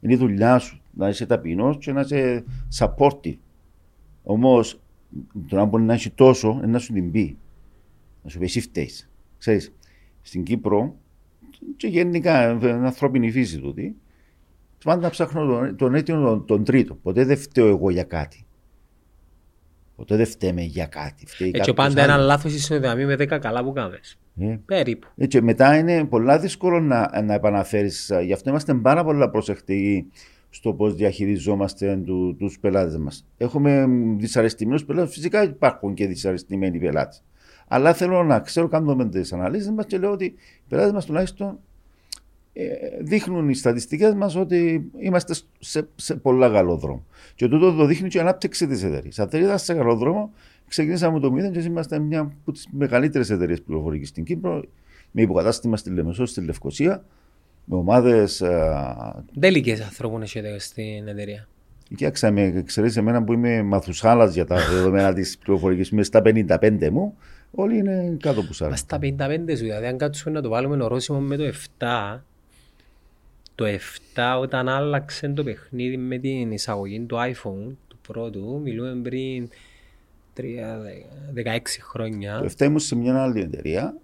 [0.00, 2.44] Είναι η δουλειά σου να είσαι ταπεινός και να είσαι
[2.78, 3.36] supportive.
[4.22, 4.80] Όμως
[5.48, 7.36] το να μπορεί να έχει τόσο είναι να σου την πει.
[8.22, 9.10] Να σου πει εσύ φταίεις.
[9.38, 9.72] Ξέρεις,
[10.22, 10.96] στην Κύπρο
[11.76, 13.96] και γενικά ε, είναι ανθρώπινη φύση τούτη
[14.84, 16.94] πάντα ψάχνω τον, τον αίτιο τον, τον τρίτο.
[16.94, 18.44] Ποτέ δεν φταίω εγώ για κάτι.
[19.96, 21.26] Ποτέ δεν φταίμε για κάτι.
[21.26, 22.26] Φταίει Έτσι κάποιος πάντα ένα άλλος.
[22.26, 24.18] λάθος ισοδεαμή με 10 καλά που κάνεις.
[24.40, 25.06] Ε, Περίπου.
[25.16, 28.12] ε, και μετά είναι πολλά δύσκολο να, να επαναφέρεις.
[28.24, 30.06] Γι' αυτό είμαστε πάρα πολλά προσεκτικοί
[30.50, 33.26] στο πώς διαχειριζόμαστε του, τους πελάτες μας.
[33.36, 33.86] Έχουμε
[34.18, 35.12] δυσαρεστημένους πελάτες.
[35.14, 37.22] Φυσικά υπάρχουν και δυσαρεστημένοι πελάτες.
[37.72, 40.34] Αλλά θέλω να ξέρω, κάνουμε τις αναλύσεις μας και λέω ότι οι
[40.68, 41.58] πελάτες μας τουλάχιστον
[42.52, 42.64] ε,
[43.00, 47.04] δείχνουν οι στατιστικές μας ότι είμαστε σε, σε πολλά καλό δρόμο.
[47.34, 49.18] Και τούτο το δείχνει και η ανάπτυξη της εταιρείας.
[49.18, 50.32] Αν δεν ήταν σε καλό δρόμο,
[50.68, 54.62] ξεκινήσαμε με το μηδέν και είμαστε μια από τις μεγαλύτερες εταιρείες πληροφορικής στην Κύπρο,
[55.10, 57.04] με υποκατάστημα στη Λεμεσό, στη Λευκοσία,
[57.64, 58.42] με ομάδες...
[58.42, 61.48] α, Τέλικες ανθρώπων έχετε στην εταιρεία.
[61.96, 66.88] Κοιτάξτε με, ξέρεις εμένα που είμαι μαθουσάλας για τα δεδομένα της πληροφορικής, είμαι στα 55
[66.90, 67.16] μου,
[67.50, 68.68] Όλοι είναι κάτω από 40.
[68.70, 69.08] Μας στα 55
[69.48, 71.44] σου, δηλαδή αν κάτσουμε να το βάλουμε ορόσημο με το
[71.78, 72.18] 7,
[73.54, 79.48] το 7 όταν άλλαξε το παιχνίδι με την εισαγωγή του iPhone, του πρώτου, μιλούμε πριν
[80.36, 80.42] 3,
[81.34, 82.38] 16 χρόνια.
[82.38, 83.96] Το 7 ήμουν σε μια άλλη εταιρεία,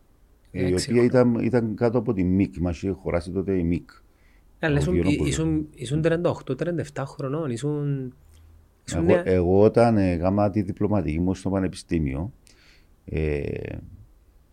[0.50, 2.56] η 16 οποία ήταν, ήταν κάτω από τη ΜΙΚ.
[2.56, 3.90] Μα είχε χωράσει τότε η ΜΙΚ.
[4.58, 8.14] Αλλά το ήσουν, γύρω ήσουν, ήσουν 38-37 χρονών, ήσουν...
[8.86, 12.32] ήσουν Εγώ, νέα- εγώ όταν ε, γάμα τη διπλωματική μου στο πανεπιστήμιο,
[13.06, 13.76] ε,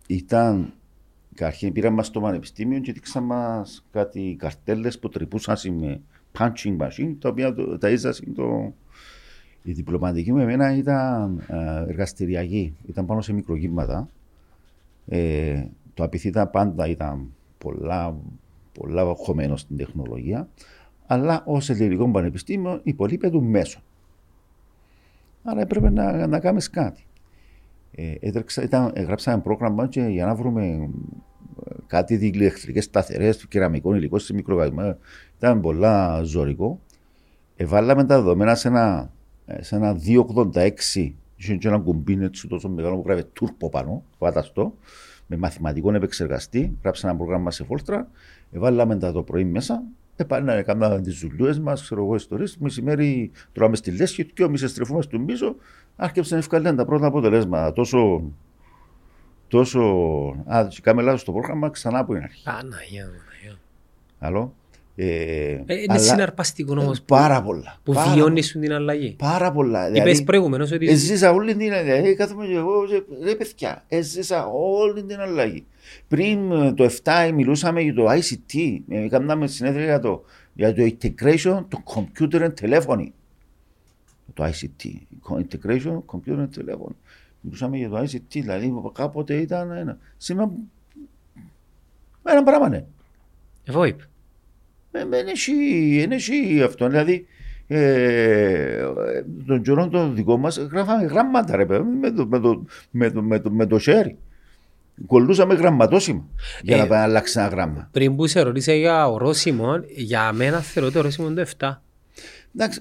[0.07, 0.73] ήταν
[1.35, 6.01] Καταρχήν πήραν μας στο πανεπιστήμιο και δείξαν μας κάτι καρτέλες που τρυπούσαν με
[6.37, 8.73] punching machine, τα οποία το- τα ίζασαν το...
[9.63, 14.09] Η διπλωματική μου εμένα ήταν ε, εργαστηριακή, ήταν πάνω σε μικροκύματα.
[15.07, 18.15] Ε, το απειθήτα πάντα ήταν πολλά,
[18.73, 20.47] πολλά χωμένος στην τεχνολογία,
[21.05, 23.79] αλλά ως ελληνικό πανεπιστήμιο υπολείπεται μέσο.
[25.43, 27.05] Άρα έπρεπε να, να κάνεις κάτι.
[27.95, 34.23] Ε, έτρεξα, ήταν, γράψαμε πρόγραμμα και για να βρούμε ε, κάτι διηλεκτρικές σταθερές, κεραμικό υλικός
[34.23, 34.97] σε μικροκαλυμμένα.
[35.37, 36.79] Ήταν πολλά ζωρικό.
[37.55, 39.11] Εβάλαμε τα δεδομένα σε ένα,
[39.45, 44.03] ε, σε ένα 286 είχε και ένα κουμπί έτσι τόσο μεγάλο που γράφει τούρπο πάνω,
[44.19, 44.73] βάταστο,
[45.27, 46.77] με μαθηματικό επεξεργαστή.
[46.81, 48.07] Γράψαμε ένα πρόγραμμα σε φόλτρα,
[48.51, 49.83] εβάλαμε τα το πρωί μέσα,
[50.15, 52.57] επάνε να κάνουμε τις δουλειές μας, ξέρω εγώ, ιστορίες.
[52.57, 55.55] Μεσημέρι τρώμε στη λέσχη, και εμεί στρεφούμε στον πίσω,
[55.95, 57.73] άρχισε να ευκαλέν τα πρώτα αποτελέσματα.
[57.73, 58.21] Τόσο.
[59.47, 59.79] τόσο
[60.45, 62.43] α, και κάμε λάθος στο πρόγραμμα, ξανά από την αρχή.
[62.43, 63.59] Παναγία μου, Παναγία.
[64.19, 64.53] Άλλο.
[64.95, 67.77] Ε, Ε, Είναι αλλά- συναρπαστικό όμως που, Πάρα πολλά.
[67.83, 69.15] που πάρα, βιώνεις σου την αλλαγή.
[69.17, 69.89] Πάρα πολλά.
[69.89, 71.89] Είπες προηγουμένως ότι Έζησα όλη την αλλαγή.
[71.91, 75.65] Δηλαδή, κάθομαι και εγώ, και, ρε παιδιά, έζησα όλη την αλλαγή.
[76.07, 80.23] Πριν ε, το 7 μιλούσαμε για το ICT, ε, κάναμε συνέδρια για το,
[80.53, 83.07] για το integration του computer and telephony.
[84.33, 84.85] Το ICT,
[85.29, 86.95] integration computer and telephony.
[87.41, 89.97] Μιλούσαμε για το ICT, δηλαδή κάποτε ήταν ένα.
[90.17, 90.51] Σήμερα
[92.23, 92.85] ένα πράγμα είναι.
[93.63, 94.03] Εγώ είπα.
[94.91, 95.53] Ε, Δεν έχει,
[95.99, 96.87] δεν έχει αυτό.
[96.87, 97.25] Δηλαδή,
[97.67, 98.83] ε,
[99.45, 103.21] τον καιρό τον δικό μας γράφαμε γράμματα ρε παιδί, με το, με το, με το,
[103.21, 104.17] με το, με το χέρι.
[105.07, 106.25] Κολλούσαμε γραμματόσημα
[106.61, 107.89] για Ε, να πάει να αλλάξει ένα γράμμα.
[107.91, 111.81] Πριν που σε ρωτήσα για ορόσημο, για μένα θεωρώ το ορόσημο είναι το 7.
[112.55, 112.79] Εντάξει,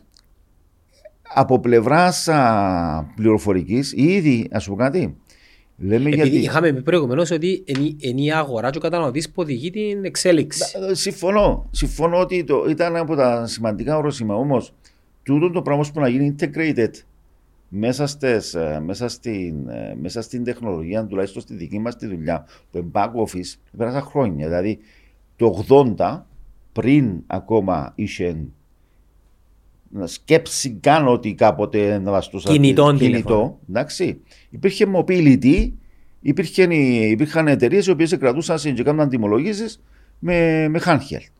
[1.34, 2.28] από πλευράς
[3.16, 5.16] πληροφορικής, ήδη, α πούμε κάτι,
[5.76, 6.36] λέμε Επειδή γιατί.
[6.36, 10.64] είχαμε πει προηγουμένως ότι είναι- είναι η αγορά και ο καταναλωτής που οδηγεί την εξέλιξη.
[10.90, 11.68] Ε, Συμφωνώ.
[11.70, 14.34] Συμφωνώ ότι το, ήταν από τα σημαντικά ορόσημα.
[14.34, 14.74] Όμως,
[15.22, 16.90] τούτο το πράγμα που να γίνει integrated
[17.74, 22.46] μέσα, στις, ε, μέσα, στην, ε, μέσα στην τεχνολογία, τουλάχιστον στη δική μας τη δουλειά,
[22.70, 24.46] που είναι back office, πέρασαν χρόνια.
[24.46, 24.78] Δηλαδή,
[25.36, 25.64] το
[25.96, 26.26] 80,
[26.72, 28.36] πριν ακόμα είχε
[29.88, 33.10] να σκέψει καν ότι κάποτε να βαστούσα Κινητό τηλέφωνο.
[33.10, 33.58] κινητό.
[33.68, 34.20] Εντάξει.
[34.50, 35.72] Υπήρχε mobility,
[36.20, 36.74] υπήρχε,
[37.08, 39.80] υπήρχαν εταιρείες οι οποίες κρατούσαν και έκαναν τιμολογήσει
[40.18, 41.30] με, με handheld.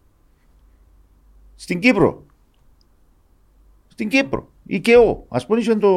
[1.54, 2.26] Στην Κύπρο.
[3.88, 4.51] Στην Κύπρο.
[4.66, 5.24] Η ΚΕΟ.
[5.28, 5.90] Α πούμε, είχε το,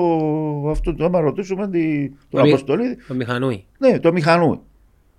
[0.69, 2.97] αυτό το, άμα ρωτήσουμε τη, τον Το μη- Αποστολή.
[3.07, 3.65] Το μηχανούι.
[3.77, 4.61] Ναι, το μηχανού.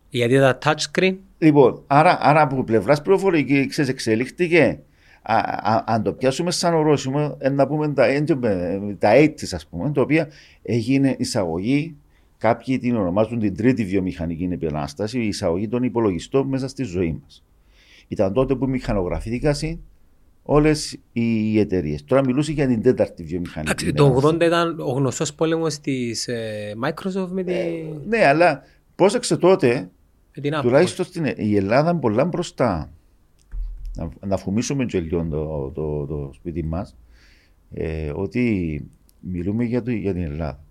[0.08, 4.78] Γιατί τα touchscreen Λοιπόν, άρα, άρα από πλευράς πληροφορική ξέρεις, εξελίχθηκε.
[5.22, 5.34] Α,
[5.72, 9.90] α, αν το πιάσουμε σαν ορόσημο, ε, να πούμε τα, έντυπα- τα 80's, ας πούμε,
[9.92, 10.28] τα οποία
[10.62, 11.96] έγινε εισαγωγή,
[12.38, 17.44] κάποιοι την ονομάζουν την τρίτη βιομηχανική επανάσταση, η εισαγωγή των υπολογιστών μέσα στη ζωή μας.
[18.08, 19.54] Ήταν τότε που μηχανογραφήθηκαν
[20.46, 22.04] όλες οι εταιρείες.
[22.04, 23.70] Τώρα μιλούσε για την τέταρτη βιομηχανική.
[23.70, 24.36] Εντάξει, το επανάσταση.
[24.36, 27.52] 80 ήταν ο γνωστός πόλεμος της ε, Microsoft με, τη,
[28.06, 28.62] Ναι, αλλά
[28.94, 29.90] πρόσεξε τότε
[30.34, 30.62] με την Apple.
[30.62, 32.92] Τουλάχιστον στην Ε- η Ελλάδα είναι πολλά μπροστά.
[33.94, 36.96] Να, να φουμίσουμε και λίγο το, το, το σπίτι μας.
[37.70, 38.84] Ε, ότι
[39.20, 40.64] μιλούμε για, το, για την Ελλάδα.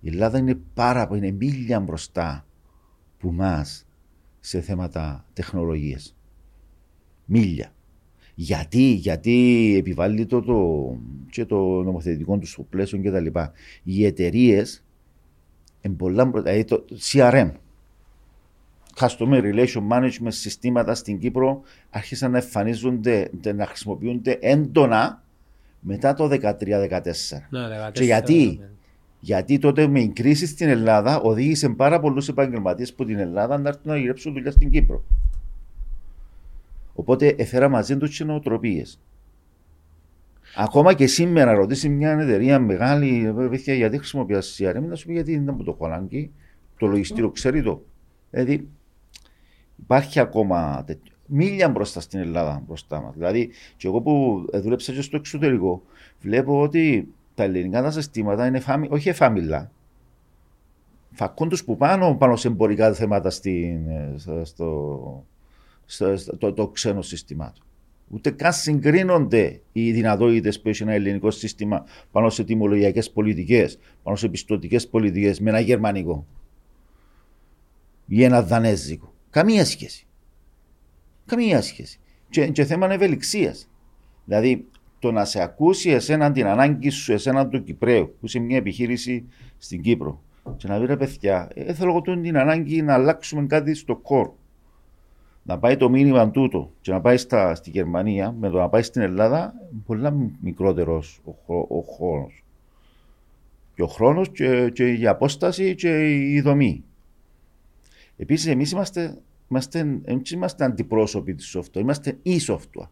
[0.00, 2.46] Η Ελλάδα είναι πάρα πολύ, είναι μίλια μπροστά
[3.18, 3.86] που μας
[4.40, 6.00] σε θέματα τεχνολογία.
[7.24, 7.72] Μίλια.
[8.34, 10.88] Γιατί, γιατί επιβάλλει το, το,
[11.30, 13.38] και το νομοθετικό του στο πλαίσιο κτλ.
[13.82, 14.84] Οι εταιρείες,
[15.80, 17.50] δηλαδή το CRM,
[18.98, 25.22] Customer Relation Management συστήματα στην Κύπρο άρχισαν να εμφανίζονται, να χρησιμοποιούνται έντονα
[25.80, 26.38] μετά το 13-14.
[27.50, 28.66] Ναι, 14, Και γιατί; ναι.
[29.24, 33.68] Γιατί τότε με η κρίση στην Ελλάδα οδήγησε πάρα πολλούς επαγγελματίες από την Ελλάδα να
[33.68, 35.04] έρθουν να γυρέψουν δουλειά στην Κύπρο.
[36.94, 38.84] Οπότε έφερα μαζί τους και νοοτροπίε.
[40.56, 45.12] Ακόμα και σήμερα ρωτήσει μια εταιρεία μεγάλη, «Ε, παιδιά, γιατί χρησιμοποιεί CRM, να σου πει
[45.12, 46.30] γιατί δεν μου το έχω ανάγκη.
[46.78, 47.82] Το λογιστήριο ξέρει το.
[48.30, 48.68] Δηλαδή
[49.76, 51.14] υπάρχει ακόμα τέτοιο.
[51.26, 53.14] Μίλια μπροστά στην Ελλάδα μπροστά μας.
[53.14, 55.82] Δηλαδή, και εγώ που δούλεψα και στο εξωτερικό,
[56.20, 59.70] βλέπω ότι τα ελληνικά τα συστήματα είναι φάμι, όχι εφάμιλα.
[61.10, 65.24] φακούν τους που πάνω, πάνω σε εμπορικά θέματα στην, ε, στο,
[65.86, 67.66] στο, στο, το, το ξένο σύστημα του.
[68.08, 74.16] Ούτε καν συγκρίνονται οι δυνατότητες που έχει ένα ελληνικό σύστημα πάνω σε τιμολογιακές πολιτικές, πάνω
[74.16, 76.26] σε πιστοτικές πολιτικές με ένα γερμανικό
[78.06, 79.14] ή ένα δανέζικο.
[79.30, 80.06] Καμία σχέση.
[81.26, 82.00] Καμία σχέση.
[82.30, 83.68] Και, και θέμα ευελιξίας.
[84.24, 84.66] Δηλαδή,
[84.98, 89.28] το να σε ακούσει εσένα την ανάγκη σου, εσένα του Κυπρέου, που είσαι μια επιχείρηση
[89.58, 90.22] στην Κύπρο,
[90.56, 94.30] και να πει ρε παιδιά, ε, θέλω εγώ την ανάγκη να αλλάξουμε κάτι στο κόρ.
[95.42, 98.82] Να πάει το μήνυμα τούτο και να πάει στα, στη Γερμανία, με το να πάει
[98.82, 99.54] στην Ελλάδα,
[99.86, 102.30] πολύ μικρότερος ο, ο χώρο.
[103.74, 106.84] Και ο χρόνος και, και η απόσταση και η δομή.
[108.16, 110.00] Επίσης, εμείς είμαστε, είμαστε,
[110.32, 112.88] είμαστε αντιπρόσωποι της software, είμαστε η software.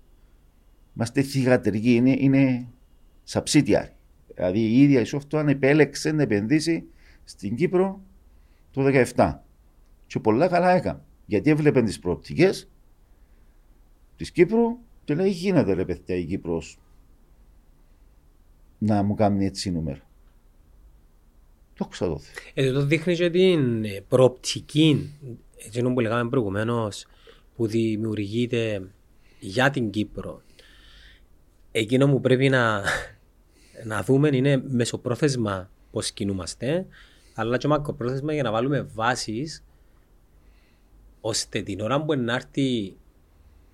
[0.96, 2.68] Είμαστε θηγατρικοί, είναι, είναι
[3.30, 3.90] subsidiary.
[4.34, 6.84] Δηλαδή η ίδια η software επέλεξε να επενδύσει
[7.24, 8.00] στην Κύπρο
[8.70, 9.38] το 2017.
[10.06, 11.00] Και πολλά καλά έκαμε.
[11.30, 12.68] Γιατί έβλεπε τις προοπτικές
[14.16, 16.78] της Κύπρου και λέει: Γίνεται ρε παιδιά η Κύπρος
[18.78, 20.00] να μου κάνει έτσι νούμερο.
[21.74, 22.32] Το ξαδόθη.
[22.54, 25.14] Εδώ δείχνει και την προοπτική,
[25.66, 27.06] έτσι που λέγαμε προηγουμένως,
[27.56, 28.90] που δημιουργείται
[29.40, 30.42] για την Κύπρο.
[31.72, 32.82] Εκείνο που πρέπει να,
[33.84, 36.86] να δούμε είναι μεσοπρόθεσμα πώς κινούμαστε
[37.34, 39.64] αλλά και μακροπρόθεσμα για να βάλουμε βάσεις
[41.20, 42.94] ώστε την ώρα που να έρθει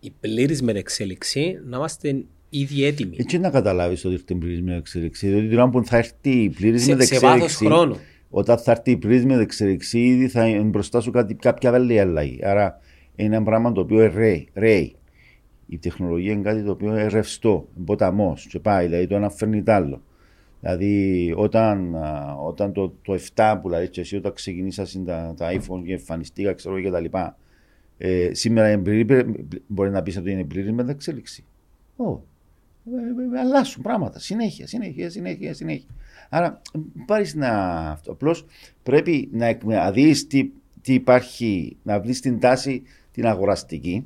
[0.01, 3.17] η πλήρης μετεξέλιξη να είμαστε ήδη έτοιμοι.
[3.19, 5.29] Έτσι να καταλάβεις ότι ήρθε η πλήρης μετεξέλιξη.
[5.29, 7.15] Διότι την ώρα που θα έρθει η πλήρης μετεξέλιξη.
[7.15, 7.97] Σε βάθος χρόνου.
[8.31, 12.39] Όταν θα έρθει η πλήρης μετεξέλιξη, ήδη θα είναι μπροστά σου κάτι, κάποια βέλη αλλαγή.
[12.43, 12.81] Άρα
[13.17, 14.13] είναι ένα πράγμα το οποίο
[14.55, 14.97] ρέει.
[15.67, 19.63] Η τεχνολογία είναι κάτι το οποίο είναι ρευστό, ποταμό και πάει, δηλαδή το ένα φέρνει
[19.63, 20.03] το άλλο.
[20.67, 21.95] Δηλαδή, όταν,
[22.45, 26.53] όταν το, το 7 που λέει και εσύ, όταν ξεκινήσα τα, τα iPhone και εμφανιστήκα,
[26.53, 27.39] ξέρω και τα λοιπά,
[27.99, 31.45] ε, σήμερα είναι πλήρη, μπορεί να πεις ότι είναι πλήρη μεταξέλιξη.
[31.97, 32.21] Όχι.
[32.87, 34.19] Ε, ε, αλλάσουν πράγματα.
[34.19, 35.89] Συνέχεια, συνέχεια, συνέχεια, συνέχεια.
[36.29, 36.61] Άρα,
[37.07, 37.91] πάρεις να.
[37.91, 38.47] Απλώς
[38.83, 44.05] πρέπει να, να δεις τι, τι υπάρχει, να βρεις την τάση την αγοραστική.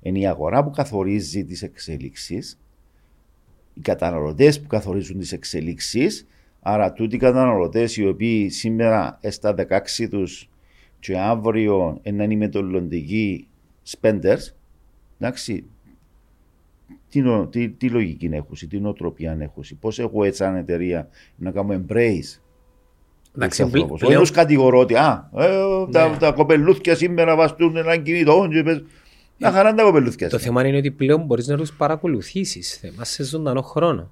[0.00, 2.42] Είναι η αγορά που καθορίζει τις εξέλιξει
[3.74, 6.26] οι καταναλωτές που καθορίζουν τις εξελίξεις.
[6.60, 9.54] Άρα, τούτοι οι καταναλωτές οι οποίοι σήμερα στα
[9.98, 10.48] 16 τους
[10.98, 13.48] και αύριο είναι οι μετολοντικοί
[13.90, 14.54] spenders,
[15.18, 15.64] εντάξει,
[17.08, 21.84] τι, τι, τι λογική έχουν, τι νοοτροπία έχουν, πώς έχω έτσι σαν εταιρεία να κάνω
[21.84, 22.40] embrace.
[23.36, 24.20] Εντάξει, πλέον...
[24.20, 25.92] Όχι κατηγορώ ότι α, ε, ναι.
[25.92, 28.48] τα, τα κοπελούθια σήμερα βαστούν έναν κινητό
[29.42, 30.28] να χαρά τα κοπελούθια.
[30.28, 34.10] Το θέμα είναι ότι πλέον μπορείς να τους παρακολουθήσεις θέμα σε ζωντανό χρόνο.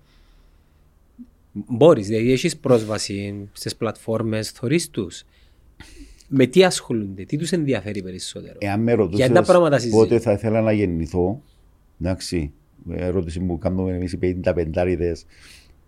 [1.52, 5.24] Μπορείς, δηλαδή έχεις πρόσβαση στις πλατφόρμες, θωρείς τους.
[6.28, 11.43] Με τι ασχολούνται, τι τους ενδιαφέρει περισσότερο; Εάν με ρωτούσες πότε θα ήθελα να γεννηθώ,
[12.01, 12.52] εντάξει,
[12.90, 15.27] ερώτηση μου κάνουμε εμείς οι 55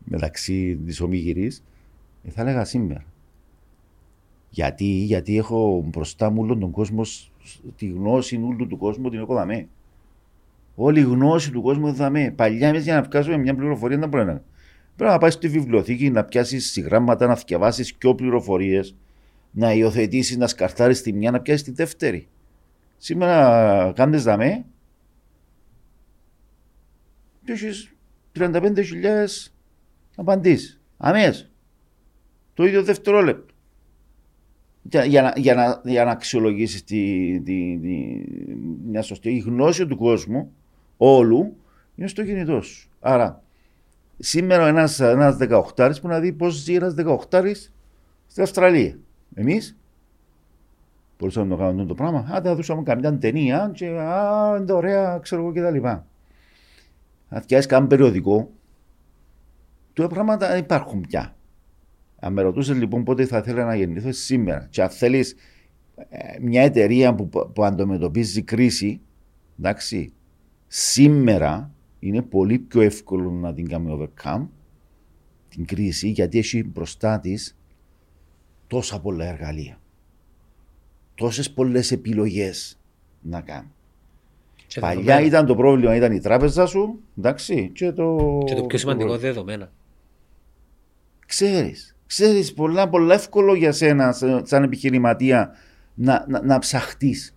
[0.04, 1.52] μεταξύ της ομίγυρη,
[2.24, 3.04] ε, θα έλεγα σήμερα.
[4.50, 7.02] Γιατί, γιατί έχω μπροστά μου όλον τον κόσμο
[7.76, 9.68] τη γνώση όλου του κόσμου την έχω δαμέ.
[10.74, 12.30] Όλη η γνώση του κόσμου θα δαμέ.
[12.30, 14.42] Παλιά εμείς για να βγάζουμε μια πληροφορία δεν μπορεί να
[14.96, 18.94] Πρέπει να πάει στη βιβλιοθήκη, να πιάσεις συγγράμματα, να διαβάσει και πληροφορίες,
[19.50, 22.28] να υιοθετήσεις, να σκαρτάρεις τη μια, να πιάσεις τη δεύτερη.
[22.96, 24.64] Σήμερα κάντε δαμέ
[27.44, 27.88] και έχει
[28.32, 29.52] 35.000
[30.16, 30.80] απαντήσεις.
[30.96, 31.50] Αμέσως.
[32.54, 33.51] Το ίδιο δευτερόλεπτο
[34.82, 38.24] για, για, να, για, να, για να αξιολογήσεις τη, τη, τη,
[38.84, 40.52] μια σωστή η γνώση του κόσμου
[40.96, 41.56] όλου
[41.94, 42.90] είναι στο κινητό σου.
[43.00, 43.42] Άρα,
[44.18, 45.36] σήμερα ένας ένας
[45.76, 46.94] 18 που να δει πώς ζει ένας
[47.30, 47.42] 18
[48.26, 48.98] στην Αυστραλία.
[49.34, 49.76] Εμείς
[51.18, 52.28] μπορούσαμε να το κάνουμε το πράγμα.
[52.30, 55.86] Αν θα δούσαμε καμιά ταινία και α, είναι ωραία, ξέρω εγώ κτλ.
[57.28, 58.50] Αν φτιάξεις κάποιο περιοδικό,
[59.92, 61.34] τώρα πράγματα υπάρχουν πια.
[62.24, 65.34] Αν με ρωτούσες λοιπόν πότε θα ήθελα να γεννηθώ σήμερα, και αν θέλεις
[66.08, 69.00] ε, μια εταιρεία που, που αντιμετωπίζει κρίση,
[69.58, 70.12] εντάξει,
[70.66, 74.46] σήμερα είναι πολύ πιο εύκολο να την κάνει overcome
[75.48, 77.56] την κρίση γιατί έχει μπροστά της
[78.66, 79.80] τόσα πολλά εργαλεία.
[81.14, 82.78] Τόσες πολλές επιλογές
[83.20, 83.68] να κάνει.
[84.80, 88.38] Παλιά ήταν το πρόβλημα, ήταν η τράπεζα σου, εντάξει, και το...
[88.44, 89.72] Και το πιο σημαντικό δεδομένα.
[91.26, 94.12] Ξέρεις, ξέρεις πολλά, πολλά εύκολο για σένα
[94.42, 95.50] σαν επιχειρηματία
[95.94, 97.34] να, να, να ψαχτείς.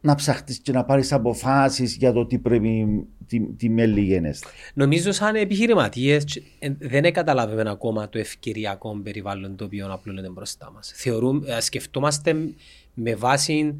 [0.00, 4.48] να ψαχτείς και να πάρεις αποφάσεις για το τι πρέπει, τι, τι μέλη γίνεστε.
[4.74, 10.92] Νομίζω σαν επιχειρηματίες ε, δεν καταλάβουμε ακόμα το ευκαιριακό περιβάλλον το οποίο απλώνεται μπροστά μας.
[10.94, 12.36] Θεωρούμε, ε, σκεφτόμαστε
[12.94, 13.74] με βάση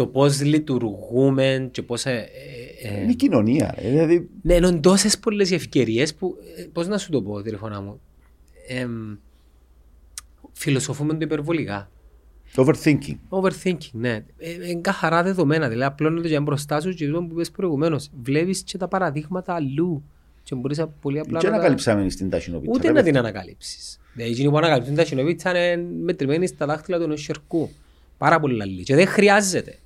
[0.00, 2.04] το πώς λειτουργούμε και πώς.
[2.04, 2.28] Ε,
[2.82, 3.74] ε, είναι η κοινωνία.
[3.76, 4.28] Ε, δηλαδή...
[4.42, 6.36] Ναι, είναι τόσες πολλές ευκαιρίες που.
[6.56, 8.00] Ε, πώς να σου το πω, τηλεφωνά μου.
[8.68, 8.86] Ε,
[10.52, 11.90] φιλοσοφούμε το υπερβολικά.
[12.56, 13.16] Overthinking.
[13.28, 14.24] Overthinking, ναι.
[14.38, 15.68] Ε, είναι καθαρά δεδομένα.
[15.68, 18.10] Δηλαδή, απλώνεται για μπροστά σου και αυτό που είπες προηγουμένως.
[18.22, 20.02] Βλέπεις και τα παραδείγματα αλλού.
[20.42, 22.72] Και μπορείς πολύ απλά και να ανακαλύψαμε στην Τασινοβίτσα.
[22.74, 24.00] Ούτε να την ανακαλύψεις.
[24.14, 27.70] Δηλαδή, εκείνοι που ανακαλύψουν την Τασινοβίτσα είναι μετρημένοι στα δάχτυλα του ενός σερκού.
[28.18, 28.82] Πάρα πολύ λαλή.
[28.82, 29.78] Και δεν χρειάζεται.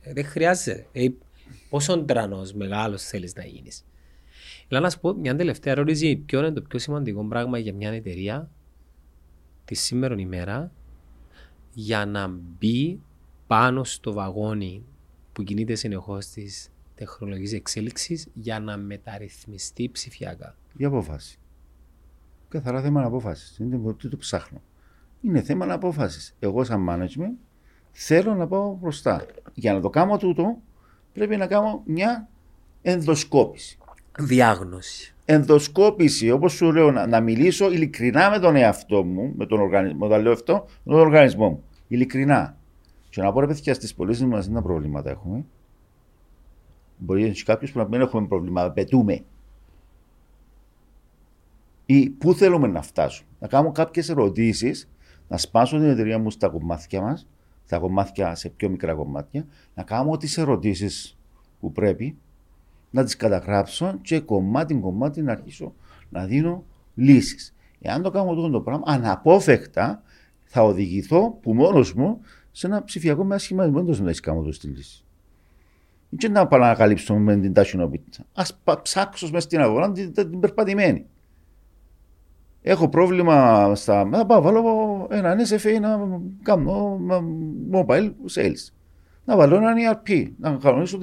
[0.00, 0.86] Ε, δεν χρειάζεται.
[0.92, 1.08] Ε,
[1.68, 3.84] πόσο τρανός μεγάλος θέλεις να γίνεις.
[4.68, 6.16] Θέλω να σου πω μια τελευταία ερώτηση.
[6.16, 8.50] Ποιο είναι το πιο σημαντικό πράγμα για μια εταιρεία
[9.64, 10.72] τη σήμερα ημέρα
[11.72, 13.00] για να μπει
[13.46, 14.84] πάνω στο βαγόνι
[15.32, 20.56] που κινείται συνεχώς της τεχνολογικής εξέλιξης για να μεταρρυθμιστεί ψηφιακά.
[20.76, 21.38] Η απόφαση.
[22.48, 23.58] Καθαρά θέμα απόφασης.
[23.58, 24.62] Είναι το, το ψάχνω.
[25.22, 26.34] Είναι θέμα απόφασης.
[26.38, 27.36] Εγώ, σαν management,
[27.92, 29.26] θέλω να πάω μπροστά.
[29.54, 30.58] Για να το κάνω τούτο,
[31.12, 32.28] πρέπει να κάνω μια
[32.82, 33.78] ενδοσκόπηση.
[34.18, 35.14] Διάγνωση.
[35.24, 40.06] Ενδοσκόπηση, όπως σου λέω, να, να, μιλήσω ειλικρινά με τον εαυτό μου, με τον οργανισμό,
[40.06, 41.64] όταν λέω αυτό, με τον οργανισμό μου.
[41.88, 42.56] Ειλικρινά.
[43.08, 45.44] Και να πω ρε παιδιά, στις πωλήσεις μας δεν προβλήματα έχουμε.
[46.98, 49.24] Μπορεί να έχει κάποιο που να μην έχουμε προβλήματα, πετούμε.
[51.86, 53.28] Ή πού θέλουμε να φτάσουμε.
[53.38, 54.88] Να κάνω κάποιες ερωτήσεις,
[55.28, 57.26] να σπάσω την εταιρεία μου στα κομμάτια μας,
[57.70, 61.16] στα κομμάτια σε πιο μικρά κομμάτια, να κάνω τις ερωτήσεις
[61.60, 62.16] που πρέπει,
[62.90, 65.74] να τις καταγράψω και κομμάτι κομμάτι να αρχίσω
[66.08, 66.64] να δίνω
[66.94, 67.54] λύσεις.
[67.80, 70.02] Εάν το κάνω αυτό το πράγμα, αναπόφευκτα
[70.44, 72.20] θα οδηγηθώ που μόνος μου
[72.52, 73.82] σε ένα ψηφιακό με ασχηματισμό.
[73.82, 75.04] Δεν να έχεις κάνω το στη λύση.
[76.08, 78.24] Δεν να πάω να ανακαλύψω με την ταχυνόπιτα.
[78.32, 81.06] Α ψάξω μέσα στην αγορά την, την περπατημένη.
[82.62, 84.04] Έχω πρόβλημα στα.
[84.04, 87.00] Να πάω βάλω ένα SFA να κάνω
[87.72, 88.72] mobile sales.
[89.24, 90.98] Να βάλω ένα ERP, να κανονίσω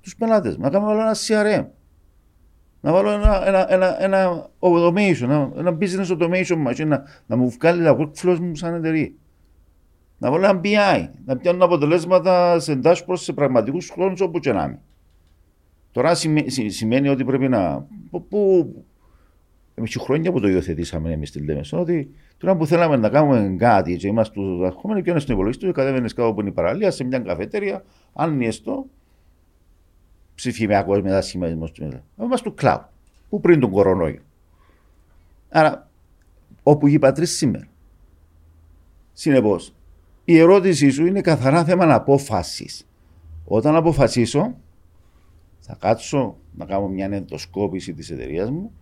[0.00, 1.66] τους πελάτες, να κάνω ένα CRM.
[2.80, 7.50] Να βάλω ένα, ένα, ένα, ένα automation, ένα, ένα business automation machine, να, να μου
[7.50, 9.12] βγάλει τα workflows μου σαν εταιρεία.
[10.18, 14.64] Να βάλω ένα BI, να πιάνω αποτελέσματα σε dashboard σε πραγματικούς χρόνους όπου και να
[14.64, 14.80] είμαι.
[15.92, 16.14] Τώρα
[16.66, 17.86] σημαίνει ότι πρέπει να.
[18.28, 18.84] Που,
[19.80, 23.96] εμείς χρόνια που το υιοθετήσαμε εμείς στη λέμε, ότι τώρα που θέλαμε να κάνουμε κάτι
[23.96, 27.84] και είμαστε τους ερχόμενοι, πιάνε στην υπολογιστή, κατέβαινες κάτω από την παραλία σε μια καφετέρια,
[28.12, 28.86] αν εστώ,
[30.34, 32.04] ψηφιακό μετασχηματισμό του μετά.
[32.22, 32.80] Είμαστε του cloud,
[33.28, 34.20] που πριν τον κορονοϊό.
[35.48, 35.90] Άρα,
[36.62, 37.66] όπου οι πατρί σήμερα.
[39.12, 39.74] Συνεπώς,
[40.24, 42.86] η ερώτησή σου είναι καθαρά θέμα απόφασης.
[43.44, 44.56] Όταν αποφασίσω,
[45.60, 48.72] θα κάτσω να κάνω μια ενδοσκόπηση της εταιρείας μου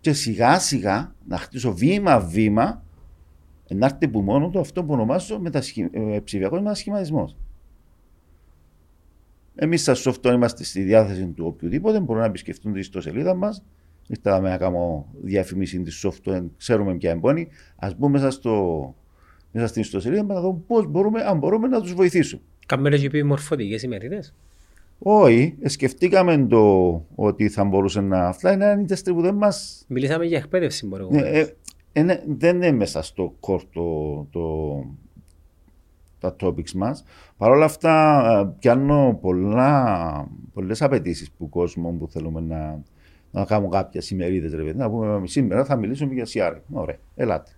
[0.00, 2.82] και σιγά σιγά να χτίσω βήμα-βήμα
[3.68, 5.88] να έρθει που μόνο το αυτό που ονομάζω μετασχη...
[5.92, 7.36] Ε, ψηφιακός μετασχηματισμός.
[9.54, 12.00] Εμείς στα software είμαστε στη διάθεση του οποιοδήποτε.
[12.00, 13.64] Μπορούν να επισκεφτούν τη ιστοσελίδα μας.
[14.06, 17.48] Ήρθαμε να κάνουμε διαφημίση της software, ξέρουμε ποια εμπόνη.
[17.76, 18.94] Α μπούμε μέσα, στο,
[19.52, 22.42] μέσα στην ιστοσελίδα να δούμε πώς μπορούμε, αν μπορούμε να τους βοηθήσουμε.
[22.66, 24.22] Κάμερες και πει μορφωτικές ημερίδε.
[25.02, 28.26] Όχι, σκεφτήκαμε το ότι θα μπορούσε να.
[28.26, 29.84] Αυτά είναι ένα που δεν μας.
[29.88, 31.54] Μιλήσαμε για εκπαίδευση, μπορεί ναι, ε,
[31.92, 34.84] ε, δεν είναι μέσα στο κόρτο το,
[36.18, 37.04] τα topics μας.
[37.36, 42.82] Παρ' όλα αυτά ε, πιάνω πολλά, πολλές απαιτήσεις που κόσμο που θέλουμε να,
[43.30, 44.52] να κάνουμε κάποια ημερίδες.
[44.52, 46.60] Ρε, να πούμε σήμερα θα μιλήσουμε για CR.
[46.72, 47.50] Ωραία, ελάτε.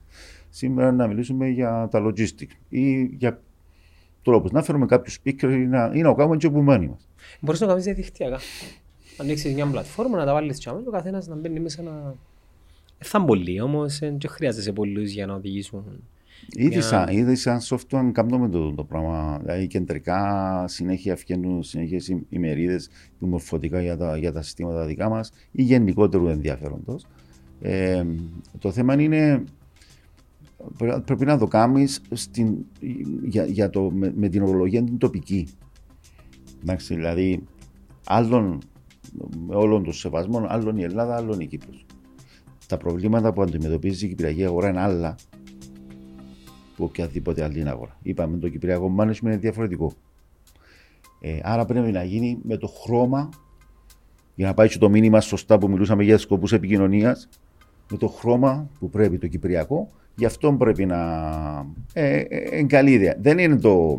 [0.48, 3.40] Σήμερα να μιλήσουμε για τα logistics ή για
[4.23, 4.51] τρόπους.
[4.51, 7.09] Να φέρουμε κάποιους speaker ή να, ή να κάνουμε και μόνοι μας.
[7.40, 8.39] Μπορείς να κάνεις διαδικτυακά.
[9.16, 12.15] Ανοίξει μια πλατφόρμα, να τα βάλεις τσάμε και ο καθένας να μπαίνει μέσα να.
[12.99, 15.85] Θα πολύ όμως, δεν χρειάζεται πολλούς για να οδηγήσουν
[16.49, 19.39] Ήδη, σαν, ήδη σαν software κάνουμε το, το πράγμα.
[19.43, 22.81] Δηλαδή κεντρικά συνέχεια βγαίνουν συνέχεια ημερίδε
[23.19, 27.07] μορφωτικά για τα, για τα συστήματα δικά μας ή γενικότερου ενδιαφέροντος.
[27.61, 28.05] Ε,
[28.59, 29.44] το θέμα είναι
[31.05, 32.03] πρέπει να το κάνεις
[33.23, 35.49] για, για το, με, με, την ορολογία την τοπική.
[36.63, 37.45] Εντάξει, δηλαδή,
[38.07, 38.59] άλλων,
[39.47, 41.87] με όλων των σεβασμών, άλλων η Ελλάδα, άλλων η Κύπρος.
[42.67, 45.17] Τα προβλήματα που αντιμετωπίζει η Κυπριακή αγορά είναι άλλα
[46.83, 47.97] από οποιαδήποτε άλλη αγορά.
[48.03, 49.93] Είπαμε το κυπριακό management είναι διαφορετικό.
[51.21, 53.29] Ε, άρα πρέπει να γίνει με το χρώμα
[54.35, 57.29] για να πάει και το μήνυμα σωστά που μιλούσαμε για σκοπούς επικοινωνίας,
[57.91, 59.89] με το χρώμα που πρέπει το κυπριακό.
[60.15, 60.99] Γι' αυτό πρέπει να.
[61.93, 63.15] Ε, ε, ε καλή ιδέα.
[63.21, 63.99] Δεν είναι το.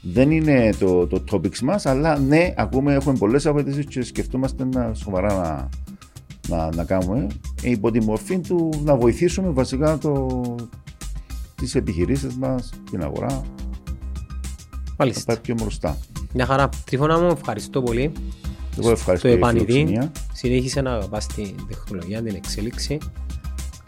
[0.00, 4.94] δεν είναι το, το topics μας, αλλά ναι, ακούμε, έχουμε πολλές απαιτήσεις και σκεφτόμαστε να,
[4.94, 5.68] σοβαρά να,
[6.56, 7.26] να, να κάνουμε
[7.62, 10.44] υπό τη μορφή του να βοηθήσουμε βασικά το,
[11.54, 13.42] τις επιχειρήσεις μας, την αγορά
[14.96, 15.20] Μάλιστα.
[15.26, 15.98] να πάει πιο μπροστά.
[16.34, 16.68] Μια χαρά.
[16.84, 18.12] Τρίφωνα μου, ευχαριστώ πολύ.
[18.78, 19.72] Εγώ ευχαριστώ Το για τη επανειδή.
[19.72, 20.12] φιλοξενία.
[20.32, 22.98] Συνέχισε να αγαπάς την τεχνολογία, την εξέλιξη.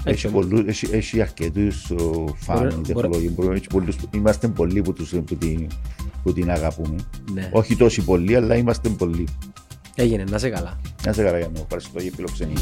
[0.05, 0.47] Έχει, όμως.
[0.47, 3.31] πολλούς, έχει, έχει αρκετούς ο, φαν Μπορεί- η μπορεί- τεχνολογία.
[3.37, 5.67] Μπορεί- έχει πολλούς, είμαστε πολλοί που, τους, που, την,
[6.23, 6.97] που την αγαπούμε.
[7.33, 7.51] Ναι.
[7.53, 9.27] Όχι τόσοι πολλοί, αλλά είμαστε πολλοί.
[9.95, 10.81] Έγινε, να σε καλά.
[11.07, 11.61] Να σε καλά για μένα.
[11.63, 12.57] Ευχαριστώ για τη φιλοξενία.